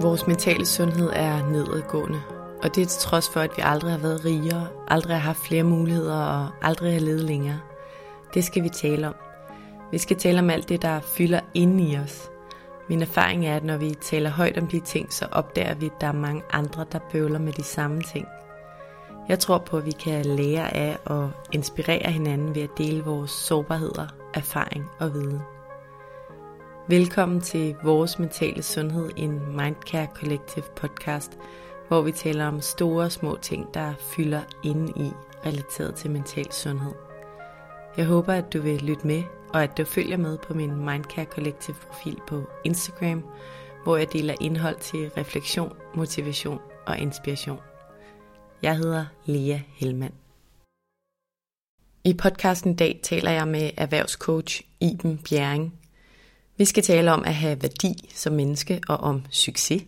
Vores 0.00 0.26
mentale 0.26 0.66
sundhed 0.66 1.10
er 1.12 1.50
nedadgående, 1.50 2.22
og 2.62 2.74
det 2.74 2.82
er 2.82 2.86
til 2.86 3.00
trods 3.00 3.30
for, 3.30 3.40
at 3.40 3.50
vi 3.56 3.62
aldrig 3.64 3.90
har 3.90 3.98
været 3.98 4.24
rigere, 4.24 4.68
aldrig 4.88 5.16
har 5.16 5.22
haft 5.22 5.38
flere 5.38 5.62
muligheder 5.62 6.16
og 6.16 6.48
aldrig 6.62 6.92
har 6.92 7.00
levet 7.00 7.20
længere. 7.20 7.60
Det 8.34 8.44
skal 8.44 8.62
vi 8.62 8.68
tale 8.68 9.08
om. 9.08 9.14
Vi 9.90 9.98
skal 9.98 10.16
tale 10.16 10.38
om 10.38 10.50
alt 10.50 10.68
det, 10.68 10.82
der 10.82 11.00
fylder 11.00 11.40
inde 11.54 11.84
i 11.84 11.98
os. 11.98 12.30
Min 12.88 13.02
erfaring 13.02 13.46
er, 13.46 13.56
at 13.56 13.64
når 13.64 13.76
vi 13.76 13.94
taler 13.94 14.30
højt 14.30 14.58
om 14.58 14.66
de 14.66 14.80
ting, 14.80 15.12
så 15.12 15.26
opdager 15.32 15.74
vi, 15.74 15.86
at 15.86 16.00
der 16.00 16.06
er 16.06 16.12
mange 16.12 16.42
andre, 16.50 16.86
der 16.92 16.98
bøvler 17.12 17.38
med 17.38 17.52
de 17.52 17.62
samme 17.62 18.02
ting. 18.02 18.26
Jeg 19.28 19.38
tror 19.38 19.58
på, 19.58 19.76
at 19.76 19.86
vi 19.86 19.90
kan 19.90 20.24
lære 20.24 20.76
af 20.76 20.98
og 21.04 21.30
inspirere 21.52 22.10
hinanden 22.10 22.54
ved 22.54 22.62
at 22.62 22.78
dele 22.78 23.04
vores 23.04 23.30
sårbarheder, 23.30 24.06
erfaring 24.34 24.90
og 24.98 25.14
viden. 25.14 25.40
Velkommen 26.90 27.40
til 27.40 27.76
Vores 27.84 28.18
Mentale 28.18 28.62
Sundhed, 28.62 29.10
en 29.16 29.56
Mindcare 29.56 30.08
Collective 30.14 30.64
podcast, 30.76 31.38
hvor 31.88 32.02
vi 32.02 32.12
taler 32.12 32.46
om 32.46 32.60
store 32.60 33.04
og 33.04 33.12
små 33.12 33.38
ting, 33.42 33.74
der 33.74 33.94
fylder 34.16 34.42
inde 34.64 34.92
i 34.96 35.10
relateret 35.46 35.94
til 35.94 36.10
mental 36.10 36.52
sundhed. 36.52 36.92
Jeg 37.96 38.06
håber, 38.06 38.32
at 38.32 38.52
du 38.52 38.60
vil 38.60 38.82
lytte 38.82 39.06
med, 39.06 39.22
og 39.54 39.62
at 39.62 39.78
du 39.78 39.84
følger 39.84 40.16
med 40.16 40.38
på 40.38 40.54
min 40.54 40.76
Mindcare 40.76 41.24
Collective 41.24 41.76
profil 41.76 42.18
på 42.28 42.50
Instagram, 42.64 43.24
hvor 43.84 43.96
jeg 43.96 44.12
deler 44.12 44.34
indhold 44.40 44.76
til 44.78 45.10
refleksion, 45.10 45.76
motivation 45.94 46.60
og 46.86 46.98
inspiration. 46.98 47.60
Jeg 48.62 48.76
hedder 48.76 49.06
Lea 49.24 49.58
Helmand. 49.74 50.14
I 52.04 52.14
podcasten 52.14 52.72
i 52.72 52.76
dag 52.76 53.00
taler 53.02 53.30
jeg 53.30 53.48
med 53.48 53.70
erhvervscoach 53.76 54.62
Iben 54.80 55.18
Bjerring, 55.18 55.77
vi 56.58 56.64
skal 56.64 56.82
tale 56.82 57.12
om 57.12 57.24
at 57.24 57.34
have 57.34 57.62
værdi 57.62 58.10
som 58.14 58.32
menneske 58.32 58.80
og 58.88 58.96
om 58.96 59.22
succes. 59.30 59.82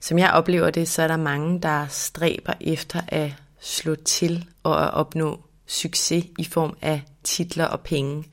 Som 0.00 0.18
jeg 0.18 0.30
oplever 0.30 0.70
det, 0.70 0.88
så 0.88 1.02
er 1.02 1.08
der 1.08 1.16
mange, 1.16 1.60
der 1.60 1.86
stræber 1.88 2.52
efter 2.60 3.00
at 3.08 3.30
slå 3.60 3.94
til 3.94 4.44
og 4.62 4.84
at 4.84 4.94
opnå 4.94 5.44
succes 5.66 6.24
i 6.38 6.44
form 6.44 6.76
af 6.82 7.02
titler 7.24 7.64
og 7.64 7.80
penge. 7.80 8.24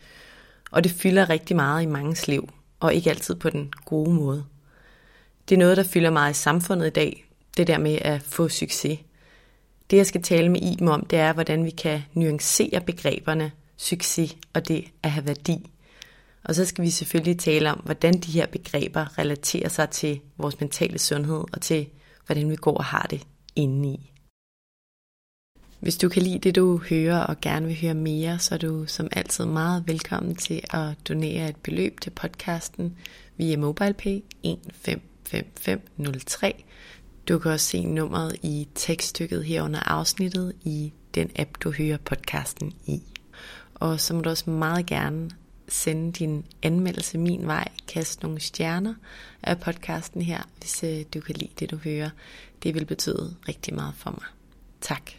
Og 0.72 0.84
det 0.84 0.92
fylder 0.92 1.30
rigtig 1.30 1.56
meget 1.56 1.84
i 1.84 1.86
manges 1.86 2.28
liv, 2.28 2.50
og 2.80 2.94
ikke 2.94 3.10
altid 3.10 3.36
på 3.36 3.50
den 3.50 3.74
gode 3.86 4.14
måde. 4.14 4.46
Det 5.50 5.56
er 5.56 5.60
noget, 5.60 5.78
der 5.78 5.84
fylder 5.84 6.10
meget 6.10 6.32
i 6.32 6.42
samfundet 6.42 6.88
i 6.88 6.90
dag, 6.90 7.26
det 7.58 7.68
der 7.68 7.78
med 7.78 7.98
at 8.02 8.22
få 8.22 8.50
succes. 8.50 9.00
Det 9.90 9.98
jeg 9.98 10.06
skal 10.06 10.22
tale 10.22 10.50
med 10.50 10.62
Iben 10.62 10.88
om, 10.88 11.06
det 11.06 11.20
er, 11.20 11.34
hvordan 11.34 11.66
vi 11.66 11.70
kan 11.70 12.04
nuancere 12.14 12.82
begreberne 12.82 13.52
succes 13.78 14.38
og 14.54 14.68
det 14.68 14.86
at 15.04 15.12
have 15.12 15.28
værdi 15.28 15.70
og 16.48 16.56
så 16.56 16.66
skal 16.66 16.84
vi 16.84 16.90
selvfølgelig 16.90 17.40
tale 17.40 17.72
om, 17.72 17.82
hvordan 17.86 18.14
de 18.14 18.32
her 18.32 18.46
begreber 18.46 19.18
relaterer 19.18 19.70
sig 19.70 19.90
til 19.90 20.20
vores 20.38 20.60
mentale 20.60 21.00
sundhed 21.00 21.44
og 21.54 21.62
til, 21.62 21.88
hvordan 22.26 22.50
vi 22.50 22.56
går 22.56 22.78
og 22.78 22.86
har 22.86 23.08
det 23.10 23.28
indeni. 23.56 24.12
Hvis 25.80 25.98
du 25.98 26.10
kan 26.10 26.24
lide 26.24 26.40
det, 26.40 26.56
du 26.56 26.82
hører 26.90 27.20
og 27.20 27.42
gerne 27.42 27.66
vil 27.66 27.82
høre 27.82 27.94
mere, 27.94 28.40
så 28.40 28.56
er 28.56 28.60
du 28.60 28.86
som 28.86 29.08
altid 29.12 29.46
meget 29.46 29.84
velkommen 29.88 30.36
til 30.36 30.62
at 30.70 30.96
donere 31.08 31.50
et 31.50 31.56
beløb 31.56 32.02
til 32.02 32.10
podcasten 32.10 32.98
via 33.38 33.58
MobilePay 33.58 34.24
155503. 34.44 36.64
Du 37.28 37.40
kan 37.40 37.52
også 37.52 37.66
se 37.66 37.86
nummeret 37.86 38.36
i 38.44 38.68
tekststykket 38.76 39.46
her 39.46 39.62
under 39.62 39.80
afsnittet 39.80 40.54
i 40.64 40.94
den 41.16 41.32
app, 41.36 41.52
du 41.64 41.72
hører 41.72 41.98
podcasten 41.98 42.74
i. 42.86 43.02
Og 43.76 44.00
så 44.00 44.14
må 44.14 44.22
du 44.22 44.30
også 44.30 44.50
meget 44.50 44.86
gerne 44.86 45.30
sende 45.68 46.12
din 46.12 46.46
anmeldelse 46.64 47.18
min 47.18 47.48
vej, 47.48 47.68
kaste 47.88 48.24
nogle 48.24 48.40
stjerner 48.40 48.94
af 49.44 49.60
podcasten 49.60 50.22
her, 50.22 50.42
hvis 50.60 50.84
øh, 50.84 51.06
du 51.14 51.20
kan 51.20 51.36
lide 51.36 51.52
det, 51.60 51.72
du 51.72 51.78
hører. 51.78 52.10
Det 52.64 52.76
vil 52.76 52.86
betyde 52.86 53.36
rigtig 53.48 53.74
meget 53.74 53.94
for 53.98 54.12
mig. 54.12 54.28
Tak. 54.82 55.12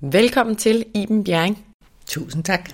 Velkommen 0.00 0.56
til 0.56 0.84
Iben 0.94 1.24
Bjerring. 1.24 1.66
Tusind 2.06 2.44
tak. 2.44 2.70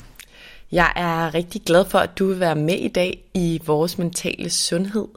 Jeg 0.72 0.92
er 0.96 1.34
rigtig 1.34 1.62
glad 1.62 1.84
for, 1.84 1.98
at 1.98 2.18
du 2.18 2.26
vil 2.26 2.40
være 2.40 2.56
med 2.56 2.78
i 2.78 2.88
dag 2.88 3.24
i 3.34 3.60
vores 3.66 3.98
mentale 3.98 4.50
sundhed. 4.50 5.08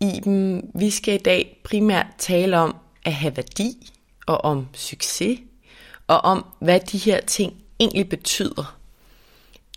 Iben, 0.00 0.70
vi 0.74 0.90
skal 0.90 1.14
i 1.14 1.22
dag 1.22 1.60
primært 1.64 2.06
tale 2.18 2.58
om 2.58 2.76
at 3.04 3.12
have 3.12 3.36
værdi 3.36 3.92
og 4.26 4.44
om 4.44 4.68
succes, 4.72 5.40
og 6.06 6.20
om 6.20 6.46
hvad 6.60 6.80
de 6.80 6.98
her 6.98 7.20
ting 7.20 7.54
egentlig 7.80 8.08
betyder 8.08 8.78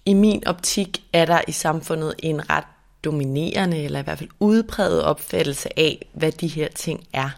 i 0.06 0.14
min 0.14 0.48
optik 0.48 1.04
er 1.14 1.26
der 1.26 1.42
i 1.48 1.52
samfundet 1.52 2.14
en 2.20 2.50
ret 2.50 2.64
dominerende, 3.04 3.84
eller 3.84 4.00
i 4.00 4.04
hvert 4.04 4.18
fald 4.18 4.30
udpræget 4.40 5.04
opfattelse 5.04 5.80
af, 5.80 6.06
hvad 6.14 6.32
de 6.32 6.48
her 6.48 6.68
ting 6.76 7.08
er. 7.14 7.30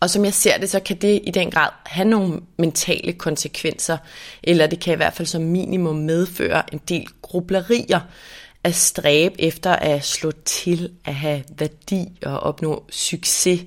Og 0.00 0.10
som 0.10 0.24
jeg 0.24 0.34
ser 0.34 0.58
det, 0.58 0.70
så 0.70 0.80
kan 0.80 0.96
det 0.96 1.20
i 1.24 1.30
den 1.30 1.50
grad 1.50 1.70
have 1.86 2.08
nogle 2.08 2.40
mentale 2.58 3.12
konsekvenser, 3.12 3.98
eller 4.42 4.66
det 4.66 4.80
kan 4.80 4.92
i 4.92 4.96
hvert 4.96 5.12
fald 5.12 5.26
som 5.26 5.42
minimum 5.42 5.96
medføre 5.96 6.74
en 6.74 6.80
del 6.88 7.06
grublerier 7.22 8.00
at 8.64 8.74
stræbe 8.74 9.40
efter 9.40 9.72
at 9.72 10.04
slå 10.04 10.30
til, 10.44 10.92
at 11.04 11.14
have 11.14 11.44
værdi 11.58 12.18
og 12.22 12.40
opnå 12.40 12.84
succes. 12.90 13.60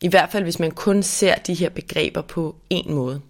I 0.00 0.08
hvert 0.08 0.32
fald 0.32 0.42
hvis 0.42 0.58
man 0.58 0.70
kun 0.70 1.02
ser 1.02 1.34
de 1.34 1.54
her 1.54 1.68
begreber 1.68 2.22
på 2.22 2.56
en 2.70 2.94
måde. 2.94 3.20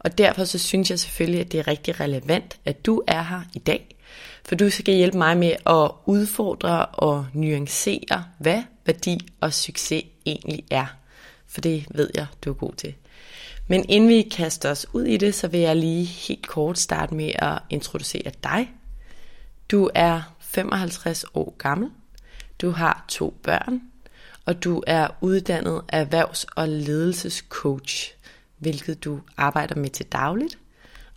Og 0.00 0.18
derfor 0.18 0.44
så 0.44 0.58
synes 0.58 0.90
jeg 0.90 0.98
selvfølgelig, 0.98 1.40
at 1.40 1.52
det 1.52 1.60
er 1.60 1.68
rigtig 1.68 2.00
relevant, 2.00 2.58
at 2.64 2.86
du 2.86 3.02
er 3.06 3.22
her 3.22 3.42
i 3.54 3.58
dag. 3.58 3.96
For 4.44 4.54
du 4.54 4.70
skal 4.70 4.94
hjælpe 4.94 5.18
mig 5.18 5.36
med 5.36 5.52
at 5.66 5.90
udfordre 6.06 6.86
og 6.86 7.26
nuancere, 7.32 8.24
hvad 8.38 8.62
værdi 8.86 9.18
og 9.40 9.52
succes 9.54 10.04
egentlig 10.26 10.64
er. 10.70 10.86
For 11.46 11.60
det 11.60 11.86
ved 11.90 12.10
jeg, 12.14 12.26
du 12.44 12.50
er 12.50 12.54
god 12.54 12.72
til. 12.72 12.94
Men 13.66 13.84
inden 13.88 14.08
vi 14.08 14.22
kaster 14.22 14.70
os 14.70 14.86
ud 14.92 15.04
i 15.04 15.16
det, 15.16 15.34
så 15.34 15.48
vil 15.48 15.60
jeg 15.60 15.76
lige 15.76 16.04
helt 16.04 16.46
kort 16.46 16.78
starte 16.78 17.14
med 17.14 17.32
at 17.34 17.58
introducere 17.70 18.32
dig. 18.44 18.70
Du 19.70 19.90
er 19.94 20.36
55 20.40 21.24
år 21.34 21.54
gammel. 21.58 21.90
Du 22.60 22.70
har 22.70 23.04
to 23.08 23.34
børn. 23.42 23.80
Og 24.46 24.64
du 24.64 24.82
er 24.86 25.08
uddannet 25.20 25.82
erhvervs- 25.92 26.46
og 26.56 26.68
ledelsescoach 26.68 28.14
hvilket 28.60 29.04
du 29.04 29.20
arbejder 29.36 29.74
med 29.74 29.88
til 29.88 30.06
dagligt, 30.06 30.58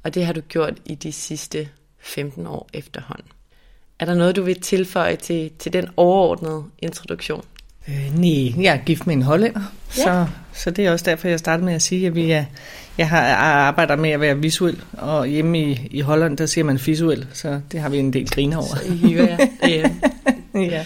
og 0.03 0.13
det 0.13 0.25
har 0.25 0.33
du 0.33 0.41
gjort 0.41 0.73
i 0.85 0.95
de 0.95 1.11
sidste 1.11 1.69
15 1.99 2.47
år 2.47 2.69
efterhånden. 2.73 3.27
Er 3.99 4.05
der 4.05 4.15
noget, 4.15 4.35
du 4.35 4.43
vil 4.43 4.61
tilføje 4.61 5.15
til, 5.15 5.51
til 5.59 5.73
den 5.73 5.87
overordnede 5.97 6.63
introduktion? 6.79 7.45
Øh, 7.87 8.19
nej, 8.19 8.63
jeg 8.63 8.73
er 8.73 8.77
gift 8.77 9.07
med 9.07 9.15
en 9.15 9.21
hollænder, 9.21 9.61
ja. 9.97 10.03
så, 10.03 10.27
så 10.53 10.71
det 10.71 10.85
er 10.85 10.91
også 10.91 11.05
derfor, 11.05 11.27
jeg 11.27 11.39
startede 11.39 11.65
med 11.65 11.73
at 11.73 11.81
sige, 11.81 12.07
at 12.07 12.15
vi 12.15 12.31
er, 12.31 12.45
jeg 12.97 13.09
har 13.09 13.35
arbejder 13.35 13.95
med 13.95 14.09
at 14.09 14.19
være 14.19 14.37
visuel, 14.37 14.81
og 14.91 15.27
hjemme 15.27 15.59
i, 15.59 15.87
i 15.91 15.99
Holland, 16.01 16.37
der 16.37 16.45
siger 16.45 16.65
man 16.65 16.79
visuel, 16.85 17.27
så 17.33 17.61
det 17.71 17.79
har 17.79 17.89
vi 17.89 17.97
en 17.97 18.13
del 18.13 18.29
griner 18.29 18.57
over. 18.57 18.65
Så 18.65 18.81
I 18.85 18.95
hiver 18.95 19.23
jer. 19.27 19.37
ja. 19.67 19.89
ja, 20.53 20.85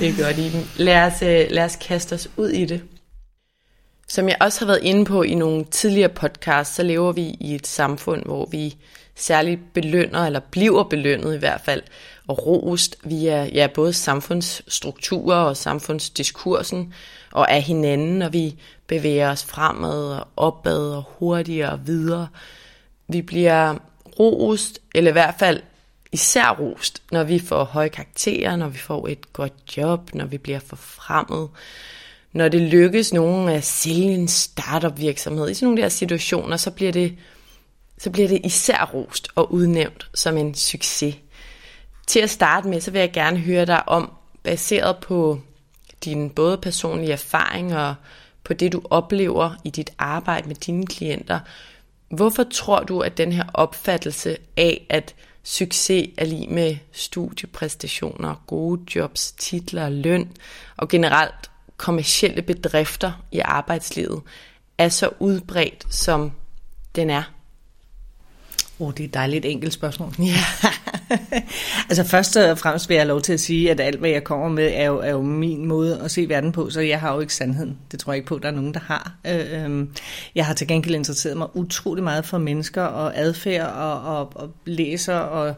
det 0.00 0.08
er 0.08 0.24
godt, 0.24 0.38
Iben. 0.38 0.70
Lad 0.76 1.06
os, 1.06 1.22
øh, 1.22 1.46
lad 1.50 1.64
os 1.64 1.76
kaste 1.76 2.12
os 2.12 2.30
ud 2.36 2.48
i 2.48 2.64
det. 2.64 2.80
Som 4.08 4.28
jeg 4.28 4.36
også 4.40 4.60
har 4.60 4.66
været 4.66 4.82
inde 4.82 5.04
på 5.04 5.22
i 5.22 5.34
nogle 5.34 5.64
tidligere 5.64 6.08
podcasts, 6.08 6.76
så 6.76 6.82
lever 6.82 7.12
vi 7.12 7.36
i 7.40 7.54
et 7.54 7.66
samfund, 7.66 8.24
hvor 8.24 8.48
vi 8.50 8.76
særligt 9.14 9.60
belønner, 9.74 10.26
eller 10.26 10.40
bliver 10.40 10.84
belønnet 10.84 11.34
i 11.34 11.38
hvert 11.38 11.60
fald, 11.60 11.82
og 12.26 12.46
rost 12.46 12.96
via 13.04 13.44
ja, 13.44 13.66
både 13.74 13.92
samfundsstrukturer 13.92 15.36
og 15.36 15.56
samfundsdiskursen, 15.56 16.94
og 17.32 17.50
af 17.50 17.62
hinanden, 17.62 18.18
når 18.18 18.28
vi 18.28 18.60
bevæger 18.86 19.30
os 19.30 19.44
fremad 19.44 20.12
og 20.12 20.28
opad 20.36 20.94
og 20.94 21.04
hurtigere 21.18 21.70
og 21.70 21.86
videre. 21.86 22.28
Vi 23.08 23.22
bliver 23.22 23.74
rost, 24.18 24.78
eller 24.94 25.10
i 25.10 25.12
hvert 25.12 25.34
fald 25.38 25.62
især 26.12 26.56
rost, 26.60 27.02
når 27.12 27.24
vi 27.24 27.38
får 27.38 27.64
høje 27.64 27.88
karakterer, 27.88 28.56
når 28.56 28.68
vi 28.68 28.78
får 28.78 29.08
et 29.08 29.32
godt 29.32 29.76
job, 29.76 30.14
når 30.14 30.26
vi 30.26 30.38
bliver 30.38 30.60
forfremmet, 30.60 31.48
når 32.32 32.48
det 32.48 32.60
lykkes 32.60 33.12
nogen 33.12 33.48
at 33.48 33.64
sælge 33.64 34.14
en 34.14 34.28
startup 34.28 34.98
virksomhed, 34.98 35.50
i 35.50 35.54
sådan 35.54 35.66
nogle 35.66 35.82
der 35.82 35.88
situationer, 35.88 36.56
så 36.56 36.70
bliver 36.70 36.92
det, 36.92 37.16
så 37.98 38.10
bliver 38.10 38.28
det 38.28 38.40
især 38.44 38.90
rost 38.94 39.28
og 39.34 39.52
udnævnt 39.52 40.10
som 40.14 40.36
en 40.36 40.54
succes. 40.54 41.16
Til 42.06 42.20
at 42.20 42.30
starte 42.30 42.68
med, 42.68 42.80
så 42.80 42.90
vil 42.90 42.98
jeg 42.98 43.12
gerne 43.12 43.38
høre 43.38 43.66
dig 43.66 43.88
om, 43.88 44.12
baseret 44.42 44.96
på 44.96 45.40
din 46.04 46.30
både 46.30 46.58
personlige 46.58 47.12
erfaring 47.12 47.76
og 47.76 47.94
på 48.44 48.54
det, 48.54 48.72
du 48.72 48.82
oplever 48.90 49.50
i 49.64 49.70
dit 49.70 49.90
arbejde 49.98 50.48
med 50.48 50.56
dine 50.56 50.86
klienter. 50.86 51.40
Hvorfor 52.10 52.42
tror 52.42 52.80
du, 52.80 53.00
at 53.00 53.18
den 53.18 53.32
her 53.32 53.44
opfattelse 53.54 54.36
af, 54.56 54.86
at 54.88 55.14
succes 55.42 56.08
er 56.18 56.24
lige 56.24 56.48
med 56.48 56.76
studiepræstationer, 56.92 58.44
gode 58.46 58.80
jobs, 58.96 59.32
titler, 59.32 59.88
løn 59.88 60.28
og 60.76 60.88
generelt 60.88 61.47
kommercielle 61.78 62.42
bedrifter 62.42 63.24
i 63.32 63.38
arbejdslivet, 63.38 64.22
er 64.78 64.88
så 64.88 65.10
udbredt, 65.18 65.94
som 65.94 66.32
den 66.94 67.10
er? 67.10 67.22
Oh, 68.80 68.92
det 68.92 69.00
er 69.00 69.04
et 69.04 69.14
dejligt 69.14 69.44
enkelt 69.44 69.72
spørgsmål. 69.72 70.12
Ja. 70.18 70.68
altså 71.88 72.04
først 72.04 72.36
og 72.36 72.58
fremmest 72.58 72.88
vil 72.88 72.94
jeg 72.94 73.02
have 73.02 73.08
lov 73.08 73.20
til 73.20 73.32
at 73.32 73.40
sige, 73.40 73.70
at 73.70 73.80
alt 73.80 73.98
hvad 73.98 74.10
jeg 74.10 74.24
kommer 74.24 74.48
med 74.48 74.70
er 74.74 74.84
jo, 74.84 74.98
er 74.98 75.10
jo 75.10 75.22
min 75.22 75.66
måde 75.66 76.00
at 76.00 76.10
se 76.10 76.28
verden 76.28 76.52
på, 76.52 76.70
så 76.70 76.80
jeg 76.80 77.00
har 77.00 77.14
jo 77.14 77.20
ikke 77.20 77.34
sandheden. 77.34 77.78
Det 77.90 78.00
tror 78.00 78.12
jeg 78.12 78.16
ikke 78.16 78.28
på, 78.28 78.34
at 78.34 78.42
der 78.42 78.48
er 78.48 78.52
nogen, 78.52 78.74
der 78.74 78.80
har. 78.80 79.14
Øh, 79.26 79.64
øhm, 79.64 79.90
jeg 80.34 80.46
har 80.46 80.54
til 80.54 80.68
gengæld 80.68 80.94
interesseret 80.94 81.36
mig 81.36 81.56
utrolig 81.56 82.04
meget 82.04 82.26
for 82.26 82.38
mennesker 82.38 82.82
og 82.82 83.18
adfærd 83.18 83.66
og, 83.66 84.18
og, 84.18 84.32
og 84.34 84.50
læser 84.64 85.16
og 85.16 85.54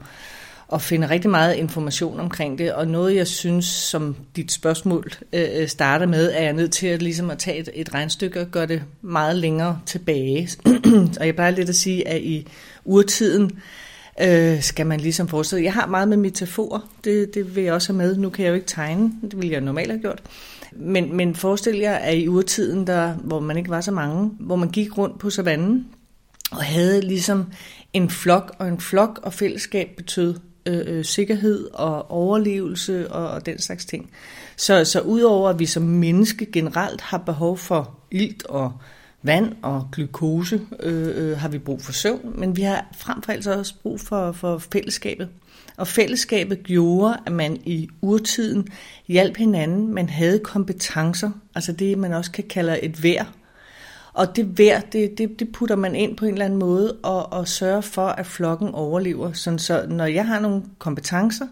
og 0.70 0.82
finder 0.82 1.10
rigtig 1.10 1.30
meget 1.30 1.56
information 1.56 2.20
omkring 2.20 2.58
det, 2.58 2.72
og 2.72 2.88
noget 2.88 3.16
jeg 3.16 3.26
synes, 3.26 3.64
som 3.64 4.16
dit 4.36 4.52
spørgsmål 4.52 5.12
øh, 5.32 5.48
øh, 5.54 5.68
starter 5.68 6.06
med, 6.06 6.32
er 6.32 6.42
jeg 6.42 6.52
nødt 6.52 6.72
til 6.72 6.86
at, 6.86 7.02
ligesom 7.02 7.30
at 7.30 7.38
tage 7.38 7.58
et, 7.58 7.68
et 7.74 7.94
regnstykke 7.94 8.40
og 8.40 8.46
gøre 8.46 8.66
det 8.66 8.82
meget 9.02 9.36
længere 9.36 9.80
tilbage. 9.86 10.48
og 11.20 11.26
jeg 11.26 11.34
plejer 11.34 11.50
lidt 11.50 11.68
at 11.68 11.74
sige, 11.74 12.08
at 12.08 12.20
i 12.20 12.46
urtiden, 12.84 13.50
øh, 14.22 14.62
skal 14.62 14.86
man 14.86 15.00
ligesom 15.00 15.28
forestille. 15.28 15.64
Jeg 15.64 15.72
har 15.72 15.86
meget 15.86 16.08
med 16.08 16.16
metaforer, 16.16 16.90
det, 17.04 17.34
det 17.34 17.56
vil 17.56 17.64
jeg 17.64 17.72
også 17.72 17.92
have 17.92 17.98
med. 17.98 18.16
Nu 18.16 18.30
kan 18.30 18.44
jeg 18.44 18.50
jo 18.50 18.54
ikke 18.54 18.66
tegne, 18.66 19.12
det 19.22 19.36
ville 19.36 19.52
jeg 19.52 19.60
normalt 19.60 19.90
have 19.90 20.00
gjort. 20.00 20.22
Men, 20.72 21.16
men 21.16 21.34
forestil 21.34 21.76
jer, 21.76 21.94
at 21.94 22.18
i 22.18 22.28
urtiden, 22.28 22.86
der, 22.86 23.12
hvor 23.12 23.40
man 23.40 23.56
ikke 23.56 23.70
var 23.70 23.80
så 23.80 23.92
mange, 23.92 24.30
hvor 24.40 24.56
man 24.56 24.70
gik 24.70 24.98
rundt 24.98 25.18
på 25.18 25.30
savannen, 25.30 25.86
og 26.50 26.62
havde 26.62 27.00
ligesom 27.00 27.46
en 27.92 28.10
flok, 28.10 28.54
og 28.58 28.68
en 28.68 28.80
flok 28.80 29.20
og 29.22 29.32
fællesskab 29.32 29.88
betød 29.96 30.34
Øh, 30.66 30.82
øh, 30.86 31.04
sikkerhed 31.04 31.68
og 31.72 32.10
overlevelse 32.10 33.12
og, 33.12 33.30
og 33.30 33.46
den 33.46 33.58
slags 33.58 33.84
ting. 33.84 34.10
Så, 34.56 34.84
så 34.84 35.00
udover 35.00 35.50
at 35.50 35.58
vi 35.58 35.66
som 35.66 35.82
menneske 35.82 36.46
generelt 36.46 37.00
har 37.00 37.18
behov 37.18 37.58
for 37.58 37.98
ilt 38.10 38.46
og 38.46 38.72
vand 39.22 39.52
og 39.62 39.88
glukose 39.92 40.60
øh, 40.80 41.30
øh, 41.30 41.38
har 41.38 41.48
vi 41.48 41.58
brug 41.58 41.82
for 41.82 41.92
søvn, 41.92 42.34
men 42.34 42.56
vi 42.56 42.62
har 42.62 42.86
frem 42.96 43.22
for 43.22 43.32
alt 43.32 43.46
også 43.46 43.74
brug 43.82 44.00
for, 44.00 44.32
for 44.32 44.58
fællesskabet. 44.58 45.28
Og 45.76 45.86
fællesskabet 45.86 46.62
gjorde, 46.62 47.16
at 47.26 47.32
man 47.32 47.56
i 47.64 47.88
urtiden 48.00 48.68
hjalp 49.08 49.36
hinanden, 49.36 49.94
man 49.94 50.08
havde 50.08 50.38
kompetencer, 50.38 51.30
altså 51.54 51.72
det 51.72 51.98
man 51.98 52.12
også 52.12 52.30
kan 52.30 52.44
kalde 52.44 52.84
et 52.84 53.02
værd 53.02 53.26
og 54.12 54.36
det 54.36 54.58
vær, 54.58 54.80
det, 54.80 55.18
det, 55.18 55.40
det 55.40 55.52
putter 55.52 55.76
man 55.76 55.94
ind 55.94 56.16
på 56.16 56.24
en 56.24 56.32
eller 56.32 56.44
anden 56.44 56.58
måde 56.58 56.96
og, 57.02 57.32
og 57.32 57.48
sørger 57.48 57.80
for, 57.80 58.06
at 58.06 58.26
flokken 58.26 58.68
overlever. 58.68 59.32
Sådan 59.32 59.58
så 59.58 59.86
når 59.88 60.06
jeg 60.06 60.26
har 60.26 60.40
nogle 60.40 60.62
kompetencer, 60.78 61.46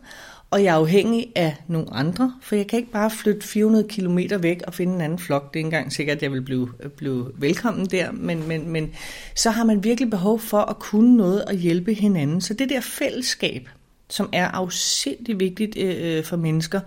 og 0.51 0.65
jeg 0.65 0.71
er 0.71 0.79
afhængig 0.79 1.33
af 1.37 1.57
nogle 1.69 1.87
andre, 1.93 2.35
for 2.43 2.57
jeg 2.57 2.67
kan 2.67 2.79
ikke 2.79 2.93
bare 2.93 3.11
flytte 3.11 3.47
400 3.47 3.89
km 3.89 4.19
væk 4.41 4.63
og 4.67 4.75
finde 4.75 4.95
en 4.95 5.01
anden 5.01 5.19
flok. 5.19 5.55
Det 5.55 5.57
er 5.57 5.59
ikke 5.59 5.67
engang 5.67 5.93
sikkert, 5.93 6.17
at 6.17 6.23
jeg 6.23 6.33
vil 6.33 6.43
blive, 6.43 6.69
blive 6.97 7.31
velkommen 7.35 7.87
der, 7.87 8.13
men, 8.13 8.49
men, 8.49 8.71
men 8.71 8.91
så 9.35 9.51
har 9.51 9.65
man 9.65 9.85
virkelig 9.85 10.11
behov 10.11 10.41
for 10.41 10.59
at 10.59 10.79
kunne 10.79 11.17
noget 11.17 11.45
og 11.45 11.55
hjælpe 11.55 11.95
hinanden. 11.95 12.41
Så 12.41 12.55
det 12.55 12.69
der 12.69 12.81
fællesskab, 12.81 13.69
som 14.09 14.29
er 14.33 14.49
afsindig 14.49 15.41
vigtigt 15.41 15.77
øh, 15.77 16.19
øh 16.19 16.25
for 16.25 16.37
mennesker, 16.37 16.81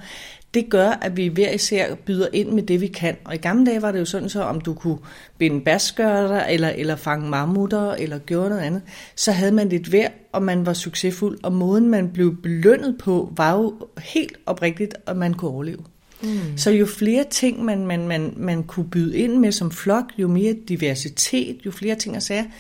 det 0.54 0.70
gør, 0.70 0.90
at 0.90 1.18
vi 1.18 1.28
hver 1.28 1.52
især 1.52 1.96
byder 1.96 2.28
ind 2.34 2.50
med 2.50 2.64
det, 2.64 2.82
vi 2.82 2.88
kan. 2.88 3.18
Og 3.26 3.36
i 3.36 3.38
gamle 3.38 3.66
dage 3.66 3.82
var 3.82 3.92
det 3.92 4.00
jo 4.00 4.06
sådan 4.06 4.30
så, 4.30 4.44
om 4.44 4.62
du 4.62 4.74
kunne 4.74 4.98
binde 5.38 5.62
basskørter, 5.62 6.44
eller, 6.44 6.70
eller 6.70 6.96
fange 6.96 7.30
mammutter, 7.30 7.92
eller 7.92 8.18
gøre 8.18 8.50
noget 8.50 8.62
andet, 8.62 8.82
så 9.16 9.32
havde 9.32 9.52
man 9.52 9.70
lidt 9.70 9.92
værd, 9.92 10.12
og 10.32 10.44
man 10.44 10.66
var 10.66 10.74
succesfuld. 10.74 11.40
Og 11.44 11.54
måden, 11.54 11.90
man 11.90 12.10
blev 12.10 12.42
belønnet 12.42 12.98
på, 12.98 13.34
var 13.36 13.58
jo 13.58 13.88
helt 13.98 14.38
oprigtigt, 14.46 14.96
at 15.08 15.18
man 15.18 15.34
kunne 15.34 15.52
overleve. 15.52 15.84
Mm. 16.24 16.58
Så 16.58 16.72
jo 16.72 16.86
flere 16.86 17.24
ting, 17.30 17.66
man, 17.66 17.88
man, 17.88 18.08
man, 18.08 18.34
man 18.38 18.64
kunne 18.64 18.90
byde 18.90 19.18
ind 19.18 19.38
med 19.38 19.52
som 19.52 19.72
flok, 19.72 20.06
jo 20.18 20.28
mere 20.28 20.56
diversitet, 20.68 21.58
jo 21.66 21.72
flere 21.72 21.96
ting 21.96 22.16
at 22.16 22.24
sige, 22.24 22.52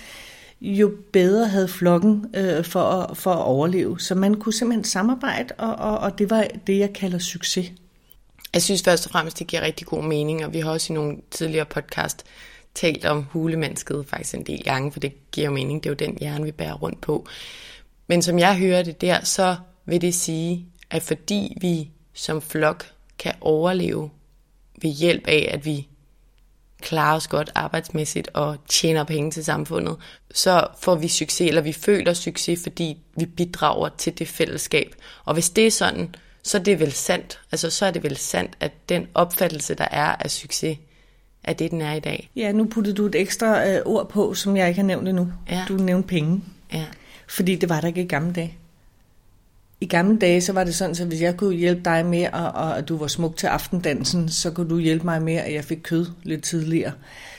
jo 0.61 0.91
bedre 1.13 1.47
havde 1.47 1.67
flokken 1.67 2.25
øh, 2.33 2.63
for, 2.63 2.79
at, 2.81 3.17
for 3.17 3.31
at 3.31 3.43
overleve. 3.43 3.99
Så 3.99 4.15
man 4.15 4.33
kunne 4.33 4.53
simpelthen 4.53 4.83
samarbejde, 4.83 5.53
og, 5.57 5.75
og, 5.75 5.97
og 5.97 6.19
det 6.19 6.29
var 6.29 6.47
det, 6.67 6.77
jeg 6.77 6.93
kalder 6.93 7.17
succes. 7.17 7.71
Jeg 8.53 8.61
synes 8.61 8.83
først 8.83 9.05
og 9.05 9.11
fremmest, 9.11 9.39
det 9.39 9.47
giver 9.47 9.61
rigtig 9.61 9.87
god 9.87 10.03
mening, 10.03 10.45
og 10.45 10.53
vi 10.53 10.59
har 10.59 10.71
også 10.71 10.93
i 10.93 10.95
nogle 10.95 11.17
tidligere 11.31 11.65
podcast 11.65 12.23
talt 12.75 13.05
om 13.05 13.23
hulemennesket 13.23 14.05
faktisk 14.07 14.33
en 14.33 14.45
del 14.45 14.63
gange, 14.63 14.91
for 14.91 14.99
det 14.99 15.31
giver 15.31 15.45
jo 15.45 15.53
mening, 15.53 15.83
det 15.83 15.89
er 15.89 15.93
jo 15.93 16.07
den 16.07 16.17
hjerne, 16.21 16.45
vi 16.45 16.51
bærer 16.51 16.73
rundt 16.73 17.01
på. 17.01 17.27
Men 18.07 18.21
som 18.21 18.39
jeg 18.39 18.57
hører 18.57 18.83
det 18.83 19.01
der, 19.01 19.23
så 19.23 19.55
vil 19.85 20.01
det 20.01 20.15
sige, 20.15 20.65
at 20.89 21.03
fordi 21.03 21.57
vi 21.61 21.89
som 22.13 22.41
flok 22.41 22.85
kan 23.19 23.33
overleve 23.41 24.09
ved 24.81 24.89
hjælp 24.89 25.27
af, 25.27 25.49
at 25.53 25.65
vi 25.65 25.87
klarer 26.81 27.15
os 27.15 27.27
godt 27.27 27.51
arbejdsmæssigt 27.55 28.29
og 28.33 28.57
tjener 28.67 29.03
penge 29.03 29.31
til 29.31 29.45
samfundet, 29.45 29.97
så 30.33 30.67
får 30.79 30.95
vi 30.95 31.07
succes, 31.07 31.47
eller 31.47 31.61
vi 31.61 31.73
føler 31.73 32.13
succes, 32.13 32.63
fordi 32.63 32.97
vi 33.17 33.25
bidrager 33.25 33.89
til 33.97 34.19
det 34.19 34.27
fællesskab. 34.27 34.95
Og 35.25 35.33
hvis 35.33 35.49
det 35.49 35.67
er 35.67 35.71
sådan, 35.71 36.15
så 36.43 36.57
er 36.57 36.63
det 36.63 36.79
vel 36.79 36.91
sandt. 36.91 37.39
Altså, 37.51 37.69
så 37.69 37.85
er 37.85 37.91
det 37.91 38.03
vel 38.03 38.17
sandt, 38.17 38.51
at 38.59 38.71
den 38.89 39.07
opfattelse, 39.13 39.75
der 39.75 39.87
er 39.91 40.15
af 40.15 40.31
succes, 40.31 40.77
er 41.43 41.53
det, 41.53 41.71
den 41.71 41.81
er 41.81 41.93
i 41.93 41.99
dag. 41.99 42.29
Ja, 42.35 42.51
nu 42.51 42.65
puttede 42.65 42.95
du 42.95 43.05
et 43.05 43.15
ekstra 43.15 43.67
øh, 43.67 43.81
ord 43.85 44.09
på, 44.09 44.33
som 44.33 44.57
jeg 44.57 44.67
ikke 44.67 44.79
har 44.79 44.87
nævnt 44.87 45.07
endnu. 45.07 45.31
Ja. 45.49 45.65
Du 45.67 45.73
nævnte 45.73 46.07
penge. 46.07 46.43
Ja. 46.73 46.85
Fordi 47.27 47.55
det 47.55 47.69
var 47.69 47.81
der 47.81 47.87
ikke 47.87 48.01
i 48.01 48.07
gamle 48.07 48.33
dage. 48.33 48.57
I 49.81 49.85
gamle 49.85 50.19
dage, 50.19 50.41
så 50.41 50.53
var 50.53 50.63
det 50.63 50.75
sådan, 50.75 50.95
at 51.01 51.07
hvis 51.07 51.21
jeg 51.21 51.37
kunne 51.37 51.55
hjælpe 51.55 51.81
dig 51.85 52.05
med, 52.05 52.27
og, 52.33 52.51
og 52.51 52.77
at 52.77 52.89
du 52.89 52.97
var 52.97 53.07
smuk 53.07 53.37
til 53.37 53.47
aftendansen, 53.47 54.29
så 54.29 54.51
kunne 54.51 54.69
du 54.69 54.79
hjælpe 54.79 55.05
mig 55.05 55.21
med, 55.21 55.33
at 55.33 55.53
jeg 55.53 55.63
fik 55.63 55.79
kød 55.83 56.05
lidt 56.23 56.43
tidligere. 56.43 56.91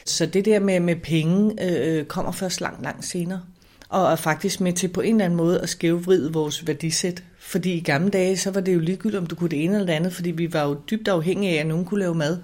Så 0.06 0.26
det 0.26 0.44
der 0.44 0.60
med, 0.60 0.80
med 0.80 0.96
penge 0.96 1.62
øh, 1.62 2.04
kommer 2.04 2.32
først 2.32 2.60
langt, 2.60 2.82
langt 2.82 3.04
senere. 3.04 3.40
Og 3.88 4.12
er 4.12 4.16
faktisk 4.16 4.60
med 4.60 4.72
til 4.72 4.88
på 4.88 5.00
en 5.00 5.14
eller 5.14 5.24
anden 5.24 5.36
måde 5.36 5.60
at 5.60 5.68
skævvride 5.68 6.32
vores 6.32 6.66
værdisæt. 6.66 7.22
Fordi 7.52 7.72
i 7.72 7.80
gamle 7.80 8.10
dage, 8.10 8.36
så 8.36 8.50
var 8.50 8.60
det 8.60 8.74
jo 8.74 8.80
ligegyldigt, 8.80 9.20
om 9.20 9.26
du 9.26 9.34
kunne 9.34 9.50
det 9.50 9.64
ene 9.64 9.74
eller 9.74 9.86
det 9.86 9.92
andet, 9.92 10.12
fordi 10.12 10.30
vi 10.30 10.52
var 10.52 10.64
jo 10.64 10.76
dybt 10.90 11.08
afhængige 11.08 11.56
af, 11.56 11.60
at 11.60 11.66
nogen 11.66 11.84
kunne 11.84 12.00
lave 12.00 12.14
mad, 12.14 12.38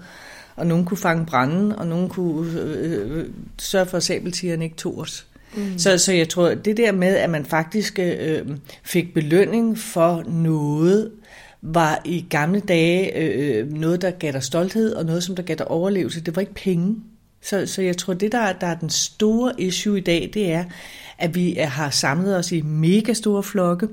og 0.55 0.67
nogen 0.67 0.85
kunne 0.85 0.97
fange 0.97 1.25
branden, 1.25 1.71
og 1.71 1.87
nogen 1.87 2.09
kunne 2.09 2.61
øh, 2.61 3.17
øh, 3.17 3.25
sørge 3.57 3.85
for, 3.85 3.97
at 3.97 4.03
sabeltigeren 4.03 4.61
ikke 4.61 4.75
tog 4.75 4.97
os. 4.97 5.25
Mm. 5.55 5.77
Så, 5.77 5.97
så 5.97 6.13
jeg 6.13 6.29
tror, 6.29 6.53
det 6.53 6.77
der 6.77 6.91
med, 6.91 7.15
at 7.15 7.29
man 7.29 7.45
faktisk 7.45 7.99
øh, 7.99 8.47
fik 8.83 9.13
belønning 9.13 9.77
for 9.77 10.23
noget, 10.27 11.11
var 11.61 12.01
i 12.05 12.25
gamle 12.29 12.59
dage 12.59 13.17
øh, 13.17 13.73
noget, 13.73 14.01
der 14.01 14.11
gav 14.11 14.31
dig 14.31 14.43
stolthed, 14.43 14.93
og 14.93 15.05
noget, 15.05 15.23
som 15.23 15.35
der 15.35 15.43
gav 15.43 15.55
dig 15.55 15.67
overlevelse. 15.67 16.21
Det 16.21 16.35
var 16.35 16.39
ikke 16.39 16.53
penge. 16.53 16.95
Så, 17.41 17.65
så 17.65 17.81
jeg 17.81 17.97
tror, 17.97 18.13
det 18.13 18.31
der, 18.31 18.53
der 18.53 18.67
er 18.67 18.75
den 18.75 18.89
store 18.89 19.61
issue 19.61 19.97
i 19.97 20.01
dag, 20.01 20.29
det 20.33 20.51
er, 20.51 20.63
at 21.17 21.35
vi 21.35 21.53
har 21.53 21.89
samlet 21.89 22.37
os 22.37 22.51
i 22.51 22.61
mega 22.61 23.13
store 23.13 23.43
flokke. 23.43 23.87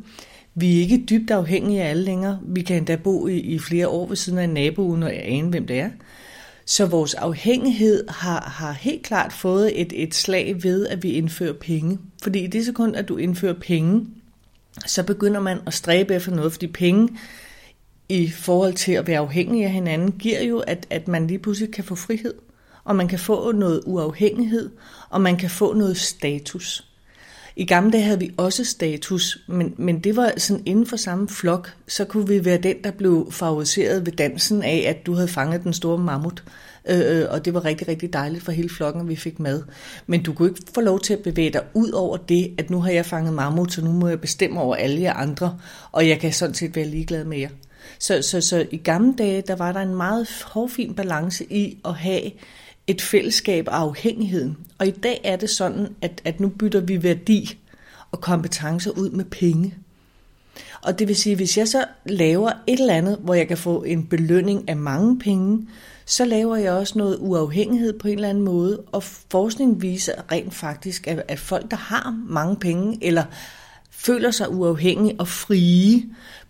Vi 0.59 0.77
er 0.77 0.81
ikke 0.81 1.05
dybt 1.11 1.31
afhængige 1.31 1.83
af 1.83 1.91
alle 1.91 2.03
længere. 2.03 2.39
Vi 2.43 2.63
kan 2.63 2.77
endda 2.77 2.97
bo 2.97 3.27
i, 3.27 3.39
i 3.39 3.59
flere 3.59 3.89
år 3.89 4.07
ved 4.07 4.17
siden 4.17 4.39
af 4.39 4.45
en 4.45 4.51
nabo, 4.51 4.83
uden 4.83 5.03
at 5.03 5.11
ane, 5.11 5.49
hvem 5.49 5.67
det 5.67 5.79
er. 5.81 5.91
Så 6.67 6.87
vores 6.87 7.15
afhængighed 7.15 8.05
har, 8.09 8.41
har 8.41 8.73
helt 8.73 9.03
klart 9.03 9.33
fået 9.33 9.81
et, 9.81 9.93
et 9.97 10.15
slag 10.15 10.63
ved, 10.63 10.87
at 10.87 11.03
vi 11.03 11.13
indfører 11.13 11.53
penge. 11.53 11.99
Fordi 12.23 12.45
i 12.45 12.47
det 12.47 12.65
sekund, 12.65 12.97
at 12.97 13.09
du 13.09 13.17
indfører 13.17 13.55
penge, 13.61 14.07
så 14.87 15.03
begynder 15.03 15.41
man 15.41 15.59
at 15.67 15.75
stræbe 15.75 16.15
efter 16.15 16.35
noget, 16.35 16.53
fordi 16.53 16.67
penge 16.67 17.09
i 18.09 18.29
forhold 18.31 18.75
til 18.75 18.93
at 18.93 19.07
være 19.07 19.19
afhængig 19.19 19.65
af 19.65 19.71
hinanden, 19.71 20.13
giver 20.13 20.43
jo, 20.43 20.59
at, 20.59 20.87
at 20.91 21.09
man 21.09 21.27
lige 21.27 21.39
pludselig 21.39 21.73
kan 21.73 21.85
få 21.85 21.95
frihed, 21.95 22.35
og 22.85 22.97
man 22.97 23.09
kan 23.09 23.19
få 23.19 23.53
noget 23.53 23.83
uafhængighed, 23.87 24.71
og 25.11 25.21
man 25.21 25.37
kan 25.37 25.51
få 25.51 25.75
noget 25.75 25.97
status. 25.97 26.96
I 27.59 27.65
gamle 27.65 27.93
dage 27.93 28.05
havde 28.05 28.19
vi 28.19 28.31
også 28.37 28.65
status, 28.65 29.39
men, 29.49 29.75
men 29.77 29.99
det 29.99 30.17
var 30.17 30.33
sådan 30.37 30.63
inden 30.67 30.87
for 30.87 30.97
samme 30.97 31.29
flok, 31.29 31.75
så 31.89 32.05
kunne 32.05 32.29
vi 32.29 32.45
være 32.45 32.59
den, 32.59 32.77
der 32.85 32.91
blev 32.91 33.29
favoriseret 33.31 34.07
ved 34.07 34.13
dansen 34.13 34.63
af, 34.63 34.85
at 34.89 35.07
du 35.07 35.15
havde 35.15 35.29
fanget 35.29 35.65
den 35.65 35.73
store 35.73 35.99
mammut. 35.99 36.45
Øh, 36.89 37.21
øh, 37.21 37.27
og 37.31 37.45
det 37.45 37.55
var 37.55 37.65
rigtig, 37.65 37.89
rigtig 37.89 38.13
dejligt 38.13 38.45
for 38.45 38.53
hele 38.53 38.69
flokken, 38.69 39.03
at 39.03 39.09
vi 39.09 39.17
fik 39.17 39.41
mad. 39.41 39.63
Men 40.07 40.23
du 40.23 40.33
kunne 40.33 40.49
ikke 40.49 40.63
få 40.75 40.81
lov 40.81 41.01
til 41.01 41.13
at 41.13 41.21
bevæge 41.21 41.51
dig 41.51 41.63
ud 41.75 41.91
over 41.91 42.17
det, 42.17 42.55
at 42.59 42.71
nu 42.71 42.81
har 42.81 42.91
jeg 42.91 43.07
fanget 43.07 43.35
mammut, 43.35 43.73
så 43.73 43.85
nu 43.85 43.93
må 43.93 44.09
jeg 44.09 44.21
bestemme 44.21 44.61
over 44.61 44.77
alle 44.77 45.01
jer 45.01 45.15
andre, 45.15 45.59
og 45.93 46.09
jeg 46.09 46.21
kan 46.21 46.33
sådan 46.33 46.55
set 46.55 46.77
være 46.77 46.87
ligeglad 46.87 47.25
med 47.25 47.39
jer. 47.39 47.49
Så, 47.99 48.23
så, 48.23 48.41
så 48.41 48.67
i 48.71 48.77
gamle 48.77 49.15
dage, 49.19 49.43
der 49.47 49.57
var 49.57 49.73
der 49.73 49.81
en 49.81 49.95
meget 49.95 50.29
hårfin 50.45 50.95
balance 50.95 51.45
i 51.53 51.79
at 51.85 51.95
have 51.95 52.31
et 52.87 53.03
fællesskab 53.03 53.69
af 53.69 53.73
afhængigheden. 53.73 54.57
Og 54.79 54.87
i 54.87 54.91
dag 54.91 55.21
er 55.25 55.37
det 55.37 55.51
sådan, 55.51 55.89
at, 56.03 56.23
at 56.25 56.41
nu 56.41 56.49
bytter 56.49 56.81
vi 56.81 57.03
værdi 57.03 57.59
og 58.13 58.21
kompetencer 58.21 58.91
ud 58.91 59.11
med 59.11 59.25
penge. 59.25 59.75
Og 60.83 60.99
det 60.99 61.09
vil 61.09 61.17
sige, 61.17 61.37
hvis 61.37 61.59
jeg 61.59 61.69
så 61.69 61.85
laver 62.07 62.51
et 62.67 62.81
eller 62.81 62.95
andet, 62.95 63.19
hvor 63.21 63.35
jeg 63.35 63.49
kan 63.49 63.59
få 63.59 63.83
en 63.83 64.07
belønning 64.07 64.69
af 64.69 64.77
mange 64.77 65.19
penge, 65.19 65.69
så 66.07 66.25
laver 66.25 66.57
jeg 66.57 66.73
også 66.73 66.99
noget 66.99 67.19
uafhængighed 67.21 67.99
på 67.99 68.09
en 68.09 68.15
eller 68.15 68.29
anden 68.29 68.45
måde. 68.45 68.83
Og 68.93 69.03
forskning 69.03 69.83
viser 69.83 70.33
rent 70.33 70.55
faktisk, 70.55 71.07
at, 71.07 71.23
at 71.29 71.39
folk, 71.39 71.71
der 71.71 71.77
har 71.77 72.23
mange 72.29 72.57
penge, 72.57 72.99
eller 73.03 73.25
føler 74.07 74.31
sig 74.31 74.51
uafhængige 74.51 75.15
og 75.19 75.29
frie, 75.29 76.03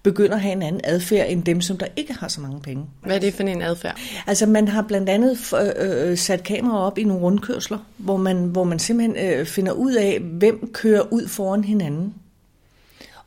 begynder 0.02 0.34
at 0.34 0.40
have 0.40 0.52
en 0.52 0.62
anden 0.62 0.80
adfærd 0.84 1.26
end 1.30 1.44
dem, 1.44 1.60
som 1.60 1.78
der 1.78 1.86
ikke 1.96 2.14
har 2.14 2.28
så 2.28 2.40
mange 2.40 2.60
penge. 2.60 2.84
Hvad 3.02 3.16
er 3.16 3.20
det 3.20 3.34
for 3.34 3.42
en 3.42 3.62
adfærd? 3.62 3.98
Altså 4.26 4.46
man 4.46 4.68
har 4.68 4.82
blandt 4.82 5.08
andet 5.08 5.54
øh, 5.60 6.10
øh, 6.10 6.18
sat 6.18 6.42
kameraer 6.42 6.80
op 6.80 6.98
i 6.98 7.04
nogle 7.04 7.22
rundkørsler, 7.22 7.78
hvor 7.96 8.16
man, 8.16 8.44
hvor 8.44 8.64
man 8.64 8.78
simpelthen 8.78 9.16
øh, 9.16 9.46
finder 9.46 9.72
ud 9.72 9.94
af, 9.94 10.20
hvem 10.20 10.70
kører 10.72 11.12
ud 11.12 11.28
foran 11.28 11.64
hinanden. 11.64 12.14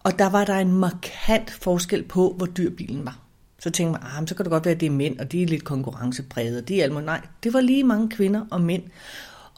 Og 0.04 0.20
der 0.20 0.30
var 0.30 0.46
der 0.46 0.56
en 0.56 0.72
markant 0.72 1.52
forskel 1.52 2.04
på, 2.04 2.34
hvor 2.38 2.46
dyr 2.46 2.70
bilen 2.70 3.06
var. 3.06 3.20
Så 3.60 3.70
tænkte 3.70 3.92
man, 3.92 4.02
ah, 4.22 4.28
så 4.28 4.36
kan 4.36 4.46
det 4.46 4.52
godt 4.52 4.66
være, 4.66 4.74
at 4.76 4.80
det 4.80 4.86
er 4.86 4.92
mænd, 4.92 5.20
og 5.20 5.32
de 5.32 5.44
er 5.44 5.48
lidt 5.48 5.64
konkurrencepræget. 5.64 6.68
De 6.68 6.80
er 6.80 6.84
almo. 6.84 7.00
Nej, 7.00 7.22
det 7.44 7.54
var 7.54 7.62
lige 7.62 7.84
mange 7.84 8.10
kvinder 8.10 8.46
og 8.52 8.62
mænd. 8.62 8.84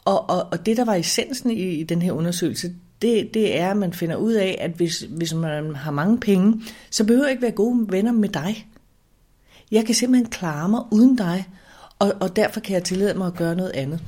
Og, 0.04 0.30
og, 0.30 0.48
og 0.52 0.66
det, 0.66 0.76
der 0.76 0.84
var 0.84 0.94
essensen 0.94 1.50
i, 1.50 1.62
i 1.62 1.82
den 1.82 2.02
her 2.02 2.12
undersøgelse, 2.12 2.72
det, 3.02 3.34
det 3.34 3.58
er, 3.58 3.70
at 3.70 3.76
man 3.76 3.92
finder 3.92 4.16
ud 4.16 4.32
af, 4.32 4.58
at 4.60 4.70
hvis, 4.70 5.06
hvis 5.10 5.34
man 5.34 5.74
har 5.74 5.90
mange 5.90 6.20
penge, 6.20 6.62
så 6.90 7.04
behøver 7.04 7.24
jeg 7.24 7.30
ikke 7.30 7.42
være 7.42 7.50
gode 7.50 7.86
venner 7.92 8.12
med 8.12 8.28
dig. 8.28 8.66
Jeg 9.70 9.86
kan 9.86 9.94
simpelthen 9.94 10.30
klare 10.30 10.68
mig 10.68 10.82
uden 10.90 11.16
dig, 11.16 11.48
og, 11.98 12.12
og 12.20 12.36
derfor 12.36 12.60
kan 12.60 12.74
jeg 12.74 12.84
tillade 12.84 13.18
mig 13.18 13.26
at 13.26 13.34
gøre 13.34 13.56
noget 13.56 13.70
andet. 13.70 14.00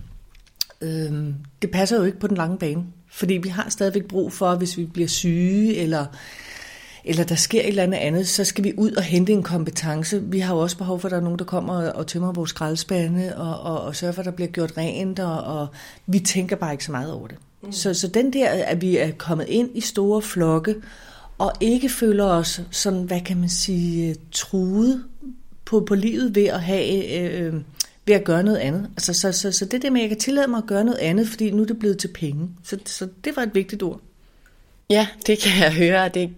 Øhm, 0.81 1.35
det 1.63 1.71
passer 1.71 1.97
jo 1.97 2.03
ikke 2.03 2.19
på 2.19 2.27
den 2.27 2.37
lange 2.37 2.59
bane, 2.59 2.85
fordi 3.11 3.35
vi 3.35 3.49
har 3.49 3.71
stadigvæk 3.71 4.05
brug 4.05 4.33
for, 4.33 4.55
hvis 4.55 4.77
vi 4.77 4.85
bliver 4.85 5.09
syge, 5.09 5.77
eller, 5.77 6.07
eller 7.05 7.25
der 7.25 7.35
sker 7.35 7.61
et 7.61 7.69
eller 7.69 7.83
andet 7.83 7.99
andet, 7.99 8.29
så 8.29 8.45
skal 8.45 8.65
vi 8.65 8.73
ud 8.77 8.93
og 8.93 9.03
hente 9.03 9.33
en 9.33 9.43
kompetence. 9.43 10.23
Vi 10.23 10.39
har 10.39 10.55
jo 10.55 10.61
også 10.61 10.79
behov 10.79 11.01
for, 11.01 11.09
at 11.09 11.11
der 11.11 11.17
er 11.17 11.23
nogen, 11.23 11.39
der 11.39 11.45
kommer 11.45 11.91
og 11.91 12.07
tømmer 12.07 12.33
vores 12.33 12.51
skraldespande, 12.51 13.37
og, 13.37 13.61
og, 13.61 13.81
og 13.81 13.97
sørger 13.97 14.13
for, 14.13 14.23
at 14.23 14.27
der 14.27 14.33
bliver 14.33 14.49
gjort 14.49 14.73
rent, 14.77 15.21
og, 15.21 15.61
og 15.61 15.67
vi 16.07 16.19
tænker 16.19 16.57
bare 16.57 16.73
ikke 16.73 16.85
så 16.85 16.93
meget 16.93 17.13
over 17.13 17.27
det. 17.27 17.37
Mm. 17.67 17.73
Så, 17.73 17.95
så 17.95 18.09
den 18.09 18.33
der, 18.33 18.49
at 18.49 18.81
vi 18.81 18.97
er 18.97 19.11
kommet 19.19 19.49
ind 19.49 19.71
i 19.75 19.81
store 19.81 20.23
flokke, 20.23 20.75
og 21.39 21.53
ikke 21.61 21.89
føler 21.89 22.25
os 22.25 22.61
sådan, 22.71 23.03
hvad 23.03 23.21
kan 23.21 23.37
man 23.37 23.49
sige, 23.49 24.17
truet 24.33 25.05
på, 25.65 25.81
på 25.81 25.95
livet 25.95 26.35
ved 26.35 26.47
at 26.47 26.63
have... 26.63 27.21
Øh, 27.21 27.55
ved 28.07 28.15
at 28.15 28.25
gøre 28.25 28.43
noget 28.43 28.59
andet. 28.59 28.91
Altså, 28.97 29.13
så, 29.13 29.33
så, 29.33 29.53
så 29.53 29.65
det 29.65 29.83
der 29.83 29.91
med, 29.91 30.01
at 30.01 30.03
jeg 30.03 30.09
kan 30.09 30.19
tillade 30.19 30.49
mig 30.49 30.59
at 30.59 30.67
gøre 30.67 30.85
noget 30.85 30.99
andet, 30.99 31.29
fordi 31.29 31.51
nu 31.51 31.63
er 31.63 31.67
det 31.67 31.79
blevet 31.79 31.99
til 31.99 32.09
penge. 32.09 32.51
Så, 32.63 32.79
så 32.85 33.09
det 33.25 33.37
var 33.37 33.43
et 33.43 33.55
vigtigt 33.55 33.83
ord. 33.83 34.01
Ja, 34.91 35.07
det 35.27 35.39
kan 35.39 35.63
jeg 35.63 35.73
høre, 35.75 36.09
det 36.09 36.35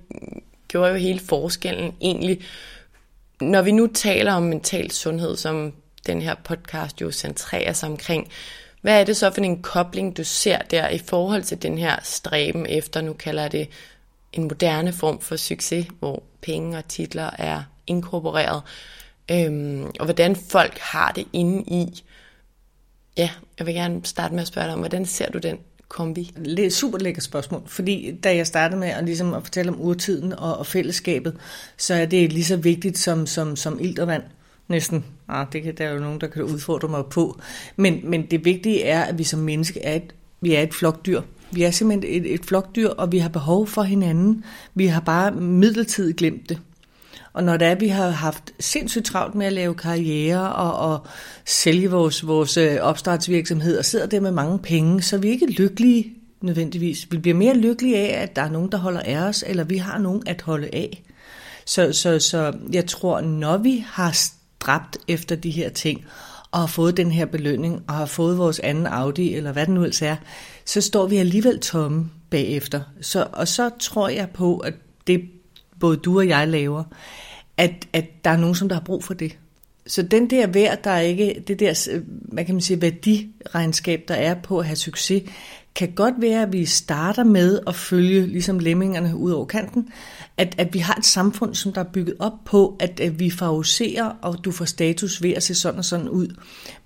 gjorde 0.68 0.90
jo 0.90 0.96
hele 0.96 1.20
forskellen 1.20 1.92
egentlig. 2.00 2.40
Når 3.40 3.62
vi 3.62 3.72
nu 3.72 3.86
taler 3.86 4.32
om 4.32 4.42
mental 4.42 4.90
sundhed, 4.90 5.36
som 5.36 5.72
den 6.06 6.22
her 6.22 6.34
podcast 6.44 7.00
jo 7.00 7.10
centrerer 7.10 7.72
sig 7.72 7.88
omkring, 7.88 8.28
hvad 8.86 9.00
er 9.00 9.04
det 9.04 9.16
så 9.16 9.30
for 9.30 9.40
en 9.40 9.62
kobling, 9.62 10.16
du 10.16 10.24
ser 10.24 10.58
der 10.58 10.88
i 10.88 10.98
forhold 10.98 11.42
til 11.42 11.62
den 11.62 11.78
her 11.78 11.96
stræben 12.02 12.66
efter, 12.68 13.00
nu 13.00 13.12
kalder 13.12 13.42
jeg 13.42 13.52
det 13.52 13.68
en 14.32 14.42
moderne 14.42 14.92
form 14.92 15.20
for 15.20 15.36
succes, 15.36 15.86
hvor 15.98 16.22
penge 16.42 16.78
og 16.78 16.88
titler 16.88 17.30
er 17.38 17.62
inkorporeret, 17.86 18.62
øhm, 19.30 19.84
og 19.98 20.04
hvordan 20.04 20.36
folk 20.36 20.78
har 20.78 21.12
det 21.12 21.26
inde 21.32 21.62
i. 21.62 22.02
Ja, 23.16 23.30
jeg 23.58 23.66
vil 23.66 23.74
gerne 23.74 24.00
starte 24.04 24.34
med 24.34 24.42
at 24.42 24.48
spørge 24.48 24.66
dig 24.66 24.74
om, 24.74 24.80
hvordan 24.80 25.06
ser 25.06 25.30
du 25.30 25.38
den 25.38 25.58
kombi? 25.88 26.34
Det 26.44 26.66
er 26.66 26.70
super 26.70 26.98
lækkert 26.98 27.24
spørgsmål, 27.24 27.62
fordi 27.66 28.18
da 28.24 28.36
jeg 28.36 28.46
startede 28.46 28.80
med 28.80 28.88
at, 28.88 29.04
ligesom 29.04 29.34
at 29.34 29.42
fortælle 29.42 29.72
om 29.72 29.80
urtiden 29.80 30.32
og, 30.32 30.58
og 30.58 30.66
fællesskabet, 30.66 31.36
så 31.76 31.94
er 31.94 32.06
det 32.06 32.32
lige 32.32 32.44
så 32.44 32.56
vigtigt 32.56 32.98
som, 32.98 33.26
som, 33.26 33.56
som 33.56 33.80
ild 33.80 33.98
og 33.98 34.06
vand. 34.06 34.22
Næsten. 34.68 35.04
Ah, 35.28 35.46
det 35.52 35.62
kan 35.62 35.74
der 35.74 35.86
er 35.86 35.92
jo 35.92 36.00
nogen, 36.00 36.20
der 36.20 36.26
kan 36.26 36.42
udfordre 36.42 36.88
mig 36.88 37.04
på. 37.06 37.40
Men, 37.76 38.00
men 38.04 38.26
det 38.26 38.44
vigtige 38.44 38.82
er, 38.82 39.02
at 39.02 39.18
vi 39.18 39.24
som 39.24 39.40
menneske 39.40 39.82
er 39.82 39.96
et, 39.96 40.14
vi 40.40 40.54
er 40.54 40.62
et 40.62 40.74
flokdyr. 40.74 41.20
Vi 41.52 41.62
er 41.62 41.70
simpelthen 41.70 42.22
et, 42.22 42.34
et 42.34 42.44
flokdyr, 42.44 42.88
og 42.88 43.12
vi 43.12 43.18
har 43.18 43.28
behov 43.28 43.66
for 43.66 43.82
hinanden. 43.82 44.44
Vi 44.74 44.86
har 44.86 45.00
bare 45.00 45.30
midlertidigt 45.30 46.16
glemt 46.16 46.48
det. 46.48 46.60
Og 47.32 47.44
når 47.44 47.56
det 47.56 47.66
er, 47.66 47.72
at 47.72 47.80
vi 47.80 47.88
har 47.88 48.08
haft 48.08 48.54
sindssygt 48.60 49.04
travlt 49.04 49.34
med 49.34 49.46
at 49.46 49.52
lave 49.52 49.74
karriere 49.74 50.52
og, 50.52 50.90
og 50.90 51.06
sælge 51.44 51.90
vores, 51.90 52.26
vores 52.26 52.56
øh, 52.56 52.76
opstartsvirksomhed 52.80 53.78
og 53.78 53.84
sidder 53.84 54.06
der 54.06 54.20
med 54.20 54.30
mange 54.30 54.58
penge, 54.58 55.02
så 55.02 55.16
er 55.16 55.20
vi 55.20 55.28
ikke 55.28 55.46
lykkelige 55.46 56.12
nødvendigvis. 56.40 57.06
Vi 57.10 57.18
bliver 57.18 57.34
mere 57.34 57.56
lykkelige 57.56 57.96
af, 57.98 58.22
at 58.22 58.36
der 58.36 58.42
er 58.42 58.50
nogen, 58.50 58.72
der 58.72 58.78
holder 58.78 59.00
af 59.00 59.18
os, 59.18 59.44
eller 59.46 59.64
vi 59.64 59.76
har 59.76 59.98
nogen 59.98 60.22
at 60.26 60.42
holde 60.42 60.68
af. 60.72 61.02
Så, 61.66 61.92
så, 61.92 62.18
så 62.18 62.52
jeg 62.72 62.86
tror, 62.86 63.20
når 63.20 63.56
vi 63.56 63.84
har 63.88 64.12
stræbt 64.66 64.98
efter 65.08 65.36
de 65.36 65.50
her 65.50 65.68
ting, 65.68 66.04
og 66.50 66.58
har 66.60 66.66
fået 66.66 66.96
den 66.96 67.10
her 67.10 67.26
belønning, 67.26 67.82
og 67.88 67.94
har 67.94 68.06
fået 68.06 68.38
vores 68.38 68.58
anden 68.58 68.86
Audi, 68.86 69.34
eller 69.34 69.52
hvad 69.52 69.66
det 69.66 69.74
nu 69.74 69.82
ellers 69.82 70.02
er, 70.02 70.16
så 70.64 70.80
står 70.80 71.06
vi 71.06 71.16
alligevel 71.16 71.60
tomme 71.60 72.10
bagefter. 72.30 72.80
Så, 73.00 73.26
og 73.32 73.48
så 73.48 73.70
tror 73.80 74.08
jeg 74.08 74.30
på, 74.30 74.58
at 74.58 74.74
det 75.06 75.20
både 75.80 75.96
du 75.96 76.18
og 76.18 76.28
jeg 76.28 76.48
laver, 76.48 76.84
at, 77.56 77.88
at 77.92 78.24
der 78.24 78.30
er 78.30 78.36
nogen, 78.36 78.54
som 78.54 78.68
der 78.68 78.76
har 78.76 78.82
brug 78.82 79.04
for 79.04 79.14
det. 79.14 79.38
Så 79.86 80.02
den 80.02 80.30
der 80.30 80.46
værd, 80.46 80.82
der 80.84 80.90
er 80.90 81.00
ikke, 81.00 81.44
det 81.48 81.60
der, 81.60 81.88
øh, 81.92 82.02
hvad 82.06 82.44
kan 82.44 82.54
man 82.54 82.62
sige, 82.62 82.82
værdiregnskab, 82.82 84.04
der 84.08 84.14
er 84.14 84.34
på 84.34 84.58
at 84.58 84.66
have 84.66 84.76
succes, 84.76 85.22
kan 85.76 85.92
godt 85.94 86.14
være, 86.18 86.42
at 86.42 86.52
vi 86.52 86.64
starter 86.64 87.24
med 87.24 87.60
at 87.66 87.74
følge 87.74 88.26
ligesom 88.26 88.58
lemmingerne 88.58 89.16
ud 89.16 89.30
over 89.30 89.46
kanten, 89.46 89.88
at, 90.36 90.54
at 90.58 90.74
vi 90.74 90.78
har 90.78 90.94
et 90.94 91.04
samfund, 91.04 91.54
som 91.54 91.72
der 91.72 91.80
er 91.80 91.84
bygget 91.92 92.14
op 92.18 92.32
på, 92.44 92.76
at, 92.80 93.00
at 93.00 93.18
vi 93.18 93.30
favoriserer, 93.30 94.12
og 94.22 94.44
du 94.44 94.52
får 94.52 94.64
status 94.64 95.22
ved 95.22 95.30
at 95.30 95.42
se 95.42 95.54
sådan 95.54 95.78
og 95.78 95.84
sådan 95.84 96.08
ud. 96.08 96.28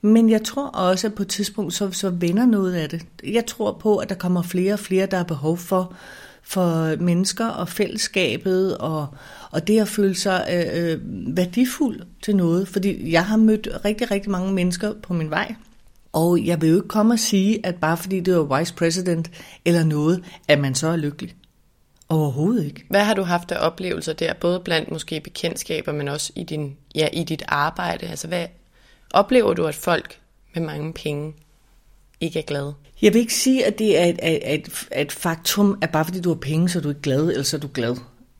Men 0.02 0.30
jeg 0.30 0.42
tror 0.44 0.66
også, 0.66 1.06
at 1.06 1.14
på 1.14 1.22
et 1.22 1.28
tidspunkt, 1.28 1.74
så, 1.74 1.90
så 1.90 2.10
vender 2.10 2.46
noget 2.46 2.74
af 2.74 2.88
det. 2.88 3.06
Jeg 3.24 3.46
tror 3.46 3.78
på, 3.80 3.96
at 3.96 4.08
der 4.08 4.14
kommer 4.14 4.42
flere 4.42 4.72
og 4.72 4.78
flere, 4.78 5.06
der 5.06 5.16
har 5.16 5.24
behov 5.24 5.58
for, 5.58 5.94
for 6.42 6.96
mennesker 7.02 7.46
og 7.46 7.68
fællesskabet, 7.68 8.78
og, 8.78 9.06
og 9.50 9.66
det 9.66 9.80
at 9.80 9.88
føle 9.88 10.14
sig 10.14 10.46
øh, 10.52 10.92
øh, 10.92 10.98
værdifuld 11.36 12.00
til 12.22 12.36
noget. 12.36 12.68
Fordi 12.68 13.12
jeg 13.12 13.26
har 13.26 13.36
mødt 13.36 13.68
rigtig, 13.84 14.10
rigtig 14.10 14.30
mange 14.30 14.52
mennesker 14.52 14.92
på 15.02 15.14
min 15.14 15.30
vej, 15.30 15.54
og 16.12 16.46
jeg 16.46 16.60
vil 16.60 16.70
jo 16.70 16.76
ikke 16.76 16.88
komme 16.88 17.14
og 17.14 17.18
sige, 17.18 17.66
at 17.66 17.74
bare 17.74 17.96
fordi 17.96 18.20
det 18.20 18.34
er 18.34 18.58
vice 18.58 18.74
president 18.74 19.30
eller 19.64 19.84
noget, 19.84 20.24
at 20.48 20.58
man 20.58 20.74
så 20.74 20.88
er 20.88 20.96
lykkelig. 20.96 21.34
Overhovedet 22.08 22.64
ikke. 22.64 22.84
Hvad 22.88 23.04
har 23.04 23.14
du 23.14 23.22
haft 23.22 23.52
af 23.52 23.66
oplevelser 23.66 24.12
der, 24.12 24.34
både 24.34 24.60
blandt 24.60 24.90
måske 24.90 25.20
bekendtskaber, 25.20 25.92
men 25.92 26.08
også 26.08 26.32
i, 26.36 26.44
din, 26.44 26.76
ja, 26.94 27.08
i 27.12 27.24
dit 27.24 27.42
arbejde? 27.48 28.06
Altså 28.06 28.28
hvad 28.28 28.46
oplever 29.10 29.54
du, 29.54 29.66
at 29.66 29.74
folk 29.74 30.18
med 30.54 30.62
mange 30.62 30.92
penge 30.92 31.32
ikke 32.20 32.38
er 32.38 32.42
glade? 32.42 32.74
Jeg 33.02 33.12
vil 33.12 33.20
ikke 33.20 33.34
sige, 33.34 33.66
at 33.66 33.78
det 33.78 33.98
er 33.98 34.04
et, 34.04 34.18
et, 34.22 34.54
et, 34.54 34.88
et 34.96 35.12
faktum, 35.12 35.78
at 35.82 35.90
bare 35.90 36.04
fordi 36.04 36.20
du 36.20 36.28
har 36.28 36.40
penge, 36.40 36.68
så 36.68 36.78
er 36.78 36.82
du 36.82 36.88
ikke 36.88 37.00
glad, 37.00 37.28
eller 37.28 37.42
så 37.42 37.56
er 37.56 37.60
du 37.60 37.68
glad. 37.74 37.96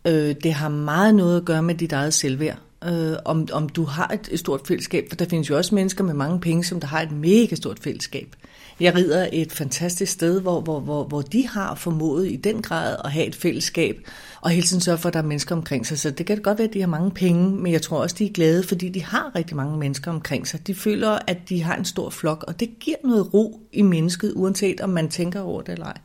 Øh, 0.06 0.34
det 0.42 0.52
har 0.52 0.68
meget 0.68 1.14
noget 1.14 1.36
at 1.36 1.44
gøre 1.44 1.62
med 1.62 1.74
dit 1.74 1.92
eget 1.92 2.14
selvværd. 2.14 2.58
Øh, 2.84 3.16
om, 3.24 3.48
om 3.52 3.68
du 3.68 3.84
har 3.84 4.08
et, 4.08 4.28
et 4.30 4.38
stort 4.38 4.60
fællesskab, 4.66 5.06
for 5.08 5.16
der 5.16 5.24
findes 5.24 5.50
jo 5.50 5.56
også 5.56 5.74
mennesker 5.74 6.04
med 6.04 6.14
mange 6.14 6.40
penge, 6.40 6.64
som 6.64 6.80
der 6.80 6.86
har 6.86 7.02
et 7.02 7.12
mega 7.12 7.54
stort 7.54 7.78
fællesskab. 7.78 8.36
Jeg 8.80 8.94
rider 8.94 9.28
et 9.32 9.52
fantastisk 9.52 10.12
sted, 10.12 10.40
hvor, 10.40 10.60
hvor, 10.60 10.80
hvor, 10.80 11.04
hvor 11.04 11.22
de 11.22 11.48
har 11.48 11.74
formået 11.74 12.28
i 12.28 12.36
den 12.36 12.62
grad 12.62 12.96
at 13.04 13.12
have 13.12 13.26
et 13.26 13.34
fællesskab, 13.34 13.96
og 14.40 14.50
hele 14.50 14.66
tiden 14.66 14.80
sørge 14.80 14.98
for, 14.98 15.08
at 15.08 15.12
der 15.12 15.18
er 15.20 15.24
mennesker 15.24 15.54
omkring 15.54 15.86
sig. 15.86 15.98
Så 15.98 16.10
det 16.10 16.26
kan 16.26 16.42
godt 16.42 16.58
være, 16.58 16.68
at 16.68 16.74
de 16.74 16.80
har 16.80 16.86
mange 16.86 17.10
penge, 17.10 17.50
men 17.50 17.72
jeg 17.72 17.82
tror 17.82 17.98
også, 18.02 18.16
de 18.18 18.26
er 18.26 18.32
glade, 18.32 18.62
fordi 18.62 18.88
de 18.88 19.04
har 19.04 19.32
rigtig 19.36 19.56
mange 19.56 19.78
mennesker 19.78 20.10
omkring 20.10 20.46
sig. 20.46 20.66
De 20.66 20.74
føler, 20.74 21.18
at 21.26 21.48
de 21.48 21.62
har 21.62 21.76
en 21.76 21.84
stor 21.84 22.10
flok, 22.10 22.44
og 22.48 22.60
det 22.60 22.70
giver 22.80 22.96
noget 23.04 23.34
ro 23.34 23.60
i 23.72 23.82
mennesket, 23.82 24.32
uanset 24.36 24.80
om 24.80 24.90
man 24.90 25.08
tænker 25.08 25.40
over 25.40 25.62
det 25.62 25.72
eller 25.72 25.86
ej. 25.86 25.98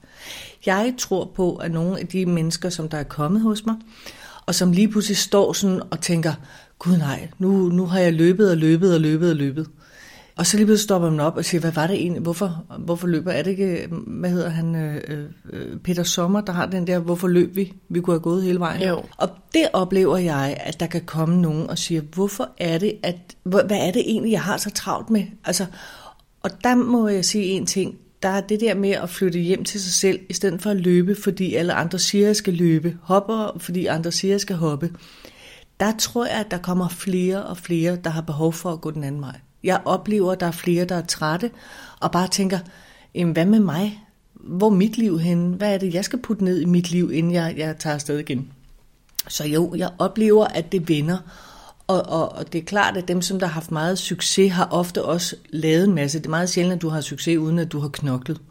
Jeg 0.66 0.94
tror 0.98 1.32
på, 1.36 1.56
at 1.56 1.72
nogle 1.72 2.00
af 2.00 2.08
de 2.08 2.26
mennesker, 2.26 2.70
som 2.70 2.90
der 2.90 2.98
er 2.98 3.04
kommet 3.04 3.42
hos 3.42 3.66
mig, 3.66 3.76
og 4.46 4.56
som 4.56 4.72
lige 4.72 4.88
pludselig 4.88 5.18
står 5.18 5.54
sådan 5.54 5.82
og 5.92 6.02
tænker, 6.02 6.34
gud 6.80 6.98
nej, 6.98 7.30
nu, 7.40 7.70
nu 7.70 7.86
har 7.86 8.00
jeg 8.00 8.14
løbet 8.14 8.52
og 8.52 8.58
løbet 8.58 8.94
og 8.94 9.02
løbet 9.02 9.30
og 9.30 9.36
løbet. 9.36 9.68
Og 10.38 10.46
så 10.46 10.58
lige 10.58 10.66
pludselig 10.66 10.84
stopper 10.84 11.10
man 11.10 11.20
op 11.20 11.38
og 11.38 11.46
siger, 11.46 11.62
hvad 11.62 11.72
var 11.72 11.88
det 11.88 11.96
egentlig? 11.96 12.22
Hvorfor, 12.22 12.66
hvorfor 12.80 13.08
løber? 13.08 13.32
Er 13.32 13.42
det 13.44 13.52
ikke, 13.52 13.88
hvad 14.08 14.30
hedder 14.30 14.50
han, 14.50 14.76
øh, 14.76 15.02
øh, 15.54 15.78
Peter 15.84 16.04
Sommer, 16.04 16.42
der 16.42 16.54
har 16.54 16.66
den 16.66 16.88
der, 16.88 17.00
hvorfor 17.00 17.28
løb 17.28 17.56
vi? 17.56 17.74
Vi 17.90 18.02
kunne 18.02 18.14
have 18.14 18.20
gået 18.22 18.44
hele 18.44 18.60
vejen. 18.60 18.88
Jo. 18.88 19.04
Og 19.18 19.30
det 19.54 19.68
oplever 19.74 20.18
jeg, 20.18 20.58
at 20.60 20.80
der 20.80 20.88
kan 20.88 21.02
komme 21.06 21.42
nogen 21.42 21.70
og 21.70 21.78
sige, 21.78 22.02
hvorfor 22.02 22.50
er 22.58 22.78
det, 22.78 22.94
at, 23.04 23.16
hvad 23.44 23.72
er 23.72 23.92
det 23.92 24.02
egentlig, 24.06 24.32
jeg 24.32 24.42
har 24.42 24.58
så 24.58 24.70
travlt 24.70 25.10
med? 25.10 25.24
Altså, 25.46 25.66
og 26.44 26.50
der 26.64 26.76
må 26.76 27.08
jeg 27.08 27.26
sige 27.26 27.46
en 27.46 27.66
ting, 27.66 27.96
der 28.24 28.30
er 28.30 28.42
det 28.42 28.60
der 28.60 28.76
med 28.76 28.90
at 28.90 29.10
flytte 29.10 29.40
hjem 29.40 29.64
til 29.64 29.82
sig 29.82 29.94
selv, 29.94 30.20
i 30.30 30.34
stedet 30.34 30.62
for 30.62 30.70
at 30.70 30.78
løbe, 30.78 31.16
fordi 31.16 31.56
alle 31.56 31.74
andre 31.74 32.00
siger, 32.00 32.24
at 32.24 32.28
jeg 32.28 32.36
skal 32.36 32.54
løbe, 32.54 32.98
hopper, 33.02 33.58
fordi 33.60 33.86
andre 33.86 34.12
siger, 34.12 34.32
at 34.32 34.34
jeg 34.34 34.42
skal 34.42 34.56
hoppe 34.56 34.92
der 35.80 35.94
tror 36.00 36.26
jeg, 36.26 36.40
at 36.40 36.52
der 36.52 36.58
kommer 36.58 36.90
flere 36.90 37.46
og 37.46 37.58
flere, 37.58 37.96
der 37.96 38.10
har 38.10 38.22
behov 38.22 38.54
for 38.54 38.72
at 38.72 38.82
gå 38.82 38.92
den 38.92 39.04
anden 39.04 39.22
vej. 39.22 39.40
Jeg 39.64 39.82
oplever, 39.86 40.32
at 40.32 40.40
der 40.40 40.46
er 40.46 40.52
flere, 40.52 40.86
der 40.86 40.96
er 40.96 41.06
trætte, 41.06 41.52
og 42.00 42.12
bare 42.12 42.28
tænker, 42.28 42.60
jamen 43.16 43.34
hvad 43.34 43.46
med 43.46 43.60
mig? 43.60 44.02
Hvor 44.34 44.68
er 44.68 44.76
mit 44.76 44.98
liv 44.98 45.20
henne? 45.20 45.56
Hvad 45.56 45.74
er 45.74 45.78
det, 45.78 45.94
jeg 45.94 46.06
skal 46.06 46.20
putte 46.20 46.44
ned 46.44 46.62
i 46.62 46.66
mit 46.66 46.92
liv, 46.92 47.12
inden 47.14 47.32
jeg, 47.32 47.54
jeg 47.58 47.78
tager 47.78 47.94
afsted 47.94 48.20
igen? 48.20 48.52
Så 49.28 49.48
jo, 49.48 49.76
jeg 49.76 49.90
oplever, 50.00 50.46
at 50.46 50.72
det 50.72 50.90
vender. 50.90 51.18
Og, 51.88 52.02
og, 52.02 52.32
og 52.32 52.54
det 52.54 52.60
er 52.60 52.66
klart, 52.66 52.98
at 52.98 53.08
dem, 53.08 53.22
som 53.22 53.40
der 53.40 53.48
har 53.48 53.54
haft 53.54 53.72
meget 53.72 54.00
succes, 54.00 54.52
har 54.52 54.68
ofte 54.72 55.06
også 55.06 55.36
lavet 55.50 55.84
en 55.84 55.96
masse. 55.96 56.20
Det 56.20 56.26
er 56.26 56.30
meget 56.30 56.50
sjældent, 56.50 56.76
at 56.76 56.82
du 56.82 56.90
har 56.90 57.02
succes, 57.02 57.38
uden 57.38 57.60
at 57.60 57.72
du 57.72 57.80
har 57.80 57.90
knoklet. 57.90 58.42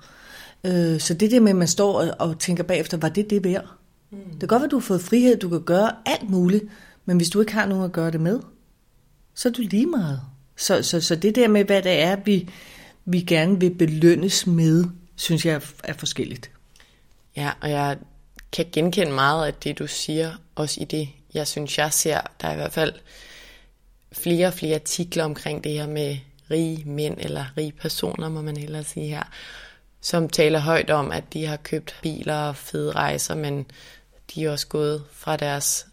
Øh, 0.65 1.01
så 1.01 1.15
det 1.15 1.31
der 1.31 1.41
med, 1.41 1.51
at 1.51 1.57
man 1.57 1.69
står 1.69 2.01
og, 2.01 2.15
og 2.19 2.39
tænker 2.39 2.63
bagefter, 2.63 2.97
var 2.97 3.09
det 3.09 3.31
det 3.31 3.45
værd? 3.45 3.65
Mm. 4.11 4.19
Det 4.31 4.41
kan 4.41 4.49
godt 4.49 4.61
være, 4.61 4.67
at 4.67 4.71
du 4.71 4.79
har 4.79 4.87
fået 4.87 5.01
frihed, 5.01 5.37
du 5.37 5.49
kan 5.49 5.61
gøre 5.61 5.91
alt 6.07 6.31
muligt, 6.31 6.65
men 7.05 7.17
hvis 7.17 7.31
du 7.31 7.41
ikke 7.41 7.53
har 7.53 7.67
nogen 7.67 7.85
at 7.85 7.93
gøre 7.93 8.11
det 8.11 8.21
med, 8.21 8.41
så 9.35 9.49
er 9.49 9.53
du 9.53 9.63
lige 9.63 9.87
meget. 9.87 10.21
Så, 10.57 10.83
så, 10.83 11.01
så 11.01 11.17
det 11.17 11.35
der 11.35 11.49
med, 11.49 11.65
hvad 11.65 11.83
det 11.83 12.01
er, 12.01 12.17
vi, 12.17 12.49
vi 13.05 13.21
gerne 13.21 13.61
vil 13.61 13.75
belønnes 13.75 14.47
med, 14.47 14.85
synes 15.17 15.47
jeg 15.47 15.63
er 15.85 15.93
forskelligt. 15.93 16.51
Ja, 17.37 17.51
og 17.61 17.71
jeg 17.71 17.99
kan 18.53 18.67
genkende 18.73 19.13
meget 19.13 19.47
af 19.47 19.55
det, 19.55 19.79
du 19.79 19.87
siger, 19.87 20.33
også 20.55 20.81
i 20.81 20.85
det, 20.85 21.09
jeg 21.35 21.47
synes, 21.49 21.79
jeg 21.79 21.93
ser. 21.93 22.21
Der 22.41 22.49
er 22.49 22.53
i 22.53 22.57
hvert 22.57 22.73
fald 22.73 22.93
flere 24.13 24.47
og 24.47 24.55
flere 24.55 24.75
artikler 24.75 25.25
omkring 25.25 25.65
det 25.65 25.73
her 25.73 25.87
med 25.87 26.17
rige 26.51 26.91
mænd, 26.91 27.17
eller 27.21 27.45
rige 27.57 27.73
personer, 27.73 28.29
må 28.29 28.43
man 28.43 28.57
hellere 28.57 28.85
sige 28.85 29.09
her, 29.09 29.23
som 30.01 30.29
taler 30.29 30.59
højt 30.59 30.91
om, 30.91 31.11
at 31.13 31.25
de 31.33 31.47
har 31.47 31.57
købt 31.57 31.97
biler 32.03 32.37
og 32.37 32.57
fede 32.57 32.93
rejser, 32.93 33.35
men 33.35 33.67
de 34.35 34.45
er 34.45 34.51
også 34.51 34.67
gået 34.67 35.05
fra 35.13 35.37
deres 35.37 35.87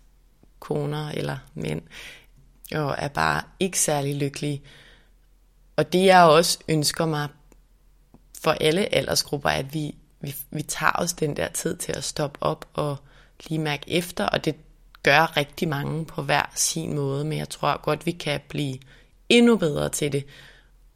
koner 0.61 1.09
eller 1.09 1.37
mænd, 1.53 1.81
og 2.75 2.95
er 2.97 3.07
bare 3.07 3.41
ikke 3.59 3.79
særlig 3.79 4.15
lykkelige. 4.15 4.61
Og 5.75 5.93
det 5.93 6.05
jeg 6.05 6.23
også 6.23 6.59
ønsker 6.67 7.05
mig 7.05 7.27
for 8.41 8.51
alle 8.51 8.95
aldersgrupper, 8.95 9.49
at 9.49 9.73
vi, 9.73 9.95
vi, 10.21 10.35
vi 10.51 10.61
tager 10.61 10.91
os 10.95 11.13
den 11.13 11.35
der 11.35 11.47
tid 11.47 11.77
til 11.77 11.91
at 11.91 12.03
stoppe 12.03 12.37
op 12.41 12.65
og 12.73 12.97
lige 13.47 13.59
mærke 13.59 13.91
efter, 13.91 14.25
og 14.25 14.45
det 14.45 14.55
gør 15.03 15.37
rigtig 15.37 15.67
mange 15.67 16.05
på 16.05 16.21
hver 16.21 16.51
sin 16.55 16.95
måde, 16.95 17.25
men 17.25 17.37
jeg 17.37 17.49
tror 17.49 17.81
godt, 17.81 18.05
vi 18.05 18.11
kan 18.11 18.39
blive 18.49 18.77
endnu 19.29 19.57
bedre 19.57 19.89
til 19.89 20.11
det. 20.11 20.25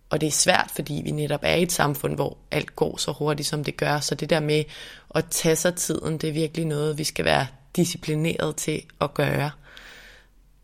Og 0.10 0.22
det 0.22 0.27
er 0.27 0.31
svært, 0.31 0.72
fordi 0.75 1.01
vi 1.03 1.12
netop 1.12 1.39
er 1.43 1.55
i 1.55 1.63
et 1.63 1.72
samfund, 1.72 2.15
hvor 2.15 2.38
alt 2.51 2.75
går 2.75 2.98
så 2.98 3.12
hurtigt, 3.12 3.48
som 3.50 3.63
det 3.63 3.77
gør. 3.77 4.00
Så 4.00 4.15
det 4.15 4.29
der 4.29 4.39
med 4.39 4.63
at 5.15 5.25
tage 5.29 5.55
sig 5.55 5.75
tiden, 5.75 6.17
det 6.17 6.29
er 6.29 6.34
virkelig 6.34 6.65
noget, 6.65 6.98
vi 6.98 7.03
skal 7.03 7.25
være 7.25 7.48
disciplineret 7.75 8.55
til 8.55 8.82
at 9.01 9.13
gøre. 9.13 9.51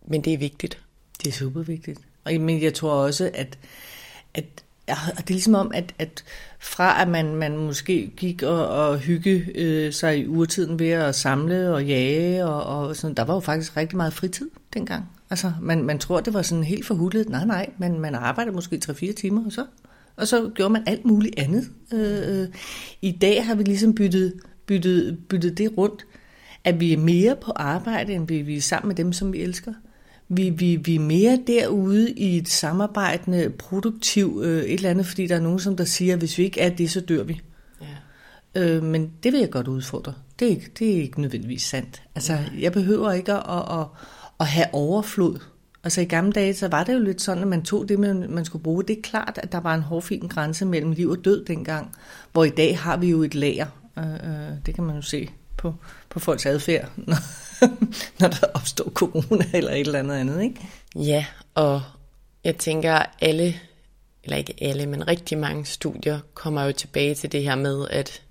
Men 0.07 0.21
det 0.21 0.33
er 0.33 0.37
vigtigt. 0.37 0.79
Det 1.23 1.27
er 1.27 1.31
super 1.31 1.61
vigtigt. 1.61 1.99
Og 2.23 2.33
men 2.33 2.61
jeg 2.61 2.73
tror 2.73 2.91
også, 2.91 3.31
at, 3.33 3.57
at 4.33 4.45
og 4.87 5.17
det 5.17 5.29
er 5.29 5.33
ligesom 5.33 5.55
om, 5.55 5.71
at, 5.73 5.93
at 5.99 6.23
fra 6.59 7.01
at 7.01 7.07
man, 7.07 7.35
man 7.35 7.57
måske 7.57 8.11
gik 8.17 8.43
og, 8.43 8.67
og 8.67 8.99
hygge 8.99 9.47
øh, 9.55 9.93
sig 9.93 10.19
i 10.19 10.27
urtiden 10.27 10.79
ved 10.79 10.89
at 10.89 11.15
samle 11.15 11.73
og 11.73 11.85
jage, 11.85 12.45
og, 12.45 12.87
og 12.87 12.95
sådan, 12.95 13.15
der 13.15 13.23
var 13.23 13.33
jo 13.33 13.39
faktisk 13.39 13.77
rigtig 13.77 13.97
meget 13.97 14.13
fritid 14.13 14.49
dengang. 14.73 15.05
Altså, 15.29 15.53
man, 15.61 15.83
man 15.83 15.99
tror, 15.99 16.19
det 16.19 16.33
var 16.33 16.41
sådan 16.41 16.63
helt 16.63 16.85
forhullet. 16.85 17.29
Nej, 17.29 17.45
nej, 17.45 17.69
man, 17.77 17.99
man 17.99 18.15
arbejdede 18.15 18.55
måske 18.55 18.81
3-4 18.85 19.13
timer, 19.13 19.45
og 19.45 19.51
så, 19.51 19.65
og 20.15 20.27
så 20.27 20.51
gjorde 20.55 20.73
man 20.73 20.83
alt 20.85 21.05
muligt 21.05 21.39
andet. 21.39 21.69
Øh, 21.93 22.41
øh, 22.41 22.47
I 23.01 23.11
dag 23.11 23.45
har 23.45 23.55
vi 23.55 23.63
ligesom 23.63 23.95
byttet, 23.95 24.33
byttet, 24.65 25.17
byttet 25.29 25.57
det 25.57 25.77
rundt, 25.77 26.05
at 26.63 26.79
vi 26.79 26.93
er 26.93 26.97
mere 26.97 27.35
på 27.35 27.51
arbejde, 27.55 28.13
end 28.13 28.27
vi, 28.27 28.41
vi 28.41 28.57
er 28.57 28.61
sammen 28.61 28.87
med 28.87 28.95
dem, 28.95 29.13
som 29.13 29.33
vi 29.33 29.41
elsker. 29.41 29.73
Vi, 30.29 30.49
vi, 30.49 30.75
vi 30.75 30.95
er 30.95 30.99
mere 30.99 31.39
derude 31.47 32.11
i 32.11 32.37
et 32.37 32.49
samarbejdende, 32.49 33.49
produktiv 33.49 34.41
øh, 34.43 34.63
et 34.63 34.73
eller 34.73 34.89
andet, 34.89 35.05
fordi 35.05 35.27
der 35.27 35.35
er 35.35 35.39
nogen, 35.39 35.59
som 35.59 35.77
der 35.77 35.83
siger, 35.83 36.13
at 36.13 36.19
hvis 36.19 36.37
vi 36.37 36.43
ikke 36.43 36.61
er 36.61 36.69
det, 36.69 36.91
så 36.91 36.99
dør 36.99 37.23
vi. 37.23 37.41
Ja. 37.81 38.61
Øh, 38.61 38.83
men 38.83 39.11
det 39.23 39.33
vil 39.33 39.39
jeg 39.39 39.49
godt 39.49 39.67
udfordre. 39.67 40.13
Det 40.39 40.45
er 40.45 40.49
ikke, 40.49 40.71
det 40.79 40.97
er 40.97 41.01
ikke 41.01 41.21
nødvendigvis 41.21 41.63
sandt. 41.63 42.01
Altså, 42.15 42.33
ja. 42.33 42.43
jeg 42.59 42.71
behøver 42.71 43.11
ikke 43.11 43.33
at, 43.33 43.43
at, 43.49 43.79
at, 43.79 43.85
at 44.39 44.47
have 44.47 44.67
overflod. 44.73 45.39
Altså 45.83 46.01
i 46.01 46.05
gamle 46.05 46.31
dage, 46.31 46.53
så 46.53 46.67
var 46.67 46.83
det 46.83 46.93
jo 46.93 46.99
lidt 46.99 47.21
sådan, 47.21 47.43
at 47.43 47.49
man 47.49 47.63
tog 47.63 47.89
det, 47.89 47.99
man, 47.99 48.25
man 48.29 48.45
skulle 48.45 48.63
bruge. 48.63 48.83
Det 48.83 48.97
er 48.97 49.01
klart, 49.01 49.39
at 49.43 49.51
der 49.51 49.59
var 49.59 49.75
en 49.75 49.81
hårfin 49.81 50.27
grænse 50.27 50.65
mellem 50.65 50.91
liv 50.91 51.09
og 51.09 51.25
død 51.25 51.45
dengang, 51.45 51.91
hvor 52.31 52.43
i 52.43 52.49
dag 52.49 52.79
har 52.79 52.97
vi 52.97 53.09
jo 53.09 53.23
et 53.23 53.35
lager. 53.35 53.65
Øh, 53.97 54.13
øh, 54.13 54.57
det 54.65 54.75
kan 54.75 54.83
man 54.83 54.95
jo 54.95 55.01
se 55.01 55.29
på, 55.61 55.75
på 56.09 56.19
folks 56.19 56.45
adfærd, 56.45 56.91
når, 57.07 57.17
når 58.19 58.27
der 58.27 58.47
opstår 58.53 58.89
corona 58.89 59.45
eller 59.53 59.71
et 59.71 59.79
eller 59.79 59.99
andet 59.99 60.15
andet, 60.15 60.41
ikke? 60.41 60.61
Ja, 60.95 61.25
og 61.55 61.81
jeg 62.43 62.57
tænker, 62.57 63.05
alle, 63.21 63.59
eller 64.23 64.37
ikke 64.37 64.53
alle, 64.61 64.85
men 64.85 65.07
rigtig 65.07 65.37
mange 65.37 65.65
studier 65.65 66.19
kommer 66.33 66.63
jo 66.63 66.71
tilbage 66.71 67.15
til 67.15 67.31
det 67.31 67.43
her 67.43 67.55
med, 67.55 67.87
at 67.89 68.21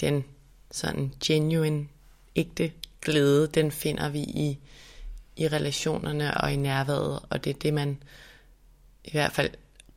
den 0.00 0.24
sådan 0.70 1.12
genuine, 1.24 1.86
ægte 2.36 2.72
glæde, 3.02 3.46
den 3.46 3.70
finder 3.70 4.08
vi 4.08 4.18
i, 4.18 4.58
i 5.36 5.48
relationerne 5.48 6.36
og 6.36 6.52
i 6.52 6.56
nærværet, 6.56 7.20
og 7.30 7.44
det 7.44 7.50
er 7.50 7.58
det, 7.58 7.74
man 7.74 8.02
i 9.04 9.10
hvert 9.10 9.32
fald 9.32 9.50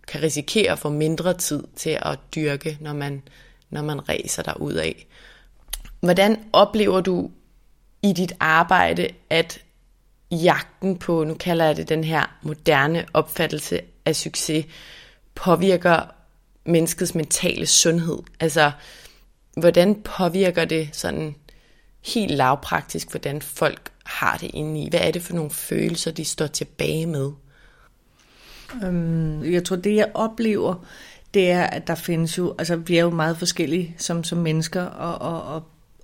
kan 0.08 0.22
risikere 0.22 0.72
at 0.72 0.80
få 0.80 0.90
mindre 0.90 1.34
tid 1.34 1.64
til 1.76 2.00
at 2.02 2.20
dyrke, 2.36 2.78
når 2.82 2.94
man, 2.94 3.22
når 3.70 3.82
man 3.82 4.10
ræser 4.10 4.44
der 4.44 4.54
ud 4.54 4.74
af. 4.74 5.08
Hvordan 6.04 6.40
oplever 6.54 7.02
du 7.02 7.32
i 8.02 8.14
dit 8.14 8.34
arbejde, 8.40 9.08
at 9.30 9.64
jagten 10.32 10.98
på, 10.98 11.24
nu 11.24 11.34
kalder 11.34 11.66
jeg 11.66 11.78
det 11.78 11.90
den 11.90 12.04
her 12.04 12.38
moderne 12.42 13.06
opfattelse 13.14 13.82
af 14.06 14.16
succes, 14.16 14.66
påvirker 15.36 16.00
menneskets 16.66 17.16
mentale 17.16 17.66
sundhed? 17.66 18.18
Altså, 18.40 18.72
hvordan 19.58 20.02
påvirker 20.02 20.66
det 20.66 20.90
sådan 20.92 21.36
helt 22.06 22.32
lavpraktisk, 22.32 23.12
hvordan 23.12 23.42
folk 23.42 23.92
har 24.06 24.38
det 24.38 24.52
inde 24.54 24.82
i? 24.82 24.90
Hvad 24.90 25.00
er 25.00 25.12
det 25.12 25.22
for 25.22 25.34
nogle 25.34 25.52
følelser, 25.52 26.12
de 26.12 26.26
står 26.26 26.48
tilbage 26.48 27.06
med? 27.06 27.32
Øhm, 28.84 29.54
jeg 29.54 29.64
tror, 29.64 29.76
det 29.76 29.96
jeg 29.96 30.12
oplever, 30.14 30.86
det 31.34 31.52
er, 31.52 31.64
at 31.64 31.88
der 31.88 31.96
findes 31.96 32.38
jo, 32.38 32.56
altså 32.60 32.76
vi 32.76 32.98
er 32.98 33.02
jo 33.02 33.10
meget 33.10 33.38
forskellige 33.38 33.96
som, 33.98 34.24
som 34.24 34.38
mennesker, 34.38 34.84
og, 34.84 35.34
og, 35.34 35.56
og 35.56 35.64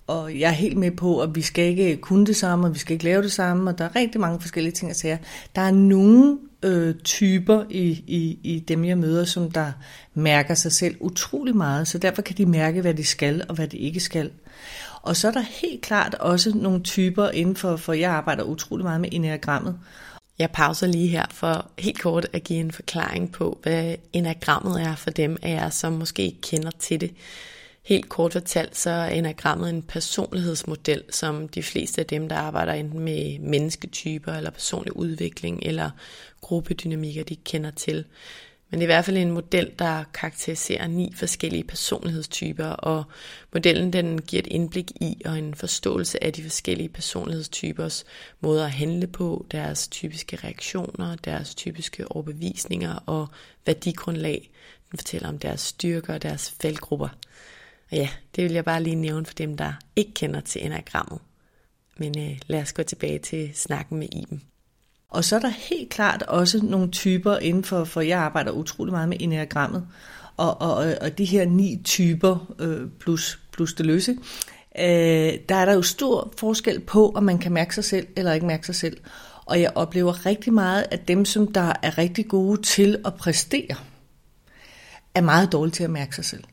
og 0.10 0.40
jeg 0.40 0.48
er 0.48 0.54
helt 0.54 0.78
med 0.78 0.92
på, 0.92 1.20
at 1.20 1.36
vi 1.36 1.42
skal 1.42 1.66
ikke 1.66 1.98
kunne 1.98 2.26
det 2.26 2.36
samme, 2.36 2.68
og 2.68 2.74
vi 2.74 2.80
skal 2.80 2.94
ikke 2.94 3.06
lave 3.06 3.22
det 3.22 3.32
samme, 3.32 3.70
og 3.70 3.78
der 3.78 3.86
er 3.86 3.96
rigtig 3.96 4.22
mange 4.22 4.42
forskellige 4.42 4.74
ting 4.74 4.92
at 4.92 4.98
sige. 4.98 5.20
Der 5.56 5.62
er 5.62 5.72
nogle 5.72 6.38
øh, 6.64 6.96
typer 6.96 7.64
i, 7.70 8.04
i, 8.08 8.40
i 8.44 8.60
dem, 8.60 8.86
jeg 8.86 8.98
møder, 8.98 9.26
som 9.26 9.52
der 9.52 9.72
mærker 10.14 10.54
sig 10.54 10.72
selv 10.72 10.96
utrolig 11.00 11.56
meget, 11.56 11.88
så 11.88 11.98
derfor 11.98 12.22
kan 12.22 12.38
de 12.38 12.46
mærke, 12.46 12.82
hvad 12.82 12.94
de 12.94 13.06
skal 13.06 13.44
og 13.50 13.56
hvad 13.56 13.68
de 13.68 13.78
ikke 13.78 14.00
skal. 14.00 14.32
Og 15.02 15.16
så 15.16 15.28
er 15.28 15.32
der 15.32 15.44
helt 15.62 15.82
klart 15.82 16.16
også 16.16 16.52
nogle 16.56 16.84
typer 16.84 17.30
inden 17.30 17.56
for, 17.56 17.76
for 17.76 17.94
jeg 17.94 18.12
arbejder 18.12 18.44
utrolig 18.44 18.86
meget 18.86 19.02
med 19.02 19.10
enagrammet. 19.12 19.80
Jeg 20.40 20.52
pauser 20.52 20.88
lige 20.88 21.08
her 21.08 21.26
for 21.32 21.66
helt 21.80 22.02
kort 22.02 22.28
at 22.34 22.44
give 22.44 22.60
en 22.60 22.72
forklaring 22.72 23.32
på, 23.32 23.60
hvad 23.64 23.96
enagrammet 24.14 24.82
er 24.82 24.96
for 24.96 25.10
dem 25.10 25.38
af 25.42 25.50
jer, 25.50 25.70
som 25.70 25.94
måske 25.94 26.24
ikke 26.24 26.42
kender 26.42 26.72
til 26.80 27.02
det. 27.02 27.12
Helt 27.84 28.10
kort 28.10 28.34
fortalt, 28.34 28.78
så 28.78 28.90
er 28.90 29.10
enagrammet 29.10 29.70
en 29.70 29.84
personlighedsmodel, 29.84 31.04
som 31.10 31.48
de 31.48 31.64
fleste 31.64 32.02
af 32.02 32.08
dem, 32.08 32.30
der 32.30 32.36
arbejder 32.36 32.74
enten 32.74 33.00
med 33.00 33.40
mennesketyper, 33.40 34.34
eller 34.34 34.50
personlig 34.50 34.96
udvikling, 34.96 35.60
eller 35.64 35.90
gruppedynamikker, 36.42 37.24
de 37.24 37.36
kender 37.36 37.72
til. 37.72 38.06
Men 38.70 38.80
det 38.80 38.86
er 38.86 38.88
i 38.90 38.94
hvert 38.94 39.06
fald 39.06 39.18
en 39.18 39.32
model, 39.32 39.72
der 39.80 40.04
karakteriserer 40.14 40.88
ni 40.88 41.14
forskellige 41.16 41.64
personlighedstyper, 41.64 42.66
og 42.66 43.04
modellen 43.54 43.94
den 43.94 44.22
giver 44.22 44.42
et 44.42 44.48
indblik 44.48 44.92
i 45.02 45.22
og 45.26 45.38
en 45.38 45.56
forståelse 45.56 46.24
af 46.24 46.34
de 46.34 46.44
forskellige 46.44 46.90
personlighedstypers 46.90 48.06
måder 48.40 48.66
at 48.66 48.72
handle 48.72 49.08
på, 49.08 49.46
deres 49.52 49.88
typiske 49.88 50.36
reaktioner, 50.36 51.16
deres 51.16 51.56
typiske 51.56 52.12
overbevisninger 52.12 53.04
og 53.06 53.28
værdigrundlag. 53.66 54.52
Den 54.92 54.98
fortæller 54.98 55.30
om 55.30 55.40
deres 55.40 55.62
styrker 55.62 56.14
og 56.14 56.22
deres 56.22 56.56
faldgrupper. 56.62 57.10
Og 57.92 57.98
ja, 57.98 58.10
det 58.36 58.44
vil 58.44 58.52
jeg 58.52 58.66
bare 58.66 58.84
lige 58.84 58.96
nævne 58.96 59.26
for 59.26 59.34
dem, 59.34 59.58
der 59.58 59.74
ikke 59.96 60.14
kender 60.14 60.42
til 60.42 60.66
enagrammet. 60.66 61.20
Men 61.98 62.20
øh, 62.20 62.40
lad 62.48 62.62
os 62.62 62.74
gå 62.74 62.84
tilbage 62.84 63.20
til 63.20 63.52
snakken 63.54 64.00
med 64.00 64.08
Iben. 64.12 64.42
Og 65.10 65.24
så 65.24 65.36
er 65.36 65.40
der 65.40 65.50
helt 65.70 65.90
klart 65.90 66.22
også 66.22 66.66
nogle 66.66 66.92
typer 66.92 67.38
inden 67.38 67.64
for, 67.64 67.84
for 67.84 68.02
jeg 68.02 68.20
arbejder 68.20 68.52
utrolig 68.52 68.92
meget 68.92 69.10
med 69.10 69.18
enagrammet, 69.20 69.88
og, 70.38 70.62
og, 70.62 70.96
og 71.02 71.18
de 71.18 71.26
her 71.26 71.46
ni 71.46 71.82
typer 71.84 72.54
øh, 72.60 72.88
plus, 73.00 73.40
plus 73.52 73.74
det 73.74 73.86
løse, 73.86 74.18
øh, 74.80 75.34
der 75.50 75.56
er 75.56 75.66
der 75.66 75.74
jo 75.74 75.82
stor 75.82 76.34
forskel 76.38 76.80
på, 76.80 77.12
om 77.16 77.24
man 77.24 77.38
kan 77.38 77.52
mærke 77.52 77.76
sig 77.76 77.84
selv 77.84 78.08
eller 78.16 78.34
ikke 78.34 78.46
mærke 78.46 78.66
sig 78.66 78.76
selv. 78.76 78.98
Og 79.46 79.62
jeg 79.62 79.72
oplever 79.76 80.26
rigtig 80.26 80.54
meget, 80.54 80.86
at 80.92 81.08
dem, 81.08 81.26
som 81.26 81.54
der 81.54 81.74
er 81.84 81.98
rigtig 81.98 82.28
gode 82.28 82.62
til 82.62 82.98
at 83.06 83.14
præstere, 83.14 83.76
er 85.16 85.22
meget 85.22 85.52
dårlige 85.52 85.74
til 85.74 85.84
at 85.84 85.90
mærke 85.90 86.16
sig 86.16 86.26
selv. 86.26 86.44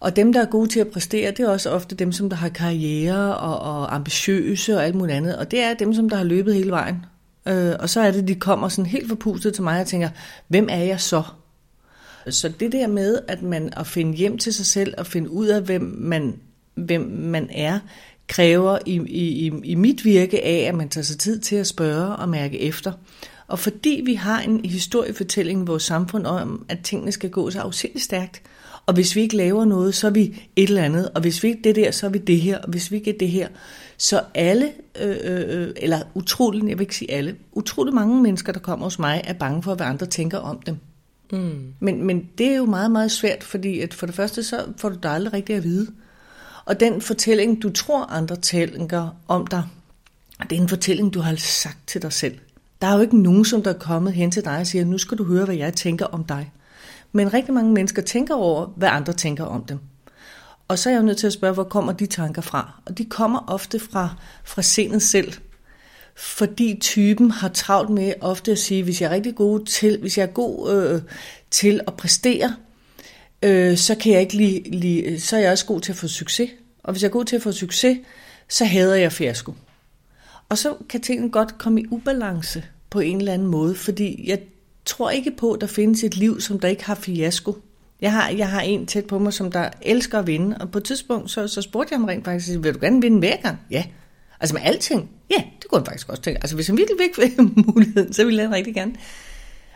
Og 0.00 0.16
dem, 0.16 0.32
der 0.32 0.40
er 0.40 0.46
gode 0.46 0.68
til 0.68 0.80
at 0.80 0.88
præstere, 0.88 1.30
det 1.30 1.40
er 1.40 1.48
også 1.48 1.70
ofte 1.70 1.94
dem, 1.94 2.12
som 2.12 2.28
der 2.28 2.36
har 2.36 2.48
karriere 2.48 3.36
og, 3.36 3.58
og 3.58 3.94
ambitiøse 3.94 4.76
og 4.76 4.84
alt 4.84 4.94
muligt 4.94 5.16
andet. 5.16 5.36
Og 5.36 5.50
det 5.50 5.60
er 5.62 5.74
dem, 5.74 5.94
som 5.94 6.08
der 6.08 6.16
har 6.16 6.24
løbet 6.24 6.54
hele 6.54 6.70
vejen. 6.70 7.04
Øh, 7.48 7.74
og 7.80 7.88
så 7.88 8.00
er 8.00 8.10
det, 8.10 8.28
de 8.28 8.34
kommer 8.34 8.68
sådan 8.68 8.90
helt 8.90 9.08
forpustet 9.08 9.54
til 9.54 9.62
mig 9.62 9.80
og 9.80 9.86
tænker, 9.86 10.08
hvem 10.48 10.68
er 10.70 10.82
jeg 10.82 11.00
så? 11.00 11.22
Så 12.28 12.48
det 12.48 12.72
der 12.72 12.86
med, 12.86 13.18
at 13.28 13.42
man 13.42 13.72
at 13.76 13.86
finde 13.86 14.16
hjem 14.16 14.38
til 14.38 14.54
sig 14.54 14.66
selv 14.66 14.94
og 14.98 15.06
finde 15.06 15.30
ud 15.30 15.46
af, 15.46 15.62
hvem 15.62 15.82
man, 15.98 16.40
hvem 16.74 17.00
man 17.00 17.48
er, 17.52 17.78
kræver 18.28 18.78
i, 18.86 18.96
i, 19.08 19.52
i 19.64 19.74
mit 19.74 20.04
virke 20.04 20.44
af, 20.44 20.68
at 20.68 20.74
man 20.74 20.88
tager 20.88 21.04
sig 21.04 21.18
tid 21.18 21.38
til 21.38 21.56
at 21.56 21.66
spørge 21.66 22.16
og 22.16 22.28
mærke 22.28 22.60
efter. 22.60 22.92
Og 23.46 23.58
fordi 23.58 24.02
vi 24.04 24.14
har 24.14 24.40
en 24.40 24.64
historiefortælling 24.64 25.62
i 25.62 25.66
vores 25.66 25.82
samfund 25.82 26.26
om, 26.26 26.66
at 26.68 26.78
tingene 26.84 27.12
skal 27.12 27.30
gå 27.30 27.50
så 27.50 27.60
afsindigt 27.60 28.04
stærkt, 28.04 28.42
og 28.86 28.94
hvis 28.94 29.16
vi 29.16 29.20
ikke 29.20 29.36
laver 29.36 29.64
noget, 29.64 29.94
så 29.94 30.06
er 30.06 30.10
vi 30.10 30.42
et 30.56 30.68
eller 30.68 30.82
andet, 30.82 31.10
og 31.14 31.20
hvis 31.20 31.42
vi 31.42 31.48
ikke 31.48 31.60
det 31.64 31.76
der, 31.76 31.90
så 31.90 32.06
er 32.06 32.10
vi 32.10 32.18
det 32.18 32.40
her, 32.40 32.58
og 32.58 32.68
hvis 32.68 32.90
vi 32.90 32.96
ikke 32.96 33.14
er 33.14 33.18
det 33.18 33.28
her. 33.28 33.48
Så 33.98 34.22
alle, 34.34 34.70
øh, 35.00 35.16
øh, 35.24 35.68
eller 35.76 36.00
utroligt, 36.14 36.68
jeg 36.68 36.78
vil 36.78 36.82
ikke 36.82 36.96
sige 36.96 37.10
alle, 37.10 37.36
utroligt 37.52 37.94
mange 37.94 38.22
mennesker, 38.22 38.52
der 38.52 38.60
kommer 38.60 38.86
hos 38.86 38.98
mig, 38.98 39.20
er 39.24 39.32
bange 39.32 39.62
for, 39.62 39.74
hvad 39.74 39.86
andre 39.86 40.06
tænker 40.06 40.38
om 40.38 40.60
dem. 40.66 40.76
Mm. 41.32 41.72
Men, 41.80 42.02
men 42.02 42.28
det 42.38 42.46
er 42.46 42.56
jo 42.56 42.64
meget, 42.64 42.90
meget 42.90 43.10
svært, 43.10 43.44
fordi 43.44 43.80
at 43.80 43.94
for 43.94 44.06
det 44.06 44.14
første, 44.14 44.42
så 44.42 44.64
får 44.76 44.88
du 44.88 44.96
dig 45.02 45.10
aldrig 45.10 45.32
rigtigt 45.32 45.56
at 45.56 45.64
vide. 45.64 45.86
Og 46.64 46.80
den 46.80 47.00
fortælling, 47.00 47.62
du 47.62 47.70
tror, 47.70 48.04
andre 48.04 48.36
tænker 48.36 49.16
om 49.28 49.46
dig, 49.46 49.62
det 50.50 50.58
er 50.58 50.62
en 50.62 50.68
fortælling, 50.68 51.14
du 51.14 51.20
har 51.20 51.36
sagt 51.36 51.78
til 51.86 52.02
dig 52.02 52.12
selv. 52.12 52.38
Der 52.82 52.86
er 52.86 52.94
jo 52.94 53.00
ikke 53.00 53.22
nogen, 53.22 53.44
som 53.44 53.62
der 53.62 53.74
er 53.74 53.78
kommet 53.78 54.12
hen 54.12 54.30
til 54.30 54.44
dig 54.44 54.58
og 54.58 54.66
siger, 54.66 54.84
nu 54.84 54.98
skal 54.98 55.18
du 55.18 55.24
høre, 55.24 55.44
hvad 55.44 55.54
jeg 55.54 55.74
tænker 55.74 56.06
om 56.06 56.24
dig. 56.24 56.52
Men 57.16 57.34
rigtig 57.34 57.54
mange 57.54 57.72
mennesker 57.72 58.02
tænker 58.02 58.34
over, 58.34 58.66
hvad 58.76 58.88
andre 58.88 59.12
tænker 59.12 59.44
om 59.44 59.64
dem. 59.64 59.78
Og 60.68 60.78
så 60.78 60.88
er 60.88 60.94
jeg 60.94 61.00
jo 61.00 61.06
nødt 61.06 61.18
til 61.18 61.26
at 61.26 61.32
spørge, 61.32 61.54
hvor 61.54 61.64
kommer 61.64 61.92
de 61.92 62.06
tanker 62.06 62.42
fra? 62.42 62.80
Og 62.86 62.98
de 62.98 63.04
kommer 63.04 63.44
ofte 63.48 63.78
fra, 63.78 64.14
fra 64.44 64.62
sindet 64.62 65.02
selv. 65.02 65.32
Fordi 66.16 66.78
typen 66.80 67.30
har 67.30 67.48
travlt 67.48 67.90
med 67.90 68.12
ofte 68.20 68.52
at 68.52 68.58
sige, 68.58 68.82
hvis 68.82 69.00
jeg 69.00 69.06
er 69.10 69.14
rigtig 69.14 69.34
god 69.34 69.64
til, 69.64 70.00
hvis 70.00 70.18
jeg 70.18 70.22
er 70.22 70.32
god 70.32 70.72
øh, 70.72 71.02
til 71.50 71.80
at 71.86 71.94
præstere, 71.94 72.56
øh, 73.42 73.76
så 73.76 73.94
kan 73.94 74.12
jeg 74.12 74.20
ikke 74.20 74.36
lige, 74.36 74.70
lige, 74.70 75.20
så 75.20 75.36
er 75.36 75.40
jeg 75.40 75.52
også 75.52 75.66
god 75.66 75.80
til 75.80 75.92
at 75.92 75.98
få 75.98 76.08
succes. 76.08 76.50
Og 76.82 76.92
hvis 76.92 77.02
jeg 77.02 77.08
er 77.08 77.12
god 77.12 77.24
til 77.24 77.36
at 77.36 77.42
få 77.42 77.52
succes, 77.52 77.98
så 78.48 78.64
hader 78.64 78.94
jeg 78.94 79.12
fiasko. 79.12 79.54
Og 80.48 80.58
så 80.58 80.74
kan 80.88 81.00
tingene 81.00 81.30
godt 81.30 81.58
komme 81.58 81.80
i 81.80 81.86
ubalance 81.90 82.64
på 82.90 83.00
en 83.00 83.18
eller 83.18 83.32
anden 83.32 83.48
måde, 83.48 83.74
fordi 83.74 84.24
jeg 84.28 84.38
tror 84.86 85.10
ikke 85.10 85.30
på, 85.30 85.52
at 85.52 85.60
der 85.60 85.66
findes 85.66 86.04
et 86.04 86.16
liv, 86.16 86.40
som 86.40 86.60
der 86.60 86.68
ikke 86.68 86.84
har 86.84 86.94
fiasko. 86.94 87.56
Jeg 88.00 88.12
har, 88.12 88.28
jeg 88.28 88.50
har 88.50 88.60
en 88.60 88.86
tæt 88.86 89.04
på 89.04 89.18
mig, 89.18 89.32
som 89.32 89.52
der 89.52 89.70
elsker 89.82 90.18
at 90.18 90.26
vinde, 90.26 90.58
og 90.60 90.70
på 90.70 90.78
et 90.78 90.84
tidspunkt, 90.84 91.30
så, 91.30 91.48
så 91.48 91.62
spurgte 91.62 91.92
jeg 91.92 91.98
ham 91.98 92.04
rent 92.04 92.24
faktisk, 92.24 92.58
vil 92.62 92.74
du 92.74 92.78
gerne 92.80 93.00
vinde 93.00 93.18
hver 93.18 93.36
gang? 93.36 93.58
Ja. 93.70 93.84
Altså 94.40 94.54
med 94.54 94.62
alting? 94.64 95.10
Ja, 95.30 95.42
det 95.62 95.70
kunne 95.70 95.78
han 95.78 95.86
faktisk 95.86 96.08
også 96.08 96.22
tænke. 96.22 96.38
Altså 96.42 96.56
hvis 96.56 96.66
han 96.66 96.76
virkelig 96.76 96.98
væk 97.18 97.38
muligheden, 97.66 98.12
så 98.12 98.24
ville 98.24 98.42
han 98.42 98.52
rigtig 98.52 98.74
gerne. 98.74 98.94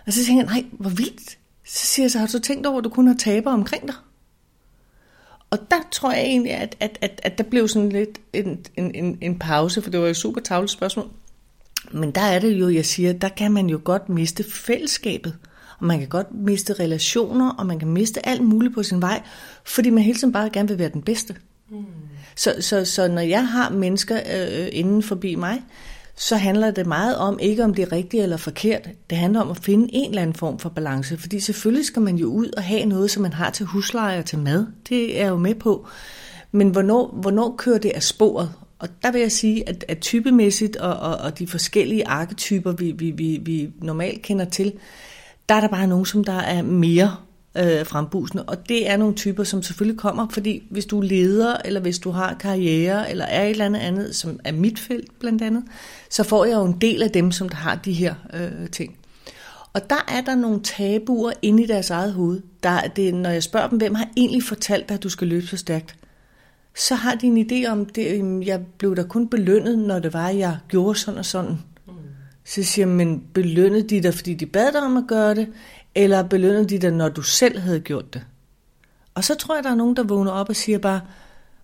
Og 0.07 0.13
så 0.13 0.25
tænker 0.25 0.43
jeg, 0.43 0.53
nej, 0.53 0.65
hvor 0.73 0.91
vildt. 0.91 1.39
Så 1.67 1.87
siger 1.87 2.05
jeg 2.05 2.11
så, 2.11 2.19
har 2.19 2.27
du 2.27 2.39
tænkt 2.39 2.67
over, 2.67 2.79
at 2.79 2.85
du 2.85 2.89
kun 2.89 3.07
har 3.07 3.15
taber 3.15 3.53
omkring 3.53 3.87
dig? 3.87 3.95
Og 5.51 5.59
der 5.71 5.77
tror 5.93 6.13
jeg 6.13 6.23
egentlig, 6.23 6.53
at, 6.53 6.77
at, 6.81 6.99
at, 7.01 7.21
at 7.25 7.39
der 7.39 7.45
blev 7.45 7.69
sådan 7.69 7.89
lidt 7.89 8.21
en, 8.33 8.67
en, 8.77 8.95
en, 8.95 9.19
en 9.21 9.39
pause, 9.39 9.83
for 9.83 9.91
det 9.91 10.01
var 10.01 10.07
jo 10.07 10.11
et 10.11 10.17
super 10.17 10.41
tavlet 10.41 10.71
spørgsmål. 10.71 11.11
Men 11.93 12.11
der 12.11 12.21
er 12.21 12.39
det 12.39 12.53
jo, 12.53 12.69
jeg 12.69 12.87
siger, 12.87 13.13
der 13.13 13.29
kan 13.29 13.53
man 13.53 13.67
jo 13.67 13.81
godt 13.85 14.09
miste 14.09 14.45
fællesskabet. 14.53 15.37
Og 15.79 15.87
man 15.87 15.99
kan 15.99 16.09
godt 16.09 16.35
miste 16.35 16.73
relationer, 16.73 17.51
og 17.51 17.67
man 17.67 17.79
kan 17.79 17.89
miste 17.89 18.29
alt 18.29 18.43
muligt 18.43 18.75
på 18.75 18.83
sin 18.83 19.03
vej, 19.03 19.23
fordi 19.65 19.91
man 19.91 20.03
hele 20.03 20.19
tiden 20.19 20.33
bare 20.33 20.51
gerne 20.51 20.69
vil 20.69 20.79
være 20.79 20.89
den 20.89 21.03
bedste. 21.03 21.37
Mm. 21.71 21.85
Så, 22.37 22.55
så, 22.61 22.85
så 22.85 23.09
når 23.09 23.21
jeg 23.21 23.49
har 23.49 23.71
mennesker 23.71 24.17
øh, 24.17 24.69
inden 24.73 25.03
forbi 25.03 25.35
mig, 25.35 25.63
så 26.17 26.37
handler 26.37 26.71
det 26.71 26.87
meget 26.87 27.17
om, 27.17 27.39
ikke 27.43 27.65
om 27.65 27.75
det 27.75 27.83
er 27.83 27.93
rigtigt 27.93 28.23
eller 28.23 28.37
forkert. 28.37 28.89
Det 29.11 29.19
handler 29.19 29.41
om 29.41 29.51
at 29.51 29.57
finde 29.57 29.89
en 29.93 30.09
eller 30.09 30.23
anden 30.23 30.37
form 30.37 30.59
for 30.59 30.69
balance. 30.69 31.17
Fordi 31.19 31.41
selvfølgelig 31.41 31.87
skal 31.87 32.03
man 32.03 32.17
jo 32.17 32.27
ud 32.27 32.47
og 32.57 32.63
have 32.63 32.85
noget, 32.85 33.11
som 33.11 33.23
man 33.23 33.33
har 33.33 33.51
til 33.51 33.67
husleje 33.67 34.19
og 34.19 34.25
til 34.25 34.39
mad. 34.39 34.67
Det 34.89 35.17
er 35.17 35.23
jeg 35.23 35.31
jo 35.31 35.37
med 35.37 35.55
på. 35.55 35.87
Men 36.53 36.69
hvornår, 36.69 37.19
hvornår 37.21 37.55
kører 37.59 37.79
det 37.79 37.91
af 37.91 38.03
sporet? 38.03 38.53
Og 38.81 38.89
der 39.03 39.13
vil 39.13 39.21
jeg 39.21 39.33
sige, 39.33 39.69
at, 39.69 39.85
at 39.89 39.99
typemæssigt 39.99 40.77
og, 40.77 40.97
og, 40.97 41.17
og 41.17 41.39
de 41.39 41.47
forskellige 41.47 42.09
arketyper, 42.09 42.73
vi, 42.73 42.93
vi, 42.93 43.11
vi, 43.11 43.41
vi 43.43 43.71
normalt 43.83 44.23
kender 44.23 44.45
til, 44.45 44.73
der 45.49 45.55
er 45.55 45.61
der 45.61 45.69
bare 45.69 45.87
nogen, 45.87 46.07
som 46.07 46.25
der 46.25 46.33
er 46.33 46.63
mere 46.63 47.17
øh, 47.57 47.87
frembusende. 47.87 48.43
Og 48.43 48.69
det 48.69 48.91
er 48.91 48.97
nogle 48.97 49.15
typer, 49.15 49.45
som 49.45 49.63
selvfølgelig 49.63 50.01
kommer, 50.01 50.29
fordi 50.29 50.63
hvis 50.71 50.87
du 50.87 50.99
er 50.99 51.03
leder, 51.03 51.57
eller 51.65 51.81
hvis 51.81 51.99
du 51.99 52.11
har 52.11 52.35
karriere, 52.35 53.11
eller 53.11 53.25
er 53.25 53.45
et 53.45 53.51
eller 53.51 53.65
andet 53.65 53.81
andet, 53.81 54.17
som 54.17 54.41
er 54.45 54.53
mit 54.53 54.79
felt 54.79 55.19
blandt 55.19 55.43
andet, 55.43 55.65
så 56.11 56.23
får 56.23 56.45
jeg 56.45 56.55
jo 56.55 56.65
en 56.65 56.79
del 56.81 57.03
af 57.03 57.11
dem, 57.11 57.33
som 57.33 57.49
der 57.49 57.57
har 57.57 57.75
de 57.75 57.93
her 57.93 58.15
øh, 58.35 58.69
ting. 58.71 58.97
Og 59.73 59.91
der 59.91 60.05
er 60.09 60.21
der 60.21 60.35
nogle 60.35 60.63
tabuer 60.63 61.33
inde 61.43 61.63
i 61.63 61.67
deres 61.67 61.91
eget 61.91 62.13
hoved. 62.13 62.41
Der, 62.63 62.81
det, 62.81 63.15
når 63.15 63.31
jeg 63.31 63.43
spørger 63.43 63.69
dem, 63.69 63.79
hvem 63.79 63.95
har 63.95 64.09
egentlig 64.17 64.43
fortalt 64.43 64.89
dig, 64.89 64.95
at 64.95 65.03
du 65.03 65.09
skal 65.09 65.29
løbe 65.29 65.47
så 65.47 65.57
stærkt, 65.57 65.97
så 66.77 66.95
har 66.95 67.15
de 67.15 67.27
en 67.27 67.47
idé 67.51 67.71
om, 67.71 67.85
det, 67.85 68.47
jeg 68.47 68.61
blev 68.79 68.97
da 68.97 69.03
kun 69.03 69.29
belønnet, 69.29 69.79
når 69.79 69.99
det 69.99 70.13
var, 70.13 70.29
at 70.29 70.39
jeg 70.39 70.59
gjorde 70.69 70.99
sådan 70.99 71.19
og 71.19 71.25
sådan. 71.25 71.59
Mm. 71.87 71.93
Så 72.45 72.63
siger 72.63 72.87
jeg, 72.87 72.97
men 72.97 73.25
belønnede 73.35 73.89
de 73.89 74.03
dig, 74.03 74.15
fordi 74.15 74.35
de 74.35 74.47
bad 74.47 74.73
dig 74.73 74.83
om 74.83 74.97
at 74.97 75.05
gøre 75.09 75.35
det, 75.35 75.49
eller 75.95 76.23
belønnede 76.23 76.69
de 76.69 76.79
dig, 76.79 76.91
når 76.91 77.09
du 77.09 77.23
selv 77.23 77.59
havde 77.59 77.81
gjort 77.81 78.15
det? 78.15 78.23
Og 79.15 79.25
så 79.25 79.35
tror 79.35 79.55
jeg, 79.55 79.65
der 79.65 79.71
er 79.71 79.75
nogen, 79.75 79.97
der 79.97 80.03
vågner 80.03 80.31
op 80.31 80.49
og 80.49 80.57
siger 80.57 80.79
bare, 80.79 81.01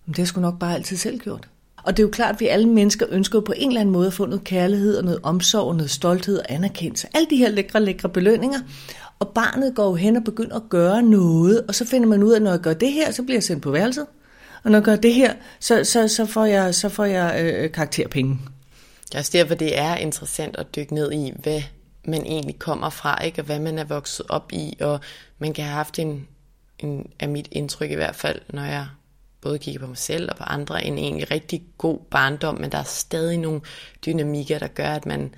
det 0.07 0.17
har 0.17 0.25
sgu 0.25 0.41
nok 0.41 0.59
bare 0.59 0.73
altid 0.73 0.97
selv 0.97 1.19
gjort. 1.19 1.47
Og 1.83 1.97
det 1.97 2.03
er 2.03 2.07
jo 2.07 2.11
klart, 2.11 2.35
at 2.35 2.39
vi 2.39 2.47
alle 2.47 2.69
mennesker 2.69 3.05
ønsker 3.09 3.39
på 3.39 3.53
en 3.57 3.67
eller 3.67 3.81
anden 3.81 3.93
måde 3.93 4.07
at 4.07 4.13
få 4.13 4.25
noget 4.25 4.43
kærlighed 4.43 4.97
og 4.97 5.03
noget 5.03 5.19
omsorg 5.23 5.67
og 5.67 5.75
noget 5.75 5.89
stolthed 5.89 6.37
og 6.37 6.45
anerkendelse. 6.49 7.07
Alle 7.13 7.27
de 7.29 7.37
her 7.37 7.49
lækre, 7.49 7.83
lækre 7.83 8.09
belønninger. 8.09 8.59
Og 9.19 9.27
barnet 9.27 9.75
går 9.75 9.87
jo 9.87 9.95
hen 9.95 10.15
og 10.15 10.23
begynder 10.23 10.55
at 10.55 10.69
gøre 10.69 11.01
noget, 11.01 11.61
og 11.67 11.75
så 11.75 11.85
finder 11.85 12.07
man 12.07 12.23
ud 12.23 12.31
af, 12.31 12.35
at 12.35 12.41
når 12.41 12.51
jeg 12.51 12.59
gør 12.59 12.73
det 12.73 12.91
her, 12.91 13.11
så 13.11 13.23
bliver 13.23 13.35
jeg 13.35 13.43
sendt 13.43 13.63
på 13.63 13.71
værelset. 13.71 14.05
Og 14.67 14.71
når 14.71 14.79
jeg 14.79 14.85
gør 14.85 14.95
det 14.95 15.13
her, 15.13 15.33
så, 15.59 15.83
så, 15.83 16.07
så 16.07 16.25
får 16.25 16.45
jeg, 16.45 16.75
så 16.75 16.89
får 16.89 17.05
jeg 17.05 17.41
øh, 17.41 17.63
øh, 17.63 17.71
karakterpenge. 17.71 18.39
Det 19.05 19.15
er 19.15 19.19
også 19.19 19.31
derfor, 19.33 19.55
det 19.55 19.77
er 19.77 19.95
interessant 19.95 20.55
at 20.55 20.75
dykke 20.75 20.93
ned 20.93 21.11
i, 21.11 21.33
hvad 21.43 21.61
man 22.05 22.25
egentlig 22.25 22.59
kommer 22.59 22.89
fra, 22.89 23.23
ikke? 23.23 23.41
og 23.41 23.45
hvad 23.45 23.59
man 23.59 23.79
er 23.79 23.83
vokset 23.83 24.25
op 24.29 24.51
i, 24.53 24.77
og 24.81 24.99
man 25.39 25.53
kan 25.53 25.63
have 25.63 25.75
haft 25.75 25.99
en, 25.99 26.27
en, 26.79 27.11
af 27.19 27.29
mit 27.29 27.47
indtryk 27.51 27.91
i 27.91 27.95
hvert 27.95 28.15
fald, 28.15 28.41
når 28.49 28.63
jeg 28.63 28.87
både 29.41 29.59
kigger 29.59 29.81
på 29.81 29.87
mig 29.87 29.97
selv 29.97 30.29
og 30.31 30.37
på 30.37 30.43
andre, 30.43 30.85
en 30.85 30.97
egentlig 30.97 31.31
rigtig 31.31 31.63
god 31.77 31.99
barndom, 32.11 32.55
men 32.61 32.71
der 32.71 32.77
er 32.77 32.83
stadig 32.83 33.37
nogle 33.37 33.61
dynamikker, 34.05 34.59
der 34.59 34.67
gør, 34.67 34.89
at 34.89 35.05
man 35.05 35.35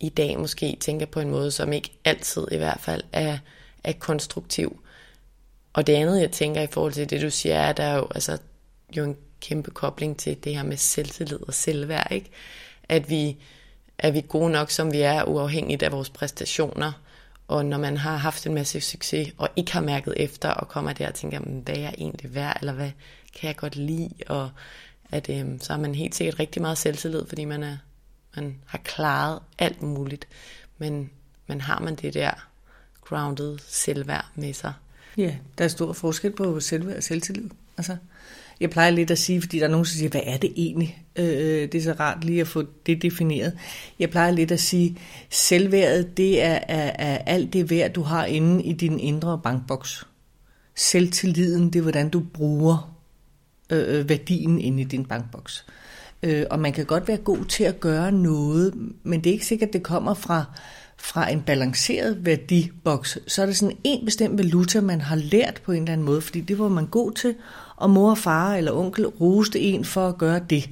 i 0.00 0.08
dag 0.08 0.38
måske 0.38 0.76
tænker 0.80 1.06
på 1.06 1.20
en 1.20 1.30
måde, 1.30 1.50
som 1.50 1.72
ikke 1.72 1.92
altid 2.04 2.46
i 2.52 2.56
hvert 2.56 2.80
fald 2.80 3.02
er, 3.12 3.38
er 3.84 3.92
konstruktiv. 3.92 4.81
Og 5.72 5.86
det 5.86 5.92
andet, 5.92 6.20
jeg 6.20 6.30
tænker 6.30 6.62
i 6.62 6.66
forhold 6.66 6.92
til 6.92 7.10
det, 7.10 7.22
du 7.22 7.30
siger, 7.30 7.54
er, 7.54 7.68
at 7.68 7.76
der 7.76 7.84
er 7.84 7.96
jo, 7.96 8.08
altså, 8.14 8.38
jo 8.96 9.04
en 9.04 9.16
kæmpe 9.40 9.70
kobling 9.70 10.18
til 10.18 10.44
det 10.44 10.56
her 10.56 10.62
med 10.62 10.76
selvtillid 10.76 11.48
og 11.48 11.54
selvværd, 11.54 12.08
ikke? 12.10 12.30
At 12.88 13.10
vi, 13.10 13.36
er 13.98 14.10
vi 14.10 14.24
gode 14.28 14.50
nok, 14.50 14.70
som 14.70 14.92
vi 14.92 15.00
er, 15.00 15.24
uafhængigt 15.24 15.82
af 15.82 15.92
vores 15.92 16.10
præstationer. 16.10 16.92
Og 17.48 17.66
når 17.66 17.78
man 17.78 17.96
har 17.96 18.16
haft 18.16 18.46
en 18.46 18.54
masse 18.54 18.80
succes, 18.80 19.32
og 19.38 19.48
ikke 19.56 19.72
har 19.72 19.80
mærket 19.80 20.14
efter, 20.16 20.48
og 20.50 20.68
kommer 20.68 20.92
der 20.92 21.08
og 21.08 21.14
tænker, 21.14 21.40
hvad 21.40 21.76
er 21.76 21.80
jeg 21.80 21.94
egentlig 21.98 22.34
værd, 22.34 22.56
eller 22.60 22.72
hvad 22.72 22.90
kan 23.34 23.48
jeg 23.48 23.56
godt 23.56 23.76
lide, 23.76 24.10
og 24.26 24.50
at, 25.12 25.30
øhm, 25.30 25.60
så 25.60 25.72
har 25.72 25.80
man 25.80 25.94
helt 25.94 26.14
sikkert 26.14 26.40
rigtig 26.40 26.62
meget 26.62 26.78
selvtillid, 26.78 27.26
fordi 27.28 27.44
man, 27.44 27.62
er, 27.62 27.76
man 28.36 28.58
har 28.66 28.78
klaret 28.78 29.40
alt 29.58 29.82
muligt. 29.82 30.28
Men, 30.78 31.10
men 31.46 31.60
har 31.60 31.80
man 31.80 31.94
det 31.94 32.14
der 32.14 32.48
grounded 33.00 33.58
selvværd 33.68 34.26
med 34.34 34.52
sig? 34.52 34.72
Ja, 35.16 35.34
der 35.58 35.64
er 35.64 35.68
stor 35.68 35.92
forskel 35.92 36.30
på 36.32 36.60
selvværd 36.60 36.96
og 36.96 37.02
selvtillid. 37.02 37.50
Altså, 37.76 37.96
jeg 38.60 38.70
plejer 38.70 38.90
lidt 38.90 39.10
at 39.10 39.18
sige, 39.18 39.40
fordi 39.40 39.58
der 39.58 39.64
er 39.64 39.68
nogen, 39.68 39.84
der 39.84 39.90
siger, 39.90 40.10
hvad 40.10 40.20
er 40.24 40.36
det 40.36 40.52
egentlig? 40.56 41.04
Øh, 41.16 41.24
det 41.72 41.74
er 41.74 41.82
så 41.82 41.92
rart 41.92 42.24
lige 42.24 42.40
at 42.40 42.48
få 42.48 42.64
det 42.86 43.02
defineret. 43.02 43.58
Jeg 43.98 44.10
plejer 44.10 44.30
lidt 44.30 44.52
at 44.52 44.60
sige, 44.60 44.98
selvværdet, 45.30 46.16
det 46.16 46.42
er, 46.42 46.58
er, 46.68 46.92
er 46.98 47.18
alt 47.18 47.52
det 47.52 47.70
værd, 47.70 47.92
du 47.92 48.02
har 48.02 48.24
inde 48.24 48.64
i 48.64 48.72
din 48.72 49.00
indre 49.00 49.40
bankboks. 49.44 50.06
Selvtilliden, 50.74 51.70
det 51.70 51.78
er, 51.78 51.82
hvordan 51.82 52.08
du 52.08 52.20
bruger 52.20 52.96
øh, 53.70 53.98
øh 53.98 54.08
værdien 54.08 54.60
inde 54.60 54.82
i 54.82 54.84
din 54.84 55.04
bankboks. 55.04 55.66
Øh, 56.22 56.46
og 56.50 56.58
man 56.58 56.72
kan 56.72 56.86
godt 56.86 57.08
være 57.08 57.16
god 57.16 57.44
til 57.44 57.64
at 57.64 57.80
gøre 57.80 58.12
noget, 58.12 58.74
men 59.02 59.24
det 59.24 59.30
er 59.30 59.34
ikke 59.34 59.46
sikkert, 59.46 59.68
at 59.68 59.72
det 59.72 59.82
kommer 59.82 60.14
fra, 60.14 60.44
fra 61.02 61.30
en 61.30 61.42
balanceret 61.42 62.24
værdiboks. 62.24 63.18
Så 63.26 63.42
er 63.42 63.46
det 63.46 63.56
sådan 63.56 63.76
en 63.84 64.04
bestemt 64.04 64.38
valuta, 64.38 64.80
man 64.80 65.00
har 65.00 65.16
lært 65.16 65.62
på 65.64 65.72
en 65.72 65.78
eller 65.78 65.92
anden 65.92 66.06
måde, 66.06 66.20
fordi 66.20 66.40
det 66.40 66.58
var 66.58 66.68
man 66.68 66.86
god 66.86 67.12
til, 67.12 67.34
og 67.76 67.90
mor 67.90 68.10
og 68.10 68.18
far 68.18 68.54
eller 68.54 68.72
onkel 68.72 69.06
roste 69.06 69.60
en 69.60 69.84
for 69.84 70.08
at 70.08 70.18
gøre 70.18 70.40
det. 70.50 70.70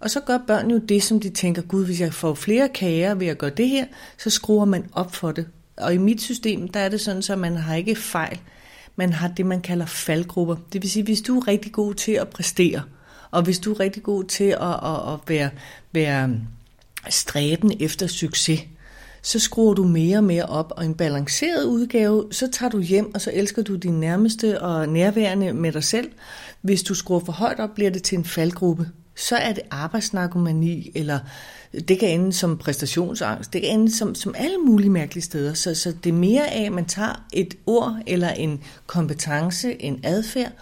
Og 0.00 0.10
så 0.10 0.20
gør 0.20 0.38
børn 0.46 0.70
jo 0.70 0.78
det, 0.78 1.02
som 1.02 1.20
de 1.20 1.30
tænker, 1.30 1.62
gud, 1.62 1.84
hvis 1.84 2.00
jeg 2.00 2.14
får 2.14 2.34
flere 2.34 2.68
kager 2.68 3.14
ved 3.14 3.26
at 3.26 3.38
gøre 3.38 3.50
det 3.50 3.68
her, 3.68 3.84
så 4.18 4.30
skruer 4.30 4.64
man 4.64 4.84
op 4.92 5.14
for 5.14 5.32
det. 5.32 5.46
Og 5.76 5.94
i 5.94 5.98
mit 5.98 6.22
system, 6.22 6.68
der 6.68 6.80
er 6.80 6.88
det 6.88 7.00
sådan, 7.00 7.22
så 7.22 7.36
man 7.36 7.56
har 7.56 7.74
ikke 7.74 7.96
fejl. 7.96 8.38
Man 8.96 9.12
har 9.12 9.28
det, 9.28 9.46
man 9.46 9.60
kalder 9.60 9.86
faldgrupper. 9.86 10.56
Det 10.72 10.82
vil 10.82 10.90
sige, 10.90 11.02
hvis 11.02 11.20
du 11.20 11.38
er 11.38 11.48
rigtig 11.48 11.72
god 11.72 11.94
til 11.94 12.12
at 12.12 12.28
præstere, 12.28 12.82
og 13.30 13.42
hvis 13.42 13.58
du 13.58 13.72
er 13.72 13.80
rigtig 13.80 14.02
god 14.02 14.24
til 14.24 14.44
at, 14.44 14.60
at, 14.60 15.12
at 15.12 15.18
være, 15.26 15.50
være 15.92 16.30
stræben 17.10 17.72
efter 17.80 18.06
succes, 18.06 18.60
så 19.24 19.38
skruer 19.38 19.74
du 19.74 19.84
mere 19.84 20.18
og 20.18 20.24
mere 20.24 20.46
op, 20.46 20.72
og 20.76 20.84
en 20.84 20.94
balanceret 20.94 21.64
udgave, 21.64 22.24
så 22.30 22.48
tager 22.52 22.70
du 22.70 22.80
hjem, 22.80 23.14
og 23.14 23.20
så 23.20 23.30
elsker 23.34 23.62
du 23.62 23.76
din 23.76 24.00
nærmeste 24.00 24.62
og 24.62 24.88
nærværende 24.88 25.52
med 25.52 25.72
dig 25.72 25.84
selv. 25.84 26.10
Hvis 26.60 26.82
du 26.82 26.94
skruer 26.94 27.20
for 27.20 27.32
højt 27.32 27.60
op, 27.60 27.70
bliver 27.74 27.90
det 27.90 28.02
til 28.02 28.18
en 28.18 28.24
faldgruppe. 28.24 28.88
Så 29.16 29.36
er 29.36 29.52
det 29.52 29.62
arbejdsnarkomani, 29.70 30.90
eller 30.94 31.18
det 31.88 31.98
kan 31.98 32.08
ende 32.08 32.32
som 32.32 32.58
præstationsangst, 32.58 33.52
det 33.52 33.62
kan 33.62 33.70
ende 33.70 33.96
som, 33.96 34.14
som 34.14 34.34
alle 34.38 34.58
mulige 34.58 34.90
mærkelige 34.90 35.24
steder. 35.24 35.54
Så, 35.54 35.74
så 35.74 35.92
det 36.04 36.10
er 36.10 36.14
mere 36.14 36.50
af, 36.50 36.66
at 36.66 36.72
man 36.72 36.84
tager 36.84 37.24
et 37.32 37.54
ord 37.66 37.96
eller 38.06 38.28
en 38.30 38.60
kompetence, 38.86 39.82
en 39.82 40.00
adfærd, 40.02 40.52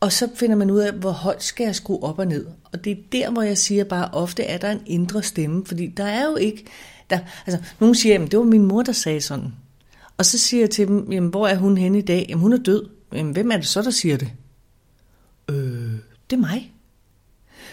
og 0.00 0.12
så 0.12 0.28
finder 0.34 0.56
man 0.56 0.70
ud 0.70 0.80
af, 0.80 0.92
hvor 0.92 1.10
højt 1.10 1.42
skal 1.42 1.64
jeg 1.64 1.74
skrue 1.74 2.02
op 2.02 2.18
og 2.18 2.26
ned. 2.26 2.46
Og 2.72 2.84
det 2.84 2.92
er 2.92 2.96
der, 3.12 3.30
hvor 3.30 3.42
jeg 3.42 3.58
siger 3.58 3.84
bare, 3.84 4.10
ofte 4.12 4.42
er 4.44 4.58
der 4.58 4.70
en 4.70 4.82
indre 4.86 5.22
stemme, 5.22 5.66
fordi 5.66 5.86
der 5.86 6.04
er 6.04 6.24
jo 6.26 6.36
ikke... 6.36 6.64
Der, 7.10 7.18
altså, 7.46 7.62
nogen 7.80 7.94
siger, 7.94 8.22
at 8.24 8.30
det 8.30 8.38
var 8.38 8.44
min 8.44 8.66
mor, 8.66 8.82
der 8.82 8.92
sagde 8.92 9.20
sådan. 9.20 9.52
Og 10.18 10.26
så 10.26 10.38
siger 10.38 10.62
jeg 10.62 10.70
til 10.70 10.88
dem, 10.88 11.12
jamen, 11.12 11.30
hvor 11.30 11.46
er 11.46 11.56
hun 11.56 11.78
henne 11.78 11.98
i 11.98 12.02
dag? 12.02 12.26
Jamen, 12.28 12.42
hun 12.42 12.52
er 12.52 12.58
død. 12.58 12.88
Jamen, 13.12 13.32
hvem 13.32 13.50
er 13.50 13.56
det 13.56 13.66
så, 13.66 13.82
der 13.82 13.90
siger 13.90 14.16
det? 14.16 14.32
Øh, 15.50 15.92
det 16.30 16.36
er 16.36 16.40
mig. 16.40 16.72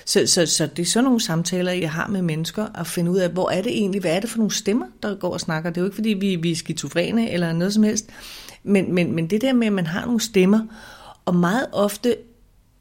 Så, 0.05 0.27
så, 0.27 0.45
så 0.45 0.65
det 0.65 0.81
er 0.81 0.85
sådan 0.85 1.03
nogle 1.03 1.21
samtaler, 1.21 1.71
jeg 1.71 1.91
har 1.91 2.07
med 2.07 2.21
mennesker, 2.21 2.65
at 2.79 2.87
finde 2.87 3.11
ud 3.11 3.17
af, 3.17 3.29
hvor 3.29 3.49
er 3.49 3.61
det 3.61 3.71
egentlig, 3.71 4.01
hvad 4.01 4.15
er 4.15 4.19
det 4.19 4.29
for 4.29 4.37
nogle 4.37 4.53
stemmer, 4.53 4.85
der 5.03 5.15
går 5.15 5.33
og 5.33 5.41
snakker. 5.41 5.69
Det 5.69 5.77
er 5.77 5.81
jo 5.81 5.85
ikke, 5.85 5.95
fordi 5.95 6.09
vi, 6.09 6.35
vi 6.35 6.51
er 6.51 6.55
skizofrene 6.55 7.31
eller 7.31 7.53
noget 7.53 7.73
som 7.73 7.83
helst, 7.83 8.09
men, 8.63 8.93
men, 8.93 9.15
men 9.15 9.27
det 9.29 9.41
der 9.41 9.53
med, 9.53 9.67
at 9.67 9.73
man 9.73 9.85
har 9.85 10.05
nogle 10.05 10.21
stemmer, 10.21 10.61
og 11.25 11.35
meget 11.35 11.65
ofte 11.71 12.15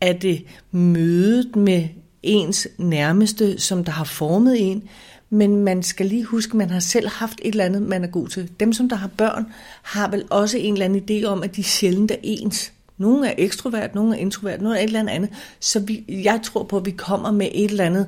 er 0.00 0.12
det 0.12 0.44
mødet 0.70 1.56
med 1.56 1.88
ens 2.22 2.68
nærmeste, 2.78 3.58
som 3.58 3.84
der 3.84 3.92
har 3.92 4.04
formet 4.04 4.70
en, 4.70 4.88
men 5.36 5.56
man 5.56 5.82
skal 5.82 6.06
lige 6.06 6.24
huske, 6.24 6.50
at 6.50 6.54
man 6.54 6.70
har 6.70 6.80
selv 6.80 7.08
haft 7.08 7.40
et 7.42 7.48
eller 7.48 7.64
andet, 7.64 7.82
man 7.82 8.04
er 8.04 8.08
god 8.08 8.28
til. 8.28 8.50
Dem, 8.60 8.72
som 8.72 8.88
der 8.88 8.96
har 8.96 9.10
børn, 9.16 9.46
har 9.82 10.10
vel 10.10 10.24
også 10.30 10.58
en 10.58 10.72
eller 10.72 10.84
anden 10.84 11.02
idé 11.10 11.26
om, 11.26 11.42
at 11.42 11.56
de 11.56 11.62
sjældent 11.62 12.10
er 12.10 12.16
ens. 12.22 12.72
Nogle 12.98 13.28
er 13.28 13.34
ekstrovert, 13.38 13.94
nogle 13.94 14.16
er 14.16 14.20
introvert, 14.20 14.60
nogle 14.60 14.78
er 14.78 14.82
et 14.82 14.86
eller 14.86 15.12
andet. 15.12 15.30
Så 15.60 15.80
vi, 15.80 16.04
jeg 16.08 16.40
tror 16.44 16.62
på, 16.62 16.76
at 16.76 16.86
vi 16.86 16.90
kommer 16.90 17.30
med 17.30 17.48
et 17.54 17.70
eller 17.70 17.84
andet, 17.84 18.06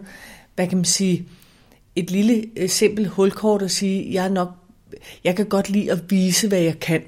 hvad 0.54 0.66
kan 0.66 0.78
man 0.78 0.84
sige, 0.84 1.26
et 1.96 2.10
lille 2.10 2.44
øh, 2.56 2.68
simpelt 2.68 3.08
hulkort 3.08 3.62
og 3.62 3.70
sige, 3.70 4.12
jeg 4.12 4.24
er 4.24 4.28
nok, 4.28 4.48
jeg 5.24 5.36
kan 5.36 5.46
godt 5.46 5.68
lide 5.68 5.92
at 5.92 6.10
vise, 6.10 6.48
hvad 6.48 6.60
jeg 6.60 6.80
kan. 6.80 7.02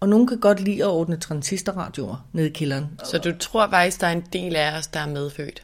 Og 0.00 0.08
nogen 0.08 0.26
kan 0.26 0.38
godt 0.38 0.60
lide 0.60 0.82
at 0.82 0.88
ordne 0.88 1.16
transistorradioer 1.16 2.26
nede 2.32 2.46
i 2.46 2.52
kælderen. 2.52 2.86
Så 3.04 3.18
du 3.18 3.32
tror 3.38 3.70
faktisk, 3.70 4.00
der 4.00 4.06
er 4.06 4.12
en 4.12 4.24
del 4.32 4.56
af 4.56 4.78
os, 4.78 4.86
der 4.86 5.00
er 5.00 5.06
medfødt? 5.08 5.62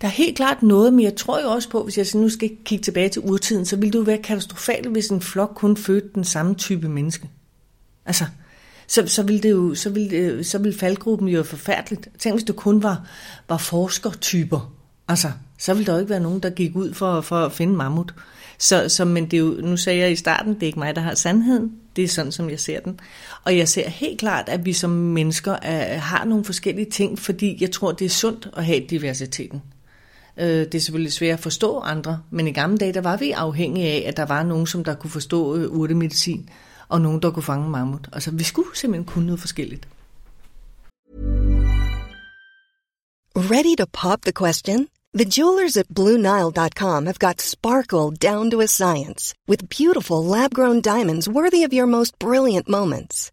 Der 0.00 0.06
er 0.06 0.12
helt 0.12 0.36
klart 0.36 0.62
noget, 0.62 0.92
men 0.92 1.04
jeg 1.04 1.16
tror 1.16 1.40
jo 1.40 1.48
også 1.48 1.68
på, 1.68 1.84
hvis 1.84 1.98
jeg 1.98 2.06
nu 2.14 2.28
skal 2.28 2.50
kigge 2.64 2.82
tilbage 2.82 3.08
til 3.08 3.22
urtiden, 3.22 3.66
så 3.66 3.76
ville 3.76 3.92
det 3.92 3.98
jo 3.98 4.04
være 4.04 4.18
katastrofalt, 4.18 4.86
hvis 4.86 5.08
en 5.08 5.20
flok 5.20 5.52
kun 5.54 5.76
fødte 5.76 6.08
den 6.14 6.24
samme 6.24 6.54
type 6.54 6.88
menneske. 6.88 7.28
Altså, 8.06 8.24
så, 8.86 9.06
så 9.06 9.22
ville 9.22 9.42
det 9.42 9.50
jo, 9.50 9.74
så 9.74 9.90
ville, 9.90 10.16
øh, 10.16 10.44
så 10.44 10.58
ville 10.58 10.78
faldgruppen 10.78 11.28
jo 11.28 11.36
være 11.36 11.44
forfærdeligt. 11.44 12.08
Tænk, 12.18 12.34
hvis 12.34 12.44
det 12.44 12.56
kun 12.56 12.82
var, 12.82 13.06
var 13.48 13.56
forskertyper. 13.56 14.74
Altså, 15.08 15.32
så 15.58 15.74
ville 15.74 15.86
der 15.86 15.92
jo 15.92 15.98
ikke 15.98 16.10
være 16.10 16.20
nogen, 16.20 16.40
der 16.40 16.50
gik 16.50 16.76
ud 16.76 16.94
for, 16.94 17.20
for 17.20 17.36
at 17.36 17.52
finde 17.52 17.74
mammut. 17.74 18.14
Så, 18.58 18.88
så, 18.88 19.04
men 19.04 19.24
det 19.24 19.34
er 19.34 19.40
jo, 19.40 19.46
nu 19.62 19.76
sagde 19.76 19.98
jeg 19.98 20.12
i 20.12 20.16
starten, 20.16 20.54
det 20.54 20.62
er 20.62 20.66
ikke 20.66 20.78
mig, 20.78 20.96
der 20.96 21.02
har 21.02 21.14
sandheden. 21.14 21.72
Det 21.96 22.04
er 22.04 22.08
sådan, 22.08 22.32
som 22.32 22.50
jeg 22.50 22.60
ser 22.60 22.80
den. 22.80 23.00
Og 23.44 23.56
jeg 23.56 23.68
ser 23.68 23.88
helt 23.88 24.20
klart, 24.20 24.48
at 24.48 24.64
vi 24.64 24.72
som 24.72 24.90
mennesker 24.90 25.52
er, 25.52 25.98
har 25.98 26.24
nogle 26.24 26.44
forskellige 26.44 26.90
ting, 26.90 27.18
fordi 27.18 27.58
jeg 27.60 27.70
tror, 27.70 27.92
det 27.92 28.04
er 28.04 28.08
sundt 28.08 28.48
at 28.56 28.64
have 28.64 28.80
diversiteten. 28.90 29.62
Øh, 30.36 30.46
det 30.46 30.74
er 30.74 30.80
selvfølgelig 30.80 31.12
svært 31.12 31.32
at 31.32 31.40
forstå 31.40 31.78
andre, 31.78 32.22
men 32.30 32.48
i 32.48 32.52
gamle 32.52 32.78
dage, 32.78 32.92
der 32.92 33.00
var 33.00 33.16
vi 33.16 33.30
afhængige 33.30 33.88
af, 33.88 34.04
at 34.08 34.16
der 34.16 34.26
var 34.26 34.42
nogen, 34.42 34.66
som 34.66 34.84
der 34.84 34.94
kunne 34.94 35.10
forstå 35.10 35.56
øh, 35.56 35.70
urtemedicin, 35.70 36.48
og 36.88 37.00
nogen, 37.00 37.22
der 37.22 37.30
kunne 37.30 37.42
fange 37.42 37.70
mammut. 37.70 38.08
Altså, 38.12 38.30
vi 38.30 38.44
skulle 38.44 38.68
simpelthen 38.74 39.04
kunne 39.04 39.26
noget 39.26 39.40
forskelligt. 39.40 39.88
Ready 43.36 43.76
to 43.76 43.86
pop 43.92 44.22
the 44.22 44.32
question? 44.32 44.88
The 45.14 45.24
jewelers 45.36 45.76
at 45.76 45.88
BlueNile.com 45.88 47.06
have 47.06 47.18
got 47.18 47.40
sparkle 47.40 48.10
down 48.12 48.50
to 48.50 48.60
a 48.60 48.66
science 48.66 49.34
with 49.48 49.68
beautiful 49.78 50.24
lab-grown 50.24 50.80
diamonds 50.80 51.28
worthy 51.28 51.64
of 51.64 51.72
your 51.72 51.86
most 51.86 52.18
brilliant 52.18 52.68
moments. 52.68 53.32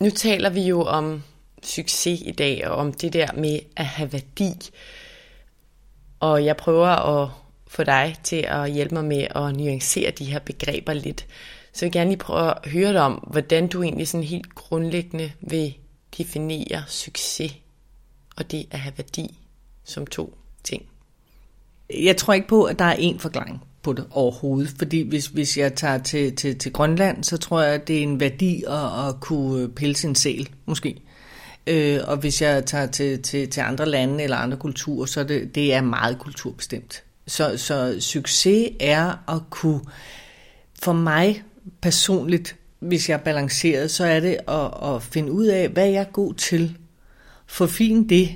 Nu 0.00 0.10
taler 0.10 0.50
vi 0.50 0.60
jo 0.60 0.82
om 0.82 1.22
succes 1.62 2.20
i 2.20 2.30
dag, 2.30 2.68
og 2.68 2.76
om 2.76 2.92
det 2.92 3.12
der 3.12 3.32
med 3.32 3.60
at 3.76 3.84
have 3.84 4.12
værdi. 4.12 4.52
Og 6.20 6.44
jeg 6.44 6.56
prøver 6.56 6.86
at 6.86 7.30
få 7.68 7.84
dig 7.84 8.16
til 8.22 8.44
at 8.48 8.72
hjælpe 8.72 8.94
mig 8.94 9.04
med 9.04 9.26
at 9.30 9.56
nuancere 9.56 10.10
de 10.10 10.24
her 10.24 10.38
begreber 10.38 10.92
lidt. 10.92 11.26
Så 11.72 11.84
jeg 11.84 11.86
vil 11.86 11.92
gerne 11.92 12.10
lige 12.10 12.18
prøve 12.18 12.50
at 12.50 12.70
høre 12.70 12.92
dig 12.92 13.00
om, 13.00 13.12
hvordan 13.12 13.68
du 13.68 13.82
egentlig 13.82 14.08
sådan 14.08 14.26
helt 14.26 14.54
grundlæggende 14.54 15.32
vil 15.40 15.74
definere 16.18 16.84
succes 16.88 17.54
og 18.36 18.50
det 18.50 18.66
at 18.70 18.78
have 18.78 18.94
værdi 18.96 19.38
som 19.84 20.06
to 20.06 20.38
ting. 20.64 20.86
Jeg 21.94 22.16
tror 22.16 22.34
ikke 22.34 22.48
på, 22.48 22.64
at 22.64 22.78
der 22.78 22.84
er 22.84 22.96
én 22.96 23.18
forklaring 23.18 23.64
på 23.82 23.92
det 23.92 24.06
overhovedet, 24.10 24.74
fordi 24.78 25.08
hvis, 25.08 25.26
hvis 25.26 25.58
jeg 25.58 25.74
tager 25.74 25.98
til, 25.98 26.36
til, 26.36 26.58
til 26.58 26.72
Grønland, 26.72 27.24
så 27.24 27.36
tror 27.36 27.62
jeg, 27.62 27.74
at 27.74 27.88
det 27.88 27.98
er 27.98 28.02
en 28.02 28.20
værdi 28.20 28.64
at, 28.68 29.08
at 29.08 29.20
kunne 29.20 29.62
øh, 29.62 29.68
pelse 29.68 30.08
en 30.08 30.14
sæl, 30.14 30.48
måske. 30.66 31.02
Øh, 31.66 32.00
og 32.06 32.16
hvis 32.16 32.42
jeg 32.42 32.66
tager 32.66 32.86
til, 32.86 33.22
til, 33.22 33.50
til 33.50 33.60
andre 33.60 33.86
lande 33.86 34.24
eller 34.24 34.36
andre 34.36 34.56
kulturer, 34.56 35.06
så 35.06 35.24
det, 35.24 35.54
det 35.54 35.74
er 35.74 35.80
meget 35.80 36.18
kulturbestemt. 36.18 37.02
Så, 37.26 37.56
så 37.56 37.96
succes 38.00 38.68
er 38.80 39.34
at 39.34 39.40
kunne, 39.50 39.80
for 40.82 40.92
mig 40.92 41.42
personligt, 41.82 42.56
hvis 42.80 43.08
jeg 43.08 43.14
er 43.14 43.22
balanceret, 43.22 43.90
så 43.90 44.04
er 44.04 44.20
det 44.20 44.36
at, 44.48 44.94
at 44.94 45.02
finde 45.02 45.32
ud 45.32 45.46
af, 45.46 45.68
hvad 45.68 45.86
jeg 45.86 46.00
er 46.00 46.12
god 46.12 46.34
til. 46.34 46.76
Forfine 47.46 48.08
det, 48.08 48.28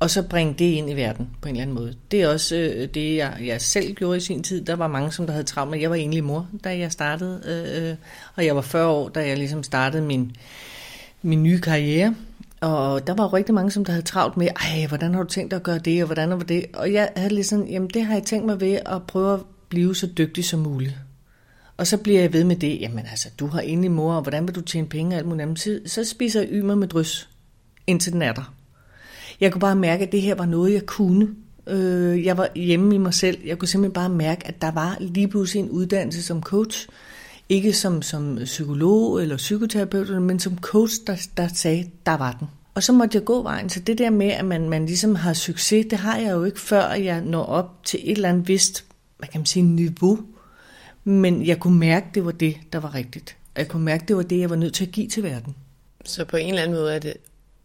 og 0.00 0.10
så 0.10 0.22
bringe 0.22 0.54
det 0.58 0.64
ind 0.64 0.90
i 0.90 0.94
verden 0.94 1.30
på 1.40 1.48
en 1.48 1.54
eller 1.54 1.62
anden 1.62 1.76
måde. 1.76 1.94
Det 2.10 2.22
er 2.22 2.28
også 2.28 2.56
øh, 2.56 2.88
det, 2.94 3.16
jeg, 3.16 3.36
jeg 3.44 3.60
selv 3.60 3.94
gjorde 3.94 4.16
i 4.16 4.20
sin 4.20 4.42
tid. 4.42 4.64
Der 4.64 4.76
var 4.76 4.88
mange, 4.88 5.12
som 5.12 5.26
der 5.26 5.32
havde 5.32 5.44
travlt 5.44 5.70
med. 5.70 5.80
Jeg 5.80 5.90
var 5.90 5.96
egentlig 5.96 6.24
mor, 6.24 6.48
da 6.64 6.78
jeg 6.78 6.92
startede, 6.92 7.42
øh, 7.46 7.90
øh 7.90 7.96
og 8.36 8.46
jeg 8.46 8.56
var 8.56 8.62
40 8.62 8.86
år, 8.86 9.08
da 9.08 9.28
jeg 9.28 9.38
ligesom 9.38 9.62
startede 9.62 10.02
min, 10.02 10.36
min 11.22 11.42
nye 11.42 11.60
karriere. 11.60 12.14
Og 12.60 13.06
der 13.06 13.14
var 13.14 13.34
rigtig 13.34 13.54
mange, 13.54 13.70
som 13.70 13.84
der 13.84 13.92
havde 13.92 14.04
travlt 14.04 14.36
med, 14.36 14.48
ej, 14.48 14.86
hvordan 14.86 15.14
har 15.14 15.22
du 15.22 15.28
tænkt 15.28 15.50
dig 15.50 15.56
at 15.56 15.62
gøre 15.62 15.78
det, 15.78 16.02
og 16.02 16.06
hvordan 16.06 16.30
var 16.30 16.38
det? 16.38 16.64
Og 16.74 16.92
jeg 16.92 17.08
havde 17.16 17.34
ligesom, 17.34 17.66
jamen 17.66 17.90
det 17.94 18.04
har 18.04 18.14
jeg 18.14 18.22
tænkt 18.22 18.46
mig 18.46 18.60
ved 18.60 18.78
at 18.86 19.02
prøve 19.02 19.34
at 19.34 19.40
blive 19.68 19.96
så 19.96 20.06
dygtig 20.06 20.44
som 20.44 20.60
muligt. 20.60 20.96
Og 21.76 21.86
så 21.86 21.96
bliver 21.96 22.20
jeg 22.20 22.32
ved 22.32 22.44
med 22.44 22.56
det, 22.56 22.80
jamen 22.80 23.06
altså, 23.10 23.28
du 23.38 23.46
har 23.46 23.60
egentlig 23.60 23.90
mor, 23.90 24.14
og 24.14 24.22
hvordan 24.22 24.46
vil 24.46 24.54
du 24.54 24.60
tjene 24.60 24.88
penge 24.88 25.14
og 25.14 25.18
alt 25.18 25.26
muligt 25.26 25.42
andet. 25.42 25.60
Så, 25.60 25.80
så 25.86 26.04
spiser 26.04 26.40
jeg 26.40 26.48
ymer 26.52 26.74
med 26.74 26.88
drys, 26.88 27.28
indtil 27.86 28.12
den 28.12 28.22
er 28.22 28.32
der. 28.32 28.54
Jeg 29.40 29.52
kunne 29.52 29.60
bare 29.60 29.76
mærke, 29.76 30.04
at 30.04 30.12
det 30.12 30.22
her 30.22 30.34
var 30.34 30.46
noget, 30.46 30.72
jeg 30.72 30.86
kunne. 30.86 31.28
Øh, 31.66 32.24
jeg 32.24 32.36
var 32.36 32.48
hjemme 32.54 32.94
i 32.94 32.98
mig 32.98 33.14
selv. 33.14 33.38
Jeg 33.44 33.58
kunne 33.58 33.68
simpelthen 33.68 33.92
bare 33.92 34.08
mærke, 34.08 34.46
at 34.46 34.62
der 34.62 34.70
var 34.70 34.96
lige 35.00 35.28
pludselig 35.28 35.60
en 35.62 35.70
uddannelse 35.70 36.22
som 36.22 36.42
coach 36.42 36.88
Ikke 37.48 37.72
som, 37.72 38.02
som 38.02 38.38
psykolog 38.44 39.22
eller 39.22 39.36
psykoterapeut, 39.36 40.22
men 40.22 40.40
som 40.40 40.58
coach, 40.58 40.94
der, 41.06 41.16
der 41.36 41.48
sagde, 41.48 41.90
der 42.06 42.16
var 42.16 42.36
den. 42.40 42.48
Og 42.74 42.82
så 42.82 42.92
måtte 42.92 43.16
jeg 43.16 43.24
gå 43.24 43.42
vejen. 43.42 43.68
Så 43.68 43.80
det 43.80 43.98
der 43.98 44.10
med, 44.10 44.30
at 44.30 44.44
man, 44.44 44.68
man 44.68 44.86
ligesom 44.86 45.14
har 45.14 45.32
succes, 45.32 45.86
det 45.90 45.98
har 45.98 46.16
jeg 46.16 46.32
jo 46.32 46.44
ikke, 46.44 46.60
før 46.60 46.92
jeg 46.92 47.20
når 47.20 47.42
op 47.42 47.84
til 47.84 48.00
et 48.02 48.12
eller 48.12 48.28
andet 48.28 48.48
vist, 48.48 48.84
hvad 49.18 49.28
kan 49.28 49.40
man 49.40 49.46
sige, 49.46 49.62
niveau. 49.62 50.18
Men 51.04 51.46
jeg 51.46 51.60
kunne 51.60 51.78
mærke, 51.78 52.06
det 52.14 52.24
var 52.24 52.30
det, 52.30 52.56
der 52.72 52.78
var 52.80 52.94
rigtigt. 52.94 53.36
Jeg 53.56 53.68
kunne 53.68 53.84
mærke, 53.84 54.04
det 54.08 54.16
var 54.16 54.22
det, 54.22 54.38
jeg 54.38 54.50
var 54.50 54.56
nødt 54.56 54.74
til 54.74 54.84
at 54.84 54.92
give 54.92 55.08
til 55.08 55.22
verden. 55.22 55.54
Så 56.04 56.24
på 56.24 56.36
en 56.36 56.48
eller 56.48 56.62
anden 56.62 56.76
måde 56.76 56.94
er 56.94 56.98
det 56.98 57.14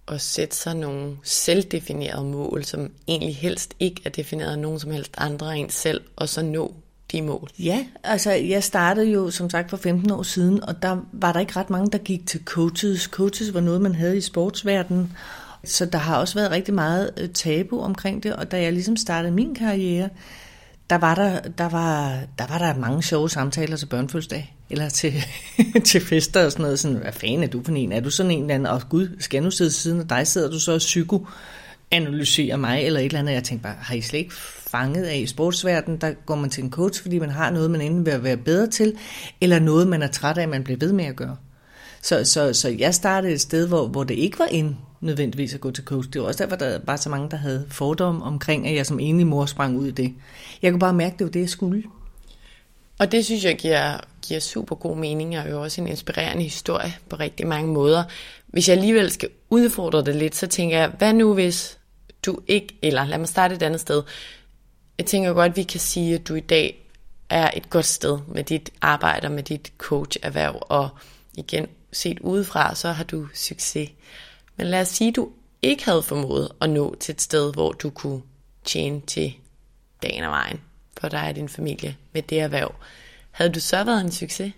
at 0.08 0.22
sætte 0.22 0.56
sig 0.56 0.76
nogle 0.76 1.18
selvdefinerede 1.24 2.26
mål, 2.26 2.64
som 2.64 2.92
egentlig 3.08 3.36
helst 3.36 3.74
ikke 3.80 4.02
er 4.06 4.10
defineret 4.10 4.52
af 4.52 4.60
nogen 4.60 4.80
som 4.80 4.92
helst 4.92 5.12
andre 5.18 5.58
end 5.58 5.70
selv, 5.70 6.02
og 6.16 6.30
så 6.30 6.42
nå 6.42 6.74
de 7.12 7.22
mål. 7.22 7.50
Ja, 7.60 7.86
altså 8.04 8.32
jeg 8.32 8.64
startede 8.64 9.10
jo 9.10 9.32
som 9.32 9.50
sagt 9.50 9.70
for 9.70 9.78
15 9.78 10.12
år 10.12 10.24
siden, 10.24 10.64
og 10.64 10.82
der 10.82 10.98
var 11.12 11.34
der 11.34 11.40
ikke 11.40 11.56
ret 11.56 11.70
mange, 11.70 11.92
der 11.92 11.98
gik 11.98 12.28
til 12.28 12.42
coaches. 12.46 13.02
Coaches 13.02 13.54
var 13.54 13.62
noget, 13.62 13.82
man 13.82 13.96
havde 13.96 14.18
i 14.18 14.22
sportsverdenen, 14.22 15.18
så 15.64 15.86
der 15.86 15.98
har 15.98 16.18
også 16.18 16.36
været 16.36 16.52
rigtig 16.52 16.74
meget 16.74 17.12
øh, 17.18 17.30
tabu 17.30 17.82
omkring 17.82 18.24
det, 18.24 18.36
og 18.36 18.52
da 18.52 18.62
jeg 18.62 18.74
ligesom 18.74 18.98
startede 18.98 19.34
min 19.34 19.56
karriere, 19.56 20.10
der 20.94 21.00
var 21.00 21.16
der, 21.16 21.40
der, 21.58 21.70
var, 21.70 22.20
der 22.38 22.48
var 22.48 22.58
der 22.58 22.80
mange 22.80 23.04
sjove 23.04 23.30
samtaler 23.30 23.78
til 23.78 23.86
børnefødselsdag, 23.86 24.56
eller 24.70 24.90
til, 24.90 25.14
til 25.86 26.02
fester 26.02 26.46
og 26.46 26.52
sådan 26.52 26.64
noget. 26.64 26.80
Sådan, 26.80 26.98
hvad 26.98 27.12
fanden 27.12 27.44
er 27.44 27.48
du 27.48 27.64
for 27.64 27.72
en? 27.72 27.92
Er 27.92 28.00
du 28.00 28.10
sådan 28.10 28.32
en 28.32 28.42
eller 28.42 28.56
anden? 28.56 28.68
Og 28.68 28.82
gud, 28.90 29.08
skal 29.20 29.44
nu 29.44 29.52
sidde 29.52 29.72
siden 29.72 30.00
af 30.00 30.08
dig? 30.08 30.28
Sidder 30.28 30.50
du 30.50 30.60
så 30.60 30.74
og 30.74 30.78
psyko 30.78 31.28
analyserer 31.92 32.58
mig, 32.58 32.84
eller 32.84 33.00
et 33.00 33.06
eller 33.06 33.20
andet. 33.20 33.34
Jeg 33.34 33.44
tænkte 33.44 33.64
bare, 33.64 33.76
har 33.80 33.96
I 33.96 34.02
slet 34.02 34.20
ikke 34.20 34.34
fanget 34.68 35.04
af 35.04 35.18
i 35.18 35.28
sportsverdenen, 35.28 36.02
der 36.02 36.14
går 36.26 36.36
man 36.36 36.50
til 36.50 36.64
en 36.64 36.72
coach, 36.72 37.02
fordi 37.02 37.20
man 37.20 37.30
har 37.30 37.52
noget, 37.52 37.72
man 37.72 37.82
enten 37.82 38.06
vil 38.06 38.24
være 38.24 38.38
bedre 38.38 38.68
til, 38.68 38.94
eller 39.42 39.60
noget, 39.60 39.88
man 39.88 40.02
er 40.02 40.08
træt 40.08 40.38
af, 40.38 40.48
man 40.48 40.64
bliver 40.64 40.80
ved 40.80 40.94
med 40.94 41.06
at 41.06 41.16
gøre. 41.16 41.38
Så, 42.02 42.24
så, 42.24 42.54
så 42.54 42.70
jeg 42.70 42.94
startede 42.94 43.34
et 43.34 43.42
sted, 43.42 43.68
hvor, 43.68 43.88
hvor 43.88 44.04
det 44.04 44.16
ikke 44.16 44.40
var 44.40 44.46
en 44.46 44.78
nødvendigvis 45.04 45.54
at 45.54 45.62
gå 45.62 45.72
til 45.72 45.84
coach. 45.84 46.10
Det 46.14 46.22
var 46.22 46.28
også 46.28 46.44
derfor, 46.44 46.56
der 46.56 46.80
var 46.84 46.96
så 46.96 47.10
mange, 47.10 47.30
der 47.30 47.38
havde 47.38 47.66
fordomme 47.70 48.24
omkring, 48.24 48.68
at 48.68 48.76
jeg 48.76 48.86
som 48.86 49.00
enlig 49.00 49.28
mor 49.28 49.46
sprang 49.46 49.78
ud 49.78 49.88
i 49.88 49.92
det. 49.92 50.14
Jeg 50.62 50.72
kunne 50.72 50.80
bare 50.80 50.94
mærke, 50.94 51.14
at 51.14 51.20
det 51.20 51.26
var 51.26 51.32
det, 51.32 51.40
jeg 51.40 51.50
skulle. 51.50 51.84
Og 53.00 53.12
det 53.12 53.26
synes 53.26 53.46
jeg 53.46 53.58
giver, 53.58 53.98
giver 54.22 54.40
super 54.40 54.76
god 54.76 54.98
mening, 54.98 55.40
og 55.40 55.50
jo 55.50 55.62
også 55.62 55.82
en 55.82 55.88
inspirerende 55.88 56.44
historie 56.44 56.94
på 57.10 57.16
rigtig 57.16 57.48
mange 57.48 57.74
måder. 57.74 58.04
Hvis 58.48 58.70
jeg 58.70 58.78
alligevel 58.78 59.12
skal 59.12 59.30
udfordre 59.50 60.04
det 60.04 60.16
lidt, 60.16 60.36
så 60.36 60.48
tænker 60.48 60.78
jeg, 60.78 60.88
hvad 60.88 61.14
nu 61.14 61.34
hvis 61.34 61.78
du 62.26 62.40
ikke, 62.48 62.78
eller 62.82 63.06
lad 63.06 63.18
mig 63.18 63.28
starte 63.28 63.56
et 63.56 63.64
andet 63.64 63.80
sted. 63.80 64.04
Jeg 64.98 65.06
tænker 65.06 65.34
godt, 65.34 65.50
at 65.50 65.58
vi 65.58 65.64
kan 65.64 65.80
sige, 65.80 66.16
at 66.16 66.28
du 66.28 66.36
i 66.36 66.40
dag 66.40 66.90
er 67.30 67.52
et 67.54 67.70
godt 67.70 67.86
sted 67.86 68.20
med 68.28 68.44
dit 68.44 68.70
arbejde 68.82 69.30
med 69.30 69.44
dit 69.44 69.74
coach-erhverv, 69.78 70.58
og 70.62 70.90
igen, 71.38 71.68
set 71.92 72.20
udefra, 72.20 72.76
så 72.76 72.92
har 72.92 73.04
du 73.04 73.28
succes. 73.34 73.90
Men 74.58 74.68
lad 74.68 74.82
os 74.82 74.88
sige, 74.88 75.08
at 75.08 75.16
du 75.16 75.30
ikke 75.62 75.86
havde 75.86 76.04
formået 76.04 76.52
at 76.62 76.70
nå 76.70 76.96
til 77.00 77.14
et 77.14 77.22
sted, 77.22 77.54
hvor 77.54 77.72
du 77.72 77.90
kunne 77.90 78.22
tjene 78.66 79.02
til 79.02 79.34
dagen 80.04 80.24
og 80.24 80.32
vejen 80.32 80.62
for 81.02 81.08
dig 81.08 81.30
og 81.30 81.36
din 81.36 81.50
familie 81.50 81.96
med 82.14 82.22
det 82.22 82.40
erhverv. 82.40 82.76
Havde 83.32 83.52
du 83.52 83.60
så 83.60 83.84
været 83.84 84.02
en 84.02 84.12
succes? 84.12 84.54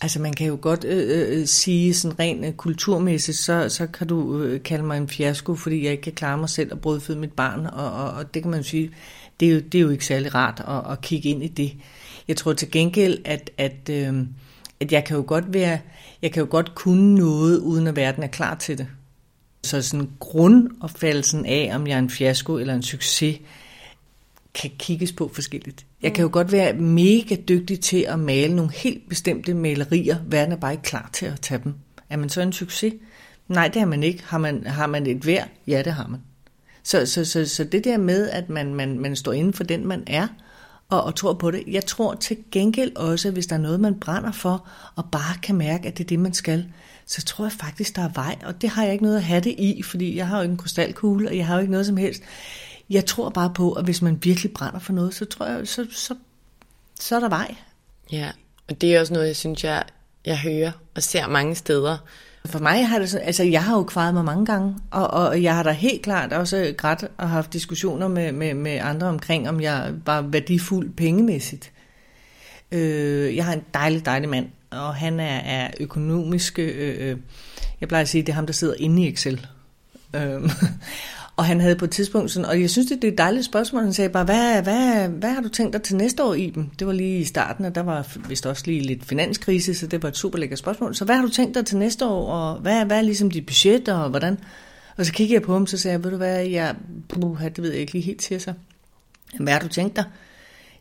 Altså 0.00 0.20
man 0.20 0.32
kan 0.32 0.46
jo 0.46 0.58
godt 0.60 0.84
øh, 0.84 1.20
øh, 1.20 1.40
øh, 1.40 1.46
sige 1.46 1.94
sådan 1.94 2.18
rent 2.18 2.44
øh, 2.44 2.52
kulturmæssigt, 2.52 3.38
så, 3.38 3.68
så 3.68 3.86
kan 3.86 4.06
du 4.06 4.42
øh, 4.42 4.62
kalde 4.62 4.84
mig 4.84 4.96
en 4.96 5.08
fiasko, 5.08 5.54
fordi 5.54 5.84
jeg 5.84 5.92
ikke 5.92 6.02
kan 6.02 6.12
klare 6.12 6.38
mig 6.38 6.48
selv 6.48 6.72
og 6.72 6.80
brødføde 6.80 7.18
mit 7.18 7.32
barn, 7.32 7.66
og, 7.66 7.92
og, 7.92 8.10
og 8.10 8.34
det 8.34 8.42
kan 8.42 8.50
man 8.50 8.60
jo 8.60 8.66
sige, 8.66 8.90
det 9.40 9.48
er 9.48 9.52
jo, 9.52 9.60
det 9.60 9.74
er 9.74 9.82
jo 9.82 9.90
ikke 9.90 10.06
særlig 10.06 10.34
rart 10.34 10.64
at, 10.68 10.92
at 10.92 11.00
kigge 11.00 11.28
ind 11.28 11.42
i 11.42 11.48
det. 11.48 11.72
Jeg 12.28 12.36
tror 12.36 12.52
til 12.52 12.70
gengæld, 12.70 13.18
at, 13.24 13.50
at, 13.58 13.88
øh, 13.90 14.26
at 14.80 14.92
jeg 14.92 15.04
kan 15.04 15.16
jo 15.16 15.24
godt 15.26 15.52
være, 15.52 15.78
jeg 16.22 16.32
kan 16.32 16.40
jo 16.40 16.46
godt 16.50 16.74
kunne 16.74 17.14
noget, 17.14 17.58
uden 17.58 17.86
at 17.86 17.96
verden 17.96 18.22
er 18.22 18.26
klar 18.26 18.54
til 18.54 18.78
det. 18.78 18.86
Så 19.64 19.82
sådan 19.82 20.10
grundopfattelsen 20.18 21.46
af, 21.46 21.70
om 21.74 21.86
jeg 21.86 21.94
er 21.94 21.98
en 21.98 22.10
fiasko 22.10 22.56
eller 22.56 22.74
en 22.74 22.82
succes, 22.82 23.40
kan 24.54 24.70
kigges 24.78 25.12
på 25.12 25.30
forskelligt. 25.34 25.86
Jeg 26.02 26.12
kan 26.12 26.22
jo 26.22 26.30
godt 26.32 26.52
være 26.52 26.72
mega 26.72 27.36
dygtig 27.48 27.80
til 27.80 28.04
at 28.08 28.18
male 28.18 28.56
nogle 28.56 28.72
helt 28.72 29.08
bestemte 29.08 29.54
malerier. 29.54 30.16
Verden 30.26 30.52
er 30.52 30.56
bare 30.56 30.72
ikke 30.72 30.82
klar 30.82 31.10
til 31.12 31.26
at 31.26 31.40
tage 31.40 31.60
dem. 31.64 31.74
Er 32.10 32.16
man 32.16 32.28
så 32.28 32.40
en 32.40 32.52
succes? 32.52 32.94
Nej, 33.48 33.68
det 33.68 33.82
er 33.82 33.86
man 33.86 34.02
ikke. 34.02 34.22
Har 34.24 34.38
man, 34.38 34.66
har 34.66 34.86
man 34.86 35.06
et 35.06 35.26
værd? 35.26 35.48
Ja, 35.66 35.82
det 35.84 35.92
har 35.92 36.06
man. 36.06 36.20
Så, 36.82 37.06
så, 37.06 37.24
så, 37.24 37.46
så 37.46 37.64
det 37.64 37.84
der 37.84 37.98
med, 37.98 38.28
at 38.28 38.48
man, 38.48 38.74
man, 38.74 38.98
man 38.98 39.16
står 39.16 39.32
inden 39.32 39.52
for 39.52 39.64
den, 39.64 39.86
man 39.86 40.02
er, 40.06 40.28
og, 40.92 41.04
og 41.04 41.14
tror 41.14 41.32
på 41.32 41.50
det. 41.50 41.64
Jeg 41.66 41.86
tror 41.86 42.14
til 42.14 42.36
gengæld 42.52 42.96
også, 42.96 43.30
hvis 43.30 43.46
der 43.46 43.56
er 43.56 43.60
noget, 43.60 43.80
man 43.80 44.00
brænder 44.00 44.32
for, 44.32 44.68
og 44.96 45.04
bare 45.12 45.38
kan 45.42 45.54
mærke, 45.54 45.88
at 45.88 45.98
det 45.98 46.04
er 46.04 46.08
det, 46.08 46.18
man 46.18 46.34
skal, 46.34 46.66
så 47.06 47.24
tror 47.24 47.44
jeg 47.44 47.52
faktisk, 47.52 47.96
der 47.96 48.02
er 48.02 48.08
vej. 48.08 48.38
Og 48.44 48.62
det 48.62 48.70
har 48.70 48.84
jeg 48.84 48.92
ikke 48.92 49.04
noget 49.04 49.16
at 49.16 49.22
have 49.22 49.40
det 49.40 49.54
i, 49.58 49.82
fordi 49.82 50.16
jeg 50.16 50.26
har 50.28 50.36
jo 50.36 50.42
ikke 50.42 50.52
en 50.52 50.58
krystalkugle, 50.58 51.28
og 51.28 51.36
jeg 51.36 51.46
har 51.46 51.54
jo 51.54 51.60
ikke 51.60 51.70
noget 51.70 51.86
som 51.86 51.96
helst. 51.96 52.22
Jeg 52.90 53.06
tror 53.06 53.30
bare 53.30 53.52
på, 53.54 53.72
at 53.72 53.84
hvis 53.84 54.02
man 54.02 54.18
virkelig 54.22 54.52
brænder 54.52 54.78
for 54.78 54.92
noget, 54.92 55.14
så 55.14 55.24
tror 55.24 55.46
jeg, 55.46 55.68
så, 55.68 55.86
så, 55.90 56.14
så 57.00 57.16
er 57.16 57.20
der 57.20 57.28
vej. 57.28 57.54
Ja, 58.12 58.30
og 58.68 58.80
det 58.80 58.94
er 58.94 59.00
også 59.00 59.12
noget, 59.12 59.26
jeg 59.26 59.36
synes, 59.36 59.64
jeg, 59.64 59.84
jeg 60.24 60.38
hører 60.38 60.72
og 60.94 61.02
ser 61.02 61.26
mange 61.26 61.54
steder. 61.54 61.98
For 62.46 62.58
mig 62.58 62.88
har 62.88 62.98
det 62.98 63.10
sådan, 63.10 63.26
altså 63.26 63.42
jeg 63.42 63.64
har 63.64 63.76
jo 63.76 63.82
kvaret 63.82 64.14
mig 64.14 64.24
mange 64.24 64.46
gange, 64.46 64.76
og, 64.90 65.10
og 65.10 65.42
jeg 65.42 65.56
har 65.56 65.62
da 65.62 65.70
helt 65.70 66.02
klart 66.02 66.32
også 66.32 66.74
grædt 66.76 67.04
og 67.16 67.30
haft 67.30 67.52
diskussioner 67.52 68.08
med, 68.08 68.32
med, 68.32 68.54
med 68.54 68.78
andre 68.82 69.06
omkring, 69.06 69.48
om 69.48 69.60
jeg 69.60 69.92
var 70.06 70.22
værdifuld 70.22 70.90
pengemæssigt. 70.90 71.72
Øh, 72.72 73.36
jeg 73.36 73.44
har 73.44 73.52
en 73.52 73.64
dejlig, 73.74 74.06
dejlig 74.06 74.28
mand, 74.28 74.46
og 74.70 74.94
han 74.94 75.20
er, 75.20 75.38
er 75.38 75.70
økonomisk, 75.80 76.58
øh, 76.58 77.10
øh 77.10 77.16
jeg 77.80 77.88
plejer 77.88 78.02
at 78.02 78.08
sige, 78.08 78.22
det 78.22 78.28
er 78.28 78.34
ham, 78.34 78.46
der 78.46 78.52
sidder 78.52 78.74
inde 78.78 79.02
i 79.02 79.12
Excel. 79.12 79.46
Øh, 80.16 80.50
og 81.36 81.44
han 81.44 81.60
havde 81.60 81.76
på 81.76 81.84
et 81.84 81.90
tidspunkt 81.90 82.30
sådan, 82.30 82.48
og 82.48 82.60
jeg 82.60 82.70
synes, 82.70 82.88
det 82.88 83.04
er 83.04 83.08
et 83.08 83.18
dejligt 83.18 83.44
spørgsmål, 83.44 83.82
han 83.82 83.92
sagde 83.92 84.10
bare, 84.10 84.24
hvad, 84.24 84.62
hvad, 84.62 85.08
hvad 85.08 85.30
har 85.30 85.40
du 85.40 85.48
tænkt 85.48 85.72
dig 85.72 85.82
til 85.82 85.96
næste 85.96 86.24
år 86.24 86.34
i? 86.34 86.54
Det 86.78 86.86
var 86.86 86.92
lige 86.92 87.18
i 87.18 87.24
starten, 87.24 87.64
og 87.64 87.74
der 87.74 87.80
var 87.80 88.16
vist 88.28 88.46
også 88.46 88.62
lige 88.66 88.80
lidt 88.80 89.04
finanskrise, 89.04 89.74
så 89.74 89.86
det 89.86 90.02
var 90.02 90.08
et 90.08 90.16
super 90.16 90.38
lækkert 90.38 90.58
spørgsmål. 90.58 90.94
Så 90.94 91.04
hvad 91.04 91.16
har 91.16 91.22
du 91.22 91.30
tænkt 91.30 91.54
dig 91.54 91.66
til 91.66 91.76
næste 91.76 92.06
år, 92.06 92.32
og 92.32 92.60
hvad, 92.60 92.84
hvad 92.84 92.98
er 92.98 93.02
ligesom 93.02 93.30
dit 93.30 93.46
budget, 93.46 93.88
og 93.88 94.10
hvordan? 94.10 94.38
Og 94.96 95.06
så 95.06 95.12
kiggede 95.12 95.34
jeg 95.34 95.42
på 95.42 95.52
ham, 95.52 95.66
så 95.66 95.78
sagde 95.78 95.92
jeg, 95.92 96.04
ved 96.04 96.10
du 96.10 96.16
hvad, 96.16 96.44
jeg, 96.44 96.74
puh, 97.08 97.42
det 97.42 97.62
ved 97.62 97.70
jeg 97.70 97.80
ikke 97.80 97.92
lige 97.92 98.04
helt 98.04 98.20
til 98.20 98.40
sig. 98.40 98.54
Hvad 99.40 99.52
har 99.52 99.60
du 99.60 99.68
tænkt 99.68 99.96
dig? 99.96 100.04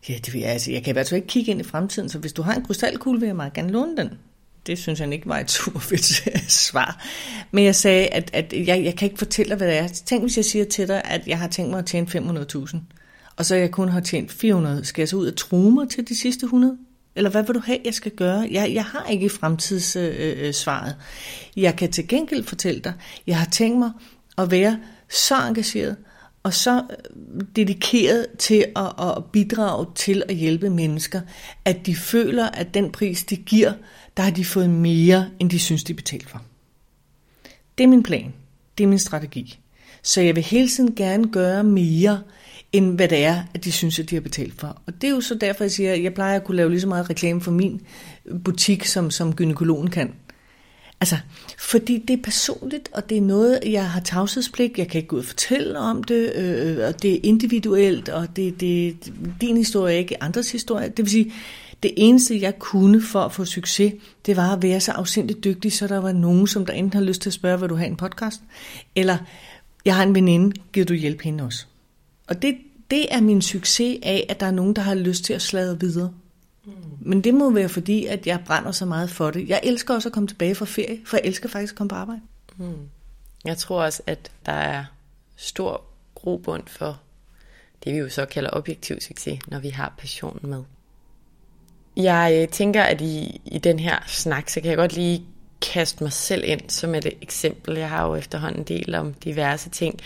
Ja, 0.10 0.14
det 0.26 0.34
vil 0.34 0.42
jeg, 0.42 0.50
altså, 0.50 0.72
jeg 0.72 0.84
kan 0.84 0.92
i 0.92 0.94
hvert 0.94 1.10
fald 1.10 1.18
ikke 1.18 1.28
kigge 1.28 1.52
ind 1.52 1.62
i 1.62 1.64
fremtiden, 1.64 2.10
så 2.10 2.20
hvis 2.20 2.34
du 2.34 2.42
har 2.42 2.54
en 2.54 2.64
krystalkugle, 2.66 3.20
vil 3.20 3.28
jeg 3.28 3.36
meget 3.36 3.54
gerne 3.54 3.72
låne 3.72 3.98
den 3.98 4.10
det 4.68 4.78
synes 4.78 5.00
han 5.00 5.14
ikke 5.14 5.28
var 5.28 5.40
et 5.40 5.52
super 5.52 5.80
fedt 5.80 6.06
svar. 6.68 7.06
Men 7.52 7.66
jeg 7.66 7.76
sagde, 7.76 8.08
at, 8.08 8.30
at 8.34 8.54
jeg, 8.54 8.84
jeg 8.84 8.96
kan 8.96 9.06
ikke 9.06 9.18
fortælle 9.18 9.50
dig, 9.50 9.58
hvad 9.58 9.68
det 9.68 9.78
er. 9.78 9.88
Tænk, 9.88 10.24
hvis 10.24 10.38
jeg 10.38 10.46
siger 10.46 10.66
til 10.66 10.88
dig, 10.88 11.02
at 11.06 11.28
jeg 11.28 11.40
har 11.40 11.48
tænkt 11.48 11.72
mig 11.72 11.80
at 11.80 11.86
tjene 11.86 12.08
500.000, 12.08 12.78
og 13.38 13.46
så 13.46 13.56
jeg 13.56 13.72
kun 13.72 13.90
har 13.90 14.00
tjent 14.00 14.32
400. 14.32 14.86
Skal 14.86 15.02
jeg 15.02 15.10
så 15.10 15.16
ud 15.16 15.28
og 15.28 15.38
true 15.38 15.72
mig 15.72 15.90
til 15.90 16.08
de 16.10 16.16
sidste 16.16 16.44
100? 16.44 16.78
Eller 17.16 17.30
hvad 17.30 17.44
vil 17.44 17.56
du 17.56 17.62
have, 17.66 17.80
jeg 17.86 17.94
skal 17.94 18.12
gøre? 18.12 18.48
Jeg, 18.52 18.74
jeg 18.74 18.86
har 18.86 19.06
ikke 19.06 19.30
fremtidssvaret. 19.30 20.96
Øh, 21.58 21.64
jeg 21.64 21.76
kan 21.76 21.92
til 21.92 22.08
gengæld 22.08 22.44
fortælle 22.44 22.82
dig, 22.82 22.94
jeg 23.28 23.38
har 23.38 23.48
tænkt 23.52 23.80
mig 23.80 23.92
at 24.38 24.52
være 24.52 24.80
så 25.10 25.36
engageret, 25.36 25.96
og 26.44 26.54
så 26.54 26.84
øh, 26.90 27.42
dedikeret 27.56 28.28
til 28.40 28.66
at, 28.76 29.08
at 29.08 29.26
bidrage 29.32 29.86
til 29.96 30.24
at 30.30 30.36
hjælpe 30.36 30.70
mennesker, 30.70 31.22
at 31.66 31.86
de 31.86 31.96
føler, 31.96 32.50
at 32.50 32.74
den 32.74 32.92
pris, 32.92 33.24
de 33.24 33.36
giver, 33.36 33.74
der 34.18 34.24
har 34.24 34.32
de 34.32 34.46
fået 34.46 34.70
mere, 34.70 35.30
end 35.40 35.50
de 35.50 35.60
synes, 35.60 35.84
de 35.84 35.94
betalt 35.94 36.30
for. 36.30 36.42
Det 37.78 37.84
er 37.84 37.88
min 37.88 38.04
plan. 38.04 38.34
Det 38.78 38.84
er 38.84 38.88
min 38.88 39.00
strategi. 39.00 39.60
Så 40.04 40.22
jeg 40.22 40.36
vil 40.36 40.44
hele 40.44 40.70
tiden 40.70 40.96
gerne 40.96 41.32
gøre 41.32 41.64
mere, 41.64 42.22
end 42.72 42.96
hvad 42.96 43.08
det 43.08 43.24
er, 43.24 43.44
at 43.54 43.64
de 43.64 43.72
synes, 43.72 44.00
at 44.00 44.10
de 44.10 44.16
har 44.16 44.22
betalt 44.22 44.60
for. 44.60 44.82
Og 44.88 45.02
det 45.02 45.08
er 45.08 45.12
jo 45.12 45.22
så 45.22 45.36
derfor, 45.36 45.64
jeg 45.64 45.72
siger, 45.72 45.94
at 45.94 46.04
jeg 46.04 46.14
plejer 46.14 46.36
at 46.36 46.44
kunne 46.44 46.58
lave 46.58 46.70
lige 46.70 46.82
så 46.82 46.88
meget 46.88 47.10
reklame 47.10 47.42
for 47.42 47.52
min 47.52 47.82
butik, 48.44 48.86
som, 48.86 49.12
som 49.12 49.36
gynekologen 49.36 49.90
kan. 49.90 50.14
Altså, 51.02 51.18
fordi 51.58 51.98
det 52.08 52.14
er 52.14 52.24
personligt, 52.24 52.90
og 52.94 53.10
det 53.10 53.18
er 53.18 53.22
noget, 53.22 53.60
jeg 53.66 53.90
har 53.90 54.00
tavshedspligt, 54.00 54.78
jeg 54.78 54.88
kan 54.88 54.98
ikke 54.98 55.08
gå 55.08 55.16
ud 55.16 55.22
og 55.22 55.26
fortælle 55.26 55.80
om 55.80 56.04
det, 56.04 56.36
øh, 56.36 56.88
og 56.88 57.02
det 57.02 57.14
er 57.14 57.20
individuelt, 57.24 58.10
og 58.10 58.36
det, 58.36 58.60
det 58.60 58.96
din 59.42 59.58
historie, 59.58 59.98
ikke 59.98 60.24
andres 60.24 60.52
historie. 60.52 60.90
Det 60.90 60.98
vil 60.98 61.10
sige, 61.10 61.34
det 61.84 61.94
eneste, 61.98 62.42
jeg 62.42 62.60
kunne 62.60 63.02
for 63.02 63.22
at 63.22 63.32
få 63.32 63.46
succes, 63.46 63.94
det 64.26 64.38
var 64.38 64.54
at 64.54 64.64
være 64.64 64.80
så 64.80 64.92
afsindigt 64.92 65.44
dygtig, 65.44 65.74
så 65.74 65.88
der 65.88 65.98
var 65.98 66.12
nogen, 66.12 66.48
som 66.48 66.66
der 66.66 66.74
enten 66.74 66.98
har 67.00 67.06
lyst 67.06 67.22
til 67.22 67.30
at 67.30 67.34
spørge, 67.34 67.60
vil 67.60 67.70
du 67.70 67.76
have 67.76 67.88
en 67.88 67.96
podcast? 67.98 68.42
Eller, 68.96 69.18
jeg 69.86 69.96
har 69.96 70.04
en 70.04 70.16
veninde, 70.16 70.56
giver 70.74 70.86
du 70.86 70.94
hjælp 70.94 71.22
hende 71.22 71.44
også? 71.44 71.66
Og 72.28 72.42
det, 72.42 72.58
det 72.92 73.14
er 73.14 73.22
min 73.22 73.42
succes 73.42 74.00
af, 74.04 74.26
at 74.30 74.40
der 74.40 74.46
er 74.46 74.52
nogen, 74.52 74.76
der 74.76 74.82
har 74.82 74.96
lyst 74.96 75.24
til 75.24 75.34
at 75.34 75.42
sladre 75.42 75.80
videre. 75.80 76.14
Mm. 76.66 76.74
Men 77.00 77.22
det 77.22 77.34
må 77.34 77.52
være 77.52 77.70
fordi, 77.70 78.06
at 78.06 78.28
jeg 78.28 78.40
brænder 78.46 78.72
så 78.72 78.86
meget 78.86 79.10
for 79.10 79.32
det. 79.32 79.50
Jeg 79.50 79.60
elsker 79.64 79.94
også 79.94 80.10
at 80.10 80.14
komme 80.14 80.28
tilbage 80.28 80.56
fra 80.56 80.66
ferie, 80.66 81.00
for 81.06 81.18
jeg 81.18 81.26
elsker 81.26 81.50
faktisk 81.50 81.74
at 81.74 81.78
komme 81.78 81.90
på 81.90 81.96
arbejde. 81.96 82.22
Mm. 82.58 82.74
Jeg 83.46 83.58
tror 83.58 83.84
også, 83.84 84.02
at 84.08 84.32
der 84.46 84.52
er 84.52 84.86
stor 85.36 85.84
grobund 86.16 86.64
for 86.68 87.02
det, 87.84 87.94
vi 87.94 87.98
jo 87.98 88.10
så 88.10 88.26
kalder 88.26 88.50
objektiv 88.54 89.00
succes, 89.00 89.40
når 89.48 89.60
vi 89.60 89.70
har 89.70 89.94
passionen 89.98 90.50
med. 90.50 90.64
Jeg 91.98 92.38
øh, 92.42 92.48
tænker, 92.48 92.84
at 92.84 93.02
i, 93.02 93.42
i 93.46 93.58
den 93.58 93.80
her 93.80 94.00
snak, 94.08 94.50
så 94.50 94.62
kan 94.62 94.70
jeg 94.70 94.78
godt 94.78 94.94
lige 94.94 95.26
kaste 95.62 96.04
mig 96.04 96.14
selv 96.14 96.44
ind 96.46 96.70
som 96.70 96.96
et 96.96 97.06
eksempel. 97.22 97.78
Jeg 97.78 97.90
har 97.90 98.08
jo 98.08 98.16
efterhånden 98.16 98.64
del 98.64 98.96
om 98.96 99.14
diverse 99.14 99.70
ting, 99.70 100.00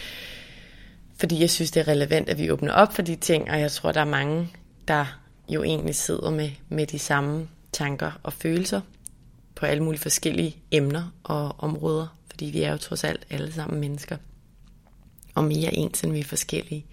fordi 1.17 1.41
jeg 1.41 1.49
synes, 1.49 1.71
det 1.71 1.79
er 1.79 1.87
relevant, 1.87 2.29
at 2.29 2.37
vi 2.37 2.51
åbner 2.51 2.73
op 2.73 2.93
for 2.93 3.01
de 3.01 3.15
ting, 3.15 3.51
og 3.51 3.59
jeg 3.59 3.71
tror, 3.71 3.91
der 3.91 4.01
er 4.01 4.05
mange, 4.05 4.49
der 4.87 5.19
jo 5.49 5.63
egentlig 5.63 5.95
sidder 5.95 6.29
med, 6.29 6.49
med 6.69 6.87
de 6.87 6.99
samme 6.99 7.47
tanker 7.71 8.11
og 8.23 8.33
følelser 8.33 8.81
på 9.55 9.65
alle 9.65 9.83
mulige 9.83 10.01
forskellige 10.01 10.55
emner 10.71 11.13
og 11.23 11.55
områder, 11.57 12.07
fordi 12.29 12.45
vi 12.45 12.61
er 12.61 12.71
jo 12.71 12.77
trods 12.77 13.03
alt 13.03 13.25
alle 13.29 13.53
sammen 13.53 13.79
mennesker, 13.79 14.17
og 15.35 15.43
mere 15.43 15.73
ens 15.73 16.01
end 16.01 16.11
vi 16.11 16.19
er 16.19 16.23
forskellige. 16.23 16.85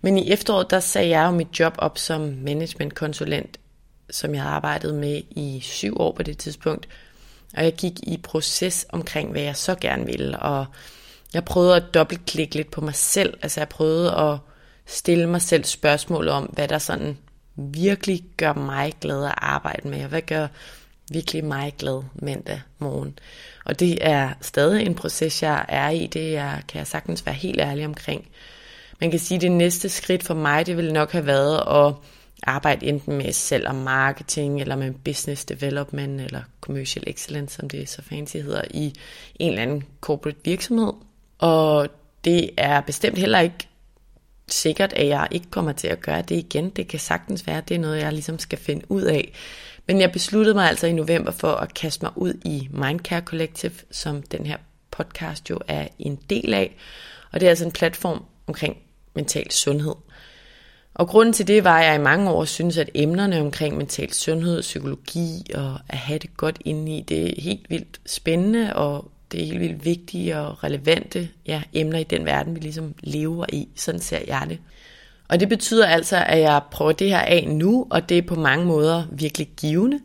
Men 0.00 0.18
i 0.18 0.30
efteråret, 0.30 0.70
der 0.70 0.80
sagde 0.80 1.08
jeg 1.08 1.26
jo 1.26 1.30
mit 1.30 1.60
job 1.60 1.74
op 1.78 1.98
som 1.98 2.20
managementkonsulent, 2.20 3.58
som 4.10 4.34
jeg 4.34 4.42
havde 4.42 4.54
arbejdet 4.54 4.94
med 4.94 5.22
i 5.30 5.60
syv 5.62 6.00
år 6.00 6.12
på 6.12 6.22
det 6.22 6.38
tidspunkt, 6.38 6.88
og 7.56 7.64
jeg 7.64 7.72
gik 7.72 7.92
i 8.02 8.16
proces 8.22 8.86
omkring, 8.88 9.30
hvad 9.30 9.42
jeg 9.42 9.56
så 9.56 9.74
gerne 9.74 10.06
ville, 10.06 10.38
og 10.38 10.66
jeg 11.34 11.44
prøvede 11.44 11.76
at 11.76 11.94
dobbeltklikke 11.94 12.54
lidt 12.54 12.70
på 12.70 12.80
mig 12.80 12.94
selv, 12.94 13.38
altså 13.42 13.60
jeg 13.60 13.68
prøvede 13.68 14.14
at 14.14 14.38
stille 14.86 15.26
mig 15.26 15.42
selv 15.42 15.64
spørgsmål 15.64 16.28
om, 16.28 16.44
hvad 16.44 16.68
der 16.68 16.78
sådan 16.78 17.18
virkelig 17.56 18.24
gør 18.36 18.52
mig 18.52 18.92
glad 19.00 19.24
at 19.24 19.34
arbejde 19.36 19.88
med, 19.88 20.02
og 20.02 20.08
hvad 20.08 20.22
gør 20.22 20.46
virkelig 21.10 21.44
mig 21.44 21.74
glad 21.78 22.02
mandag 22.14 22.62
morgen. 22.78 23.18
Og 23.64 23.80
det 23.80 23.98
er 24.00 24.30
stadig 24.40 24.86
en 24.86 24.94
proces, 24.94 25.42
jeg 25.42 25.64
er 25.68 25.90
i, 25.90 26.06
det 26.06 26.36
er, 26.36 26.60
kan 26.68 26.78
jeg 26.78 26.86
sagtens 26.86 27.26
være 27.26 27.34
helt 27.34 27.60
ærlig 27.60 27.86
omkring. 27.86 28.28
Man 29.00 29.10
kan 29.10 29.20
sige, 29.20 29.36
at 29.36 29.42
det 29.42 29.52
næste 29.52 29.88
skridt 29.88 30.22
for 30.22 30.34
mig, 30.34 30.66
det 30.66 30.76
ville 30.76 30.92
nok 30.92 31.12
have 31.12 31.26
været 31.26 31.86
at 31.86 31.94
arbejde 32.42 32.86
enten 32.86 33.16
med 33.18 33.32
salg 33.32 33.66
og 33.66 33.74
marketing, 33.74 34.60
eller 34.60 34.76
med 34.76 34.92
business 35.04 35.44
development, 35.44 36.20
eller 36.20 36.42
commercial 36.60 37.04
excellence, 37.06 37.56
som 37.56 37.70
det 37.70 37.88
så 37.88 38.02
fancy 38.02 38.36
hedder, 38.36 38.62
i 38.70 38.94
en 39.34 39.50
eller 39.50 39.62
anden 39.62 39.84
corporate 40.00 40.38
virksomhed. 40.44 40.92
Og 41.38 41.88
det 42.24 42.50
er 42.56 42.80
bestemt 42.80 43.18
heller 43.18 43.40
ikke 43.40 43.68
sikkert, 44.48 44.92
at 44.92 45.08
jeg 45.08 45.28
ikke 45.30 45.50
kommer 45.50 45.72
til 45.72 45.88
at 45.88 46.00
gøre 46.00 46.22
det 46.22 46.36
igen. 46.36 46.70
Det 46.70 46.88
kan 46.88 46.98
sagtens 46.98 47.46
være, 47.46 47.58
at 47.58 47.68
det 47.68 47.74
er 47.74 47.78
noget, 47.78 48.00
jeg 48.00 48.12
ligesom 48.12 48.38
skal 48.38 48.58
finde 48.58 48.90
ud 48.90 49.02
af. 49.02 49.32
Men 49.86 50.00
jeg 50.00 50.12
besluttede 50.12 50.54
mig 50.54 50.68
altså 50.68 50.86
i 50.86 50.92
november 50.92 51.30
for 51.30 51.52
at 51.52 51.74
kaste 51.74 52.04
mig 52.04 52.12
ud 52.16 52.34
i 52.44 52.68
Mindcare 52.70 53.20
Collective, 53.20 53.72
som 53.90 54.22
den 54.22 54.46
her 54.46 54.56
podcast 54.90 55.50
jo 55.50 55.58
er 55.68 55.88
en 55.98 56.18
del 56.30 56.54
af. 56.54 56.76
Og 57.32 57.40
det 57.40 57.46
er 57.46 57.50
altså 57.50 57.64
en 57.64 57.72
platform 57.72 58.24
omkring 58.46 58.76
mental 59.14 59.50
sundhed. 59.50 59.94
Og 60.94 61.08
grunden 61.08 61.32
til 61.32 61.48
det 61.48 61.64
var, 61.64 61.78
at 61.78 61.86
jeg 61.86 61.94
i 61.94 62.02
mange 62.02 62.30
år 62.30 62.44
synes, 62.44 62.78
at 62.78 62.90
emnerne 62.94 63.40
omkring 63.40 63.76
mental 63.76 64.12
sundhed, 64.12 64.60
psykologi 64.60 65.46
og 65.54 65.78
at 65.88 65.98
have 65.98 66.18
det 66.18 66.36
godt 66.36 66.58
inde 66.64 66.96
i, 66.96 67.00
det 67.00 67.30
er 67.30 67.42
helt 67.42 67.70
vildt 67.70 68.00
spændende, 68.06 68.76
og 68.76 69.10
det 69.32 69.42
er 69.42 69.46
helt 69.46 69.60
vildt 69.60 69.84
vigtige 69.84 70.38
og 70.38 70.64
relevante 70.64 71.28
ja, 71.46 71.62
emner 71.72 71.98
i 71.98 72.04
den 72.04 72.24
verden, 72.24 72.54
vi 72.54 72.60
ligesom 72.60 72.94
lever 73.00 73.46
i. 73.52 73.68
Sådan 73.76 74.00
ser 74.00 74.20
jeg 74.26 74.46
det. 74.48 74.58
Og 75.28 75.40
det 75.40 75.48
betyder 75.48 75.86
altså, 75.86 76.24
at 76.26 76.40
jeg 76.40 76.62
prøver 76.70 76.92
det 76.92 77.08
her 77.08 77.20
af 77.20 77.48
nu, 77.48 77.86
og 77.90 78.08
det 78.08 78.18
er 78.18 78.22
på 78.22 78.34
mange 78.34 78.64
måder 78.64 79.04
virkelig 79.12 79.48
givende. 79.56 80.00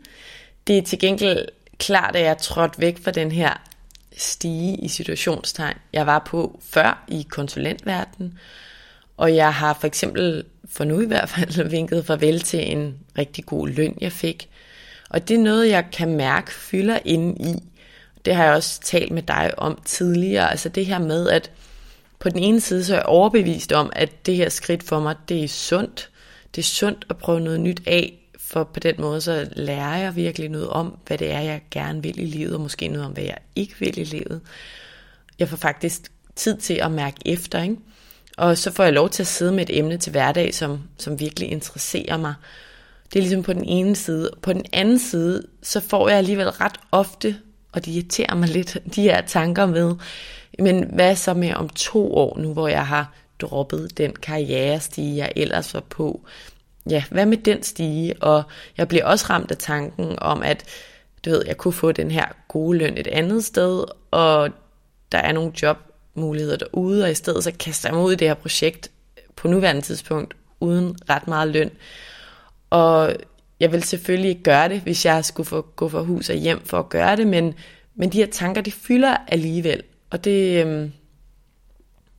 Det 0.68 0.78
er 0.78 0.82
til 0.82 1.00
gengæld 1.00 1.46
klart, 1.78 2.16
at 2.16 2.22
jeg 2.22 2.30
er 2.30 2.34
trådt 2.34 2.80
væk 2.80 3.04
fra 3.04 3.12
den 3.12 3.32
her 3.32 3.54
stige 4.18 4.78
i 4.78 4.88
situationstegn, 4.88 5.78
jeg 5.94 6.06
var 6.06 6.20
på 6.20 6.60
før 6.64 7.06
i 7.08 7.28
konsulentverdenen. 7.30 8.40
Og 9.18 9.36
jeg 9.36 9.54
har 9.54 9.78
for 9.80 9.88
eksempel, 9.88 10.44
for 10.70 10.84
nu 10.84 11.02
i 11.02 11.06
hvert 11.06 11.30
fald, 11.30 11.70
vinket 11.70 12.06
farvel 12.06 12.40
til 12.40 12.72
en 12.72 12.96
rigtig 13.18 13.46
god 13.46 13.68
løn, 13.68 13.98
jeg 14.02 14.12
fik. 14.12 14.50
Og 15.10 15.28
det 15.28 15.36
er 15.36 15.42
noget, 15.42 15.70
jeg 15.70 15.86
kan 15.92 16.16
mærke 16.16 16.54
fylder 16.54 17.00
inde 17.06 17.50
i. 17.50 17.56
Det 18.26 18.36
har 18.36 18.44
jeg 18.44 18.54
også 18.54 18.82
talt 18.82 19.12
med 19.12 19.22
dig 19.22 19.52
om 19.58 19.80
tidligere. 19.86 20.52
Altså 20.52 20.70
det 20.70 20.86
her 20.86 21.00
med, 21.00 21.30
at 21.30 21.52
på 22.20 22.30
den 22.30 22.40
ene 22.40 22.62
side, 22.62 22.84
så 22.84 22.94
er 22.94 22.98
jeg 22.98 23.06
overbevist 23.06 23.72
om, 23.72 23.90
at 23.96 24.26
det 24.26 24.36
her 24.36 24.50
skridt 24.50 24.84
for 24.84 25.00
mig, 25.00 25.16
det 25.30 25.44
er 25.44 25.48
sundt. 25.48 26.10
Det 26.56 26.62
er 26.62 26.66
sundt 26.66 27.06
at 27.10 27.18
prøve 27.18 27.40
noget 27.40 27.60
nyt 27.60 27.82
af, 27.88 28.20
for 28.40 28.64
på 28.64 28.80
den 28.80 28.96
måde, 28.98 29.22
så 29.22 29.50
lærer 29.56 29.98
jeg 29.98 30.16
virkelig 30.16 30.50
noget 30.50 30.70
om, 30.70 30.98
hvad 31.08 31.18
det 31.18 31.32
er, 31.32 31.40
jeg 31.40 31.62
gerne 31.72 32.04
vil 32.04 32.20
i 32.20 32.26
livet, 32.26 32.54
og 32.54 32.62
måske 32.62 32.88
noget 32.88 33.06
om, 33.06 33.12
hvad 33.12 33.24
jeg 33.24 33.38
ikke 33.56 33.76
vil 33.80 34.00
i 34.00 34.04
livet. 34.04 34.42
Jeg 35.40 35.50
får 35.50 35.58
faktisk 35.58 36.12
tid 36.36 36.58
til 36.58 36.74
at 36.74 36.92
mærke 36.92 37.18
efter, 37.26 37.64
ikke? 37.64 37.76
Og 38.38 38.58
så 38.58 38.72
får 38.72 38.84
jeg 38.84 38.94
lov 38.94 39.10
til 39.10 39.24
at 39.24 39.28
sidde 39.28 39.52
med 39.52 39.70
et 39.70 39.78
emne 39.78 39.98
til 39.98 40.12
hverdag, 40.12 40.54
som, 40.54 40.80
som 40.98 41.20
virkelig 41.20 41.52
interesserer 41.52 42.18
mig. 42.18 42.34
Det 43.14 43.20
er 43.20 43.24
ligesom 43.24 43.44
på 43.44 43.54
den 43.54 43.66
ene 43.66 43.96
side. 43.96 44.32
På 44.42 44.54
den 44.54 44.66
anden 44.74 45.00
side, 45.00 45.48
så 45.64 45.80
får 45.80 46.10
jeg 46.10 46.18
alligevel 46.18 46.50
ret 46.50 46.80
ofte, 46.92 47.36
og 47.72 47.86
det 47.86 47.92
irriterer 47.92 48.36
mig 48.36 48.50
lidt, 48.50 48.78
de 48.96 49.02
her 49.02 49.22
tanker 49.22 49.66
med, 49.66 49.96
men 50.60 50.90
hvad 50.94 51.16
så 51.16 51.34
med 51.34 51.54
om 51.54 51.70
to 51.70 52.16
år 52.16 52.38
nu, 52.40 52.54
hvor 52.54 52.68
jeg 52.68 52.88
har 52.88 53.14
droppet 53.40 53.98
den 53.98 54.14
karrierestige, 54.16 55.18
jeg 55.18 55.32
ellers 55.36 55.74
var 55.74 55.84
på? 55.90 56.22
Ja, 56.90 57.04
hvad 57.12 57.26
med 57.26 57.38
den 57.38 57.64
stige? 57.64 58.24
Og 58.24 58.44
jeg 58.78 58.88
bliver 58.88 59.06
også 59.06 59.26
ramt 59.30 59.52
af 59.52 59.58
tanken 59.58 60.20
om, 60.20 60.44
at 60.44 60.64
du 61.26 61.30
ved, 61.30 61.44
jeg 61.48 61.58
kunne 61.58 61.74
få 61.74 61.92
den 61.92 62.12
her 62.12 62.26
gode 62.48 62.78
løn 62.78 62.98
et 62.98 63.08
andet 63.08 63.46
sted, 63.46 63.84
og 64.12 64.50
der 65.12 65.18
er 65.18 65.32
nogle 65.32 65.52
muligheder 66.16 66.58
derude, 66.58 67.04
og 67.04 67.12
i 67.12 67.16
stedet 67.16 67.44
så 67.44 67.52
kaster 67.60 67.90
jeg 67.90 67.96
mig 67.96 68.04
ud 68.04 68.14
i 68.14 68.16
det 68.16 68.28
her 68.28 68.36
projekt 68.36 68.92
på 69.36 69.48
nuværende 69.48 69.82
tidspunkt 69.82 70.36
uden 70.60 70.98
ret 71.10 71.28
meget 71.28 71.48
løn. 71.48 71.72
Og 72.70 73.16
jeg 73.60 73.72
vil 73.72 73.84
selvfølgelig 73.84 74.30
ikke 74.30 74.44
gøre 74.44 74.70
det, 74.70 74.82
hvis 74.82 75.06
jeg 75.06 75.26
skulle 75.26 75.48
få, 75.48 75.62
gå 75.62 75.90
fra 75.90 76.02
hus 76.02 76.30
og 76.30 76.36
hjem 76.36 76.66
for 76.66 76.80
at 76.80 76.90
gøre 76.90 77.16
det, 77.16 77.28
men, 77.28 77.54
men 77.96 78.12
de 78.12 78.18
her 78.18 78.28
tanker, 78.32 78.62
de 78.62 78.72
fylder 78.72 79.18
alligevel. 79.28 79.84
Og 80.10 80.24
det, 80.24 80.66
øhm, 80.66 80.92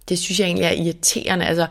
det 0.09 0.19
synes 0.19 0.41
jeg 0.41 0.47
egentlig 0.47 0.65
er 0.65 0.71
irriterende. 0.71 1.47
Altså, 1.47 1.67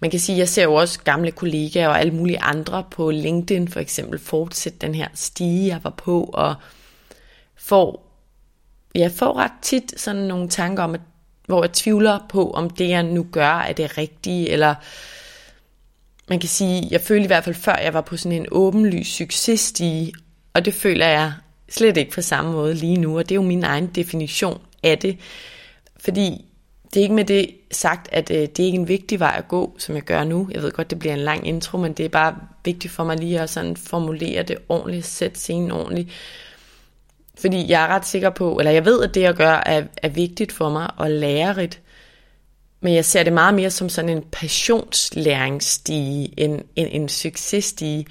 man 0.00 0.10
kan 0.10 0.20
sige, 0.20 0.38
jeg 0.38 0.48
ser 0.48 0.62
jo 0.62 0.74
også 0.74 1.00
gamle 1.00 1.30
kollegaer 1.30 1.88
og 1.88 2.00
alle 2.00 2.14
mulige 2.14 2.42
andre 2.42 2.84
på 2.90 3.10
LinkedIn 3.10 3.68
for 3.68 3.80
eksempel 3.80 4.18
fortsætte 4.18 4.78
den 4.78 4.94
her 4.94 5.08
stige, 5.14 5.68
jeg 5.68 5.80
var 5.84 5.90
på, 5.90 6.30
og 6.34 6.54
får, 7.56 8.06
jeg 8.94 9.12
får 9.12 9.36
ret 9.36 9.52
tit 9.62 10.00
sådan 10.00 10.22
nogle 10.22 10.48
tanker 10.48 10.82
om, 10.82 10.94
at, 10.94 11.00
hvor 11.50 11.64
jeg 11.64 11.72
tvivler 11.72 12.18
på, 12.28 12.50
om 12.50 12.70
det 12.70 12.88
jeg 12.88 13.02
nu 13.02 13.26
gør, 13.32 13.58
er 13.58 13.72
det 13.72 13.98
rigtige, 13.98 14.48
eller 14.48 14.74
man 16.28 16.40
kan 16.40 16.48
sige, 16.48 16.88
jeg 16.90 17.00
følte 17.00 17.24
i 17.24 17.26
hvert 17.26 17.44
fald 17.44 17.54
før, 17.54 17.76
jeg 17.76 17.94
var 17.94 18.00
på 18.00 18.16
sådan 18.16 18.38
en 18.38 18.46
åbenlys 18.50 19.08
successtige, 19.08 20.12
og 20.54 20.64
det 20.64 20.74
føler 20.74 21.06
jeg 21.06 21.32
slet 21.68 21.96
ikke 21.96 22.12
på 22.12 22.22
samme 22.22 22.52
måde 22.52 22.74
lige 22.74 22.96
nu, 22.96 23.18
og 23.18 23.28
det 23.28 23.34
er 23.34 23.36
jo 23.36 23.42
min 23.42 23.64
egen 23.64 23.86
definition 23.86 24.60
af 24.82 24.98
det. 24.98 25.18
Fordi 25.96 26.44
det 26.94 27.00
er 27.00 27.02
ikke 27.02 27.14
med 27.14 27.24
det 27.24 27.50
sagt, 27.70 28.08
at 28.12 28.30
øh, 28.30 28.36
det 28.36 28.58
er 28.58 28.64
ikke 28.64 28.78
en 28.78 28.88
vigtig 28.88 29.20
vej 29.20 29.34
at 29.38 29.48
gå, 29.48 29.74
som 29.78 29.94
jeg 29.94 30.02
gør 30.02 30.24
nu. 30.24 30.48
Jeg 30.52 30.62
ved 30.62 30.72
godt, 30.72 30.90
det 30.90 30.98
bliver 30.98 31.14
en 31.14 31.20
lang 31.20 31.46
intro, 31.46 31.78
men 31.78 31.92
det 31.92 32.04
er 32.04 32.08
bare 32.08 32.36
vigtigt 32.64 32.92
for 32.92 33.04
mig 33.04 33.18
lige 33.18 33.40
at 33.40 33.50
sådan 33.50 33.76
formulere 33.76 34.42
det 34.42 34.58
ordentligt, 34.68 35.06
sætte 35.06 35.40
scenen 35.40 35.70
ordentligt. 35.70 36.08
Fordi 37.40 37.70
jeg 37.70 37.82
er 37.82 37.86
ret 37.86 38.06
sikker 38.06 38.30
på, 38.30 38.58
eller 38.58 38.72
jeg 38.72 38.84
ved, 38.84 39.02
at 39.02 39.14
det 39.14 39.20
jeg 39.20 39.34
gør 39.34 39.62
er, 39.66 39.82
er 39.96 40.08
vigtigt 40.08 40.52
for 40.52 40.70
mig 40.70 40.90
og 40.96 41.10
lærerigt. 41.10 41.80
Men 42.80 42.94
jeg 42.94 43.04
ser 43.04 43.22
det 43.22 43.32
meget 43.32 43.54
mere 43.54 43.70
som 43.70 43.88
sådan 43.88 44.08
en 44.08 44.24
passionslæringsstige, 44.32 46.40
end 46.40 46.62
en, 46.76 46.86
en 46.86 47.08
successtige. 47.08 48.06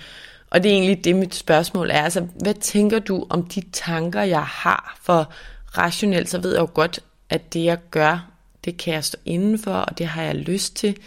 Og 0.50 0.64
det 0.64 0.70
er 0.70 0.74
egentlig 0.74 1.04
det, 1.04 1.16
mit 1.16 1.36
spørgsmål 1.36 1.92
er. 1.92 2.02
Altså, 2.02 2.28
hvad 2.42 2.54
tænker 2.54 3.00
du 3.00 3.26
om 3.30 3.46
de 3.46 3.62
tanker, 3.74 4.22
jeg 4.22 4.44
har? 4.44 5.00
For 5.02 5.34
rationelt, 5.78 6.30
så 6.30 6.42
ved 6.42 6.52
jeg 6.52 6.62
jo 6.62 6.70
godt, 6.74 7.00
at 7.30 7.54
det 7.54 7.64
jeg 7.64 7.78
gør, 7.92 8.32
det 8.66 8.78
kan 8.78 8.94
jeg 8.94 9.04
stå 9.04 9.18
indenfor, 9.26 9.74
og 9.74 9.98
det 9.98 10.08
har 10.08 10.24
jeg 10.24 10.36
lyst 10.36 10.76
til. 10.76 10.98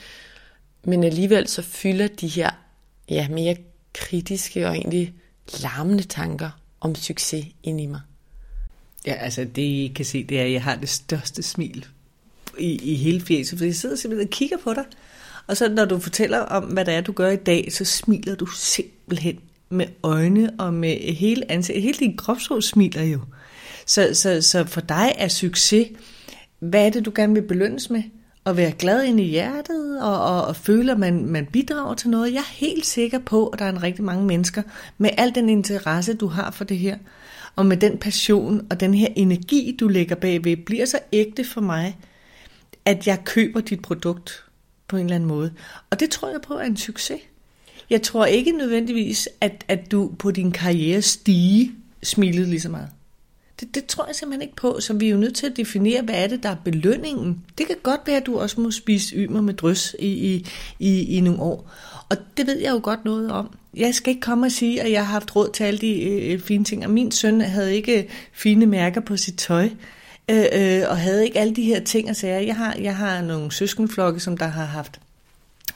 Men 0.85 1.05
alligevel 1.05 1.49
så 1.49 1.63
fylder 1.63 2.09
de 2.09 2.29
her 2.29 2.51
ja, 3.09 3.29
mere 3.29 3.57
kritiske 3.95 4.69
og 4.69 4.77
egentlig 4.77 5.15
larmende 5.63 6.03
tanker 6.03 6.51
om 6.81 6.95
succes 6.95 7.47
ind 7.63 7.81
i 7.81 7.87
mig. 7.87 8.01
Ja, 9.07 9.15
altså 9.15 9.45
det 9.45 9.63
I 9.63 9.93
kan 9.97 10.05
se, 10.05 10.25
det 10.25 10.41
er, 10.41 10.45
at 10.45 10.53
jeg 10.53 10.63
har 10.63 10.77
det 10.77 10.89
største 10.89 11.43
smil 11.43 11.87
i, 12.59 12.93
i 12.93 12.95
hele 12.95 13.21
fjeset, 13.21 13.59
for 13.59 13.65
jeg 13.65 13.75
sidder 13.75 13.97
simpelthen 13.97 14.29
og 14.29 14.31
kigger 14.31 14.57
på 14.65 14.75
dig. 14.75 14.85
Og 15.47 15.57
så 15.57 15.69
når 15.69 15.85
du 15.85 15.99
fortæller 15.99 16.39
om, 16.39 16.65
hvad 16.65 16.85
det 16.85 16.95
er, 16.95 17.01
du 17.01 17.13
gør 17.13 17.31
i 17.31 17.37
dag, 17.37 17.73
så 17.73 17.85
smiler 17.85 18.35
du 18.35 18.47
simpelthen 18.47 19.39
med 19.71 19.87
øjne 20.03 20.51
og 20.59 20.75
med 20.75 21.15
hele 21.15 21.53
ansigtet. 21.53 21.83
Hele 21.83 21.99
din 21.99 22.17
kropshår 22.17 22.61
smiler 22.61 23.03
jo. 23.03 23.21
Så, 23.87 24.11
så, 24.13 24.43
så 24.43 24.65
for 24.65 24.81
dig 24.81 25.13
er 25.19 25.29
succes, 25.29 25.89
hvad 26.59 26.87
er 26.87 26.91
det, 26.91 27.05
du 27.05 27.13
gerne 27.15 27.35
vil 27.35 27.43
belønnes 27.43 27.91
med? 27.91 28.03
At 28.47 28.57
være 28.57 28.73
glad 28.73 29.05
ind 29.05 29.21
i 29.21 29.25
hjertet 29.25 30.03
og, 30.03 30.25
og, 30.25 30.47
og 30.47 30.57
føle, 30.57 30.93
at 30.93 30.99
man, 30.99 31.27
man 31.27 31.47
bidrager 31.47 31.95
til 31.95 32.11
noget. 32.11 32.33
Jeg 32.33 32.39
er 32.39 32.55
helt 32.55 32.87
sikker 32.87 33.19
på, 33.19 33.47
at 33.47 33.59
der 33.59 33.65
er 33.65 33.69
en 33.69 33.83
rigtig 33.83 34.05
mange 34.05 34.27
mennesker 34.27 34.63
med 34.99 35.11
al 35.19 35.35
den 35.35 35.49
interesse, 35.49 36.15
du 36.15 36.27
har 36.27 36.51
for 36.51 36.65
det 36.65 36.79
her, 36.79 36.97
og 37.57 37.67
med 37.67 37.77
den 37.77 37.99
passion 37.99 38.67
og 38.71 38.81
den 38.81 38.95
her 38.95 39.09
energi, 39.17 39.77
du 39.81 39.89
lægger 39.89 40.15
bagved, 40.15 40.57
bliver 40.57 40.85
så 40.85 40.99
ægte 41.13 41.45
for 41.45 41.61
mig, 41.61 41.99
at 42.85 43.07
jeg 43.07 43.25
køber 43.25 43.61
dit 43.61 43.83
produkt 43.83 44.45
på 44.89 44.97
en 44.97 45.05
eller 45.05 45.15
anden 45.15 45.29
måde. 45.29 45.53
Og 45.91 46.01
det 46.01 46.11
tror 46.11 46.31
jeg 46.31 46.41
på 46.41 46.55
er 46.55 46.65
en 46.65 46.77
succes. 46.77 47.21
Jeg 47.91 48.03
tror 48.03 48.27
ikke 48.27 48.53
nødvendigvis, 48.53 49.29
at, 49.41 49.65
at 49.69 49.91
du 49.91 50.13
på 50.19 50.31
din 50.31 50.53
karriere 50.53 51.03
stige 51.03 51.73
smilede 52.03 52.47
lige 52.47 52.61
så 52.61 52.69
meget. 52.69 52.89
Det, 53.61 53.75
det 53.75 53.87
tror 53.87 54.07
jeg 54.07 54.15
simpelthen 54.15 54.43
ikke 54.43 54.57
på, 54.57 54.81
så 54.81 54.93
vi 54.93 55.07
er 55.07 55.11
jo 55.11 55.17
nødt 55.17 55.35
til 55.35 55.47
at 55.47 55.57
definere, 55.57 56.03
hvad 56.03 56.15
er 56.15 56.27
det, 56.27 56.43
der 56.43 56.49
er 56.49 56.57
belønningen. 56.65 57.45
Det 57.59 57.67
kan 57.67 57.77
godt 57.83 58.01
være, 58.07 58.17
at 58.17 58.27
du 58.27 58.39
også 58.39 58.61
må 58.61 58.71
spise 58.71 59.17
ymer 59.17 59.41
med 59.41 59.55
drøs 59.55 59.97
i, 59.99 60.07
i, 60.07 60.47
i, 60.79 61.17
i 61.17 61.21
nogle 61.21 61.41
år. 61.41 61.71
Og 62.11 62.17
det 62.37 62.47
ved 62.47 62.59
jeg 62.59 62.71
jo 62.71 62.81
godt 62.83 63.05
noget 63.05 63.31
om. 63.31 63.57
Jeg 63.77 63.95
skal 63.95 64.11
ikke 64.11 64.21
komme 64.21 64.47
og 64.47 64.53
sige, 64.53 64.83
at 64.83 64.93
jeg 64.93 65.07
har 65.07 65.13
haft 65.13 65.37
råd 65.37 65.51
til 65.53 65.65
alle 65.65 65.81
de 65.81 66.03
øh, 66.03 66.33
øh, 66.33 66.41
fine 66.41 66.65
ting. 66.65 66.85
Og 66.85 66.91
min 66.91 67.13
søn 67.13 67.41
havde 67.41 67.77
ikke 67.77 68.09
fine 68.33 68.67
mærker 68.67 69.01
på 69.01 69.17
sit 69.17 69.39
tøj. 69.39 69.71
Øh, 70.31 70.45
øh, 70.53 70.83
og 70.89 70.99
havde 70.99 71.25
ikke 71.25 71.39
alle 71.39 71.55
de 71.55 71.63
her 71.63 71.81
ting 71.81 72.11
og 72.11 72.17
sager. 72.17 72.39
Jeg 72.39 72.57
har, 72.57 72.77
jeg 72.81 72.97
har 72.97 73.23
nogle 73.23 73.53
søskenflokke, 73.53 74.21
som 74.21 74.37
der 74.37 74.47
har 74.47 74.65
haft 74.65 75.01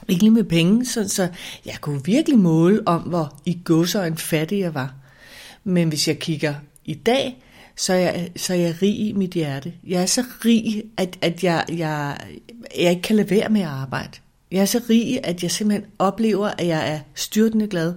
rigeligt 0.09 0.33
med 0.33 0.43
penge, 0.43 0.85
så, 0.85 1.09
så 1.09 1.27
jeg 1.65 1.75
kunne 1.81 2.05
virkelig 2.05 2.39
måle 2.39 2.87
om, 2.87 3.01
hvor 3.01 3.35
i 3.45 3.59
en 4.07 4.17
fattig 4.17 4.59
jeg 4.59 4.73
var. 4.73 4.93
Men 5.63 5.87
hvis 5.89 6.07
jeg 6.07 6.19
kigger 6.19 6.55
i 6.85 6.93
dag, 6.93 7.43
så 7.75 7.93
er 7.93 7.97
jeg, 7.97 8.29
så 8.35 8.53
er 8.53 8.57
jeg 8.57 8.81
rig 8.81 8.99
i 8.99 9.11
mit 9.11 9.31
hjerte. 9.31 9.73
Jeg 9.87 10.01
er 10.01 10.05
så 10.05 10.23
rig, 10.45 10.83
at, 10.97 11.17
at 11.21 11.43
jeg, 11.43 11.65
jeg, 11.69 12.17
jeg 12.77 12.89
ikke 12.89 13.01
kan 13.01 13.15
lade 13.15 13.29
være 13.29 13.49
med 13.49 13.61
at 13.61 13.67
arbejde. 13.67 14.17
Jeg 14.51 14.61
er 14.61 14.65
så 14.65 14.81
rig, 14.89 15.19
at 15.23 15.43
jeg 15.43 15.51
simpelthen 15.51 15.89
oplever, 15.99 16.47
at 16.47 16.67
jeg 16.67 16.93
er 16.93 16.99
styrtende 17.15 17.67
glad. 17.67 17.93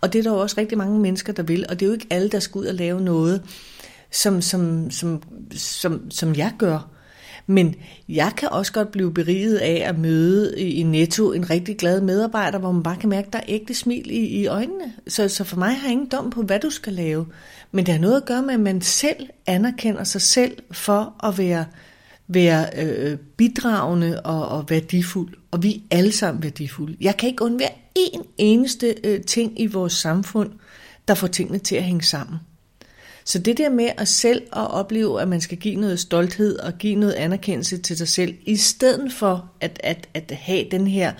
Og 0.00 0.12
det 0.12 0.18
er 0.18 0.22
der 0.22 0.30
jo 0.30 0.38
også 0.38 0.56
rigtig 0.58 0.78
mange 0.78 1.00
mennesker, 1.00 1.32
der 1.32 1.42
vil. 1.42 1.66
Og 1.68 1.80
det 1.80 1.86
er 1.86 1.88
jo 1.88 1.92
ikke 1.92 2.06
alle, 2.10 2.28
der 2.28 2.40
skal 2.40 2.58
ud 2.58 2.66
og 2.66 2.74
lave 2.74 3.00
noget, 3.00 3.42
som, 4.10 4.42
som, 4.42 4.90
som, 4.90 5.22
som, 5.56 6.10
som 6.10 6.34
jeg 6.34 6.52
gør. 6.58 6.88
Men 7.46 7.74
jeg 8.08 8.32
kan 8.36 8.48
også 8.48 8.72
godt 8.72 8.92
blive 8.92 9.14
beriget 9.14 9.56
af 9.56 9.82
at 9.88 9.98
møde 9.98 10.60
i 10.60 10.82
Netto 10.82 11.32
en 11.32 11.50
rigtig 11.50 11.76
glad 11.76 12.00
medarbejder, 12.00 12.58
hvor 12.58 12.72
man 12.72 12.82
bare 12.82 12.96
kan 12.96 13.08
mærke, 13.08 13.26
at 13.26 13.32
der 13.32 13.38
er 13.38 13.44
ægte 13.48 13.74
smil 13.74 14.10
i, 14.10 14.26
i 14.26 14.46
øjnene. 14.46 14.92
Så, 15.08 15.28
så 15.28 15.44
for 15.44 15.56
mig 15.56 15.70
har 15.70 15.86
jeg 15.86 15.92
ingen 15.92 16.08
dom 16.08 16.30
på, 16.30 16.42
hvad 16.42 16.60
du 16.60 16.70
skal 16.70 16.92
lave. 16.92 17.26
Men 17.72 17.86
det 17.86 17.94
har 17.94 18.00
noget 18.00 18.16
at 18.16 18.24
gøre 18.24 18.42
med, 18.42 18.54
at 18.54 18.60
man 18.60 18.80
selv 18.80 19.28
anerkender 19.46 20.04
sig 20.04 20.20
selv 20.20 20.58
for 20.70 21.26
at 21.26 21.38
være, 21.38 21.64
være 22.34 22.66
øh, 22.76 23.18
bidragende 23.36 24.20
og, 24.20 24.48
og 24.48 24.70
værdifuld. 24.70 25.34
Og 25.50 25.62
vi 25.62 25.82
er 25.90 25.96
alle 25.96 26.12
sammen 26.12 26.42
værdifulde. 26.42 26.96
Jeg 27.00 27.16
kan 27.16 27.28
ikke 27.28 27.44
undvære 27.44 27.72
en 27.94 28.22
eneste 28.38 28.94
øh, 29.04 29.20
ting 29.20 29.60
i 29.60 29.66
vores 29.66 29.92
samfund, 29.92 30.50
der 31.08 31.14
får 31.14 31.26
tingene 31.26 31.58
til 31.58 31.76
at 31.76 31.84
hænge 31.84 32.02
sammen. 32.02 32.38
Så 33.24 33.38
det 33.38 33.58
der 33.58 33.70
med 33.70 33.88
at 33.98 34.08
selv 34.08 34.42
at 34.42 34.70
opleve, 34.70 35.22
at 35.22 35.28
man 35.28 35.40
skal 35.40 35.58
give 35.58 35.76
noget 35.76 36.00
stolthed 36.00 36.58
og 36.58 36.72
give 36.78 36.94
noget 36.94 37.12
anerkendelse 37.12 37.78
til 37.78 37.96
sig 37.96 38.08
selv, 38.08 38.34
i 38.46 38.56
stedet 38.56 39.12
for 39.12 39.50
at, 39.60 39.80
at, 39.84 40.08
at 40.14 40.30
have 40.30 40.66
den 40.70 40.86
her 40.86 41.12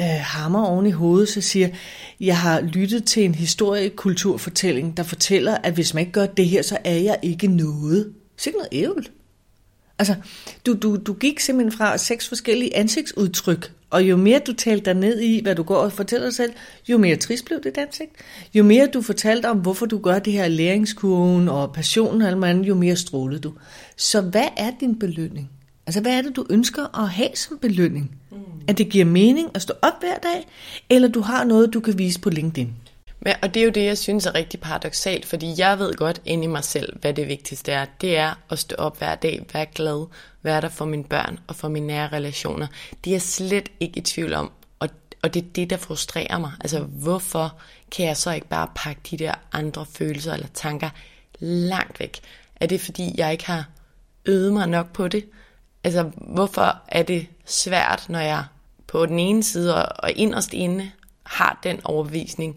øh, 0.00 0.06
hammer 0.06 0.66
oven 0.66 0.86
i 0.86 0.90
hovedet, 0.90 1.28
så 1.28 1.40
siger, 1.40 1.68
jeg 2.20 2.38
har 2.38 2.60
lyttet 2.60 3.04
til 3.04 3.24
en 3.24 3.34
historiekulturfortælling, 3.34 4.96
der 4.96 5.02
fortæller, 5.02 5.56
at 5.56 5.74
hvis 5.74 5.94
man 5.94 6.00
ikke 6.00 6.12
gør 6.12 6.26
det 6.26 6.46
her, 6.46 6.62
så 6.62 6.78
er 6.84 6.96
jeg 6.96 7.18
ikke 7.22 7.46
noget. 7.46 8.12
Så 8.36 8.50
ikke 8.50 8.58
noget 8.58 8.82
ævl. 8.84 9.08
Altså, 10.02 10.14
du, 10.66 10.74
du, 10.74 10.96
du 10.96 11.12
gik 11.12 11.40
simpelthen 11.40 11.78
fra 11.78 11.98
seks 11.98 12.28
forskellige 12.28 12.76
ansigtsudtryk, 12.76 13.72
og 13.90 14.02
jo 14.02 14.16
mere 14.16 14.38
du 14.46 14.52
talte 14.52 14.84
dig 14.84 14.94
ned 14.94 15.20
i, 15.20 15.42
hvad 15.42 15.54
du 15.54 15.62
går 15.62 15.76
og 15.76 15.92
fortæller 15.92 16.26
dig 16.26 16.34
selv, 16.34 16.52
jo 16.88 16.98
mere 16.98 17.16
trist 17.16 17.44
blev 17.44 17.62
det 17.62 17.78
ansigt. 17.78 18.10
Jo 18.54 18.62
mere 18.62 18.86
du 18.86 19.02
fortalte 19.02 19.50
om, 19.50 19.58
hvorfor 19.58 19.86
du 19.86 19.98
gør 19.98 20.18
det 20.18 20.32
her 20.32 20.48
læringskurven 20.48 21.48
og 21.48 21.72
passionen 21.72 22.22
og 22.22 22.28
alt 22.28 22.44
andet, 22.44 22.68
jo 22.68 22.74
mere 22.74 22.96
strålede 22.96 23.40
du. 23.40 23.52
Så 23.96 24.20
hvad 24.20 24.48
er 24.56 24.70
din 24.80 24.98
belønning? 24.98 25.50
Altså, 25.86 26.00
hvad 26.00 26.12
er 26.12 26.22
det, 26.22 26.36
du 26.36 26.46
ønsker 26.50 27.02
at 27.02 27.08
have 27.08 27.30
som 27.34 27.58
belønning? 27.58 28.10
Mm. 28.30 28.36
At 28.68 28.78
det 28.78 28.88
giver 28.88 29.04
mening 29.04 29.48
at 29.54 29.62
stå 29.62 29.74
op 29.82 30.00
hver 30.00 30.18
dag, 30.22 30.48
eller 30.90 31.08
du 31.08 31.20
har 31.20 31.44
noget, 31.44 31.74
du 31.74 31.80
kan 31.80 31.98
vise 31.98 32.20
på 32.20 32.30
LinkedIn? 32.30 32.72
Men, 33.24 33.34
og 33.42 33.54
det 33.54 33.60
er 33.60 33.64
jo 33.64 33.70
det, 33.70 33.84
jeg 33.84 33.98
synes 33.98 34.26
er 34.26 34.34
rigtig 34.34 34.60
paradoxalt, 34.60 35.26
fordi 35.26 35.54
jeg 35.58 35.78
ved 35.78 35.94
godt 35.94 36.22
ind 36.24 36.44
i 36.44 36.46
mig 36.46 36.64
selv, 36.64 37.00
hvad 37.00 37.14
det 37.14 37.28
vigtigste 37.28 37.72
er. 37.72 37.86
Det 38.00 38.16
er 38.16 38.34
at 38.50 38.58
stå 38.58 38.76
op 38.78 38.98
hver 38.98 39.14
dag, 39.14 39.46
være 39.52 39.66
glad, 39.74 40.06
være 40.42 40.60
der 40.60 40.68
for 40.68 40.84
mine 40.84 41.04
børn 41.04 41.38
og 41.46 41.56
for 41.56 41.68
mine 41.68 41.86
nære 41.86 42.08
relationer. 42.08 42.66
Det 43.04 43.10
er 43.10 43.14
jeg 43.14 43.22
slet 43.22 43.68
ikke 43.80 43.98
i 43.98 44.02
tvivl 44.02 44.34
om, 44.34 44.52
og, 44.78 44.88
og 45.22 45.34
det 45.34 45.42
er 45.42 45.46
det, 45.54 45.70
der 45.70 45.76
frustrerer 45.76 46.38
mig. 46.38 46.52
Altså, 46.60 46.80
hvorfor 46.80 47.60
kan 47.90 48.06
jeg 48.06 48.16
så 48.16 48.30
ikke 48.30 48.48
bare 48.48 48.68
pakke 48.74 49.00
de 49.10 49.16
der 49.16 49.34
andre 49.52 49.86
følelser 49.86 50.34
eller 50.34 50.48
tanker 50.54 50.90
langt 51.38 52.00
væk? 52.00 52.20
Er 52.56 52.66
det, 52.66 52.80
fordi 52.80 53.14
jeg 53.16 53.32
ikke 53.32 53.46
har 53.46 53.68
øvet 54.26 54.52
mig 54.52 54.68
nok 54.68 54.92
på 54.92 55.08
det? 55.08 55.24
Altså, 55.84 56.10
hvorfor 56.16 56.82
er 56.88 57.02
det 57.02 57.26
svært, 57.46 58.08
når 58.08 58.20
jeg 58.20 58.44
på 58.86 59.06
den 59.06 59.18
ene 59.18 59.42
side 59.42 59.86
og 59.86 60.12
inderst 60.12 60.52
inde 60.52 60.90
har 61.22 61.60
den 61.62 61.80
overbevisning, 61.84 62.56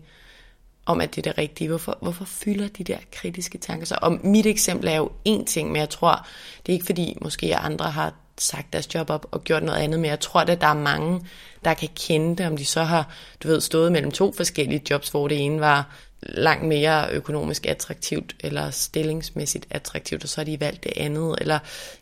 om, 0.85 1.01
at 1.01 1.15
det 1.15 1.27
er 1.27 1.31
det 1.31 1.37
rigtige. 1.37 1.67
Hvorfor, 1.67 1.97
hvorfor 2.01 2.25
fylder 2.25 2.67
de 2.67 2.83
der 2.83 2.97
kritiske 3.11 3.57
tanker 3.57 3.85
sig? 3.85 4.03
Og 4.03 4.19
mit 4.23 4.45
eksempel 4.45 4.87
er 4.87 4.95
jo 4.95 5.11
en 5.25 5.45
ting, 5.45 5.71
men 5.71 5.79
jeg 5.79 5.89
tror, 5.89 6.27
det 6.65 6.71
er 6.71 6.73
ikke 6.73 6.85
fordi, 6.85 7.17
måske 7.21 7.55
andre 7.55 7.91
har 7.91 8.13
sagt 8.37 8.73
deres 8.73 8.95
job 8.95 9.09
op 9.09 9.25
og 9.31 9.43
gjort 9.43 9.63
noget 9.63 9.79
andet, 9.79 9.99
men 9.99 10.09
jeg 10.09 10.19
tror, 10.19 10.39
at 10.39 10.61
der 10.61 10.67
er 10.67 10.73
mange, 10.73 11.21
der 11.65 11.73
kan 11.73 11.89
kende 11.95 12.35
det, 12.35 12.47
om 12.47 12.57
de 12.57 12.65
så 12.65 12.83
har, 12.83 13.13
du 13.43 13.47
ved, 13.47 13.61
stået 13.61 13.91
mellem 13.91 14.11
to 14.11 14.31
forskellige 14.31 14.81
jobs, 14.89 15.09
hvor 15.09 15.27
det 15.27 15.45
ene 15.45 15.59
var 15.59 15.95
langt 16.21 16.67
mere 16.67 17.11
økonomisk 17.11 17.65
attraktivt, 17.65 18.35
eller 18.39 18.69
stillingsmæssigt 18.69 19.65
attraktivt, 19.69 20.23
og 20.23 20.29
så 20.29 20.41
har 20.41 20.45
de 20.45 20.59
valgt 20.59 20.83
det 20.83 20.93
andet, 20.95 21.35
eller 21.41 21.59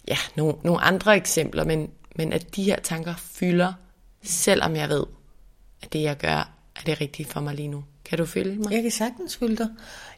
ja, 0.07 0.17
nogle, 0.35 0.55
nogle 0.63 0.81
andre 0.81 1.15
eksempler, 1.15 1.63
men, 1.63 1.91
men 2.15 2.33
at 2.33 2.55
de 2.55 2.63
her 2.63 2.79
tanker 2.79 3.13
fylder, 3.17 3.73
selvom 4.23 4.75
jeg 4.75 4.89
ved, 4.89 5.03
at 5.81 5.93
det 5.93 6.01
jeg 6.01 6.17
gør, 6.17 6.49
er 6.75 6.81
det 6.85 7.01
rigtige 7.01 7.25
for 7.25 7.39
mig 7.39 7.55
lige 7.55 7.67
nu. 7.67 7.83
Kan 8.05 8.17
du 8.17 8.25
følge 8.25 8.55
mig? 8.55 8.71
Jeg 8.71 8.81
kan 8.81 8.91
sagtens 8.91 9.35
følge 9.35 9.55
dig. 9.55 9.67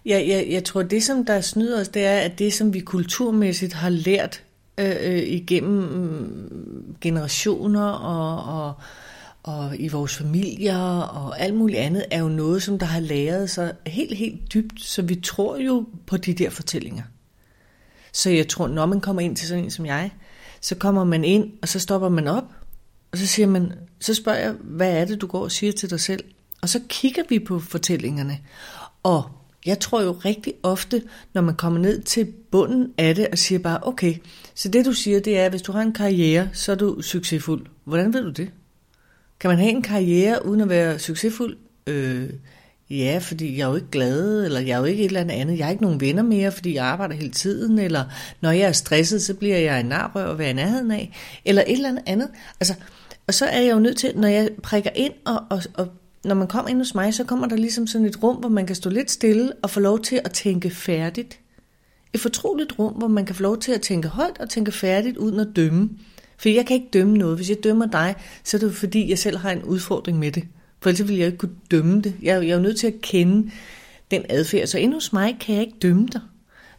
Jeg, 0.05 0.27
jeg, 0.27 0.47
jeg 0.49 0.63
tror, 0.63 0.83
det 0.83 1.03
som 1.03 1.25
der 1.25 1.41
snyder 1.41 1.81
os, 1.81 1.89
det 1.89 2.05
er, 2.05 2.17
at 2.17 2.39
det 2.39 2.53
som 2.53 2.73
vi 2.73 2.79
kulturmæssigt 2.79 3.73
har 3.73 3.89
lært 3.89 4.43
øh, 4.77 4.95
øh, 5.01 5.17
igennem 5.17 5.83
mm, 5.83 6.95
generationer 7.01 7.87
og, 7.87 8.63
og, 8.63 8.73
og 9.43 9.79
i 9.79 9.87
vores 9.87 10.15
familier 10.15 10.99
og 10.99 11.39
alt 11.39 11.55
muligt 11.55 11.79
andet, 11.79 12.05
er 12.11 12.19
jo 12.19 12.27
noget, 12.27 12.63
som 12.63 12.79
der 12.79 12.85
har 12.85 12.99
læret 12.99 13.49
sig 13.49 13.73
helt, 13.87 14.17
helt 14.17 14.53
dybt. 14.53 14.81
Så 14.81 15.01
vi 15.01 15.15
tror 15.15 15.57
jo 15.57 15.85
på 16.07 16.17
de 16.17 16.33
der 16.33 16.49
fortællinger. 16.49 17.03
Så 18.13 18.29
jeg 18.29 18.47
tror, 18.47 18.67
når 18.67 18.85
man 18.85 19.01
kommer 19.01 19.21
ind 19.21 19.35
til 19.35 19.47
sådan 19.47 19.63
en 19.63 19.71
som 19.71 19.85
jeg, 19.85 20.11
så 20.61 20.75
kommer 20.75 21.03
man 21.03 21.23
ind, 21.23 21.51
og 21.61 21.67
så 21.67 21.79
stopper 21.79 22.09
man 22.09 22.27
op, 22.27 22.43
og 23.11 23.17
så 23.17 23.27
siger 23.27 23.47
man, 23.47 23.73
så 23.99 24.13
spørger 24.13 24.39
jeg, 24.39 24.55
hvad 24.61 24.91
er 24.97 25.05
det, 25.05 25.21
du 25.21 25.27
går 25.27 25.43
og 25.43 25.51
siger 25.51 25.71
til 25.71 25.89
dig 25.89 25.99
selv? 25.99 26.23
Og 26.65 26.69
så 26.69 26.79
kigger 26.89 27.23
vi 27.29 27.39
på 27.39 27.59
fortællingerne. 27.59 28.37
Og 29.03 29.23
jeg 29.65 29.79
tror 29.79 30.01
jo 30.01 30.11
rigtig 30.11 30.53
ofte, 30.63 31.03
når 31.33 31.41
man 31.41 31.55
kommer 31.55 31.79
ned 31.79 32.01
til 32.01 32.25
bunden 32.51 32.93
af 32.97 33.15
det 33.15 33.27
og 33.27 33.37
siger 33.37 33.59
bare, 33.59 33.79
okay, 33.81 34.15
så 34.55 34.69
det 34.69 34.85
du 34.85 34.91
siger, 34.91 35.19
det 35.19 35.39
er, 35.39 35.45
at 35.45 35.51
hvis 35.51 35.61
du 35.61 35.71
har 35.71 35.81
en 35.81 35.93
karriere, 35.93 36.49
så 36.53 36.71
er 36.71 36.75
du 36.75 37.01
succesfuld. 37.01 37.65
Hvordan 37.83 38.13
ved 38.13 38.23
du 38.23 38.29
det? 38.29 38.51
Kan 39.39 39.49
man 39.49 39.57
have 39.57 39.71
en 39.71 39.81
karriere 39.81 40.45
uden 40.45 40.61
at 40.61 40.69
være 40.69 40.99
succesfuld? 40.99 41.57
Øh, 41.87 42.29
ja, 42.89 43.19
fordi 43.21 43.57
jeg 43.57 43.63
er 43.63 43.69
jo 43.69 43.75
ikke 43.75 43.91
glad, 43.91 44.45
eller 44.45 44.59
jeg 44.59 44.73
er 44.73 44.79
jo 44.79 44.85
ikke 44.85 45.03
et 45.03 45.07
eller 45.07 45.21
andet 45.21 45.35
andet. 45.35 45.57
Jeg 45.57 45.65
har 45.65 45.71
ikke 45.71 45.83
nogen 45.83 46.01
venner 46.01 46.23
mere, 46.23 46.51
fordi 46.51 46.73
jeg 46.73 46.85
arbejder 46.85 47.15
hele 47.15 47.31
tiden, 47.31 47.79
eller 47.79 48.05
når 48.41 48.51
jeg 48.51 48.67
er 48.67 48.71
stresset, 48.71 49.21
så 49.21 49.33
bliver 49.33 49.57
jeg 49.57 49.79
en 49.79 49.85
narrør 49.85 50.31
at 50.31 50.37
være 50.37 50.49
i 50.49 50.53
nærheden 50.53 50.91
af, 50.91 51.11
eller 51.45 51.61
et 51.61 51.71
eller 51.71 51.89
andet 51.89 52.03
andet. 52.05 52.29
Altså, 52.59 52.73
og 53.27 53.33
så 53.33 53.45
er 53.45 53.61
jeg 53.61 53.71
jo 53.71 53.79
nødt 53.79 53.97
til, 53.97 54.11
når 54.15 54.27
jeg 54.27 54.49
prikker 54.63 54.89
ind 54.95 55.13
og, 55.25 55.43
og, 55.49 55.61
og 55.73 55.87
når 56.25 56.35
man 56.35 56.47
kommer 56.47 56.69
ind 56.69 56.77
hos 56.77 56.95
mig, 56.95 57.13
så 57.13 57.23
kommer 57.23 57.47
der 57.47 57.55
ligesom 57.55 57.87
sådan 57.87 58.07
et 58.07 58.23
rum, 58.23 58.35
hvor 58.35 58.49
man 58.49 58.65
kan 58.65 58.75
stå 58.75 58.89
lidt 58.89 59.11
stille 59.11 59.53
og 59.61 59.69
få 59.69 59.79
lov 59.79 60.01
til 60.01 60.21
at 60.23 60.31
tænke 60.31 60.69
færdigt. 60.69 61.39
Et 62.13 62.19
fortroligt 62.19 62.79
rum, 62.79 62.93
hvor 62.93 63.07
man 63.07 63.25
kan 63.25 63.35
få 63.35 63.43
lov 63.43 63.57
til 63.57 63.71
at 63.71 63.81
tænke 63.81 64.07
højt 64.07 64.37
og 64.39 64.49
tænke 64.49 64.71
færdigt 64.71 65.17
uden 65.17 65.39
at 65.39 65.47
dømme. 65.55 65.89
For 66.37 66.49
jeg 66.49 66.65
kan 66.65 66.75
ikke 66.75 66.89
dømme 66.93 67.17
noget. 67.17 67.35
Hvis 67.35 67.49
jeg 67.49 67.63
dømmer 67.63 67.85
dig, 67.85 68.15
så 68.43 68.57
er 68.57 68.61
det 68.61 68.75
fordi, 68.75 69.09
jeg 69.09 69.19
selv 69.19 69.37
har 69.37 69.51
en 69.51 69.63
udfordring 69.63 70.19
med 70.19 70.31
det. 70.31 70.43
For 70.81 70.89
ellers 70.89 71.07
ville 71.07 71.19
jeg 71.19 71.25
ikke 71.25 71.37
kunne 71.37 71.55
dømme 71.71 72.01
det. 72.01 72.13
Jeg, 72.21 72.43
jeg 72.43 72.49
er 72.49 72.55
jo 72.55 72.61
nødt 72.61 72.77
til 72.77 72.87
at 72.87 73.01
kende 73.01 73.51
den 74.11 74.23
adfærd. 74.29 74.67
Så 74.67 74.77
endnu 74.77 74.95
hos 74.95 75.13
mig 75.13 75.37
kan 75.39 75.55
jeg 75.55 75.63
ikke 75.63 75.77
dømme 75.81 76.07
dig. 76.13 76.21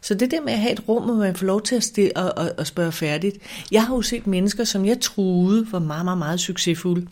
Så 0.01 0.13
det 0.13 0.31
der 0.31 0.41
med 0.41 0.53
at 0.53 0.59
have 0.59 0.73
et 0.73 0.87
rum, 0.87 1.03
hvor 1.03 1.15
man 1.15 1.35
får 1.35 1.45
lov 1.45 1.61
til 1.61 1.75
at, 1.75 1.83
stille 1.83 2.17
og, 2.17 2.45
og, 2.45 2.51
og 2.57 2.67
spørge 2.67 2.91
færdigt. 2.91 3.37
Jeg 3.71 3.83
har 3.83 3.95
jo 3.95 4.01
set 4.01 4.27
mennesker, 4.27 4.63
som 4.63 4.85
jeg 4.85 4.99
troede 4.99 5.67
var 5.71 5.79
meget, 5.79 6.05
meget, 6.05 6.17
meget 6.17 6.39
succesfulde 6.39 7.07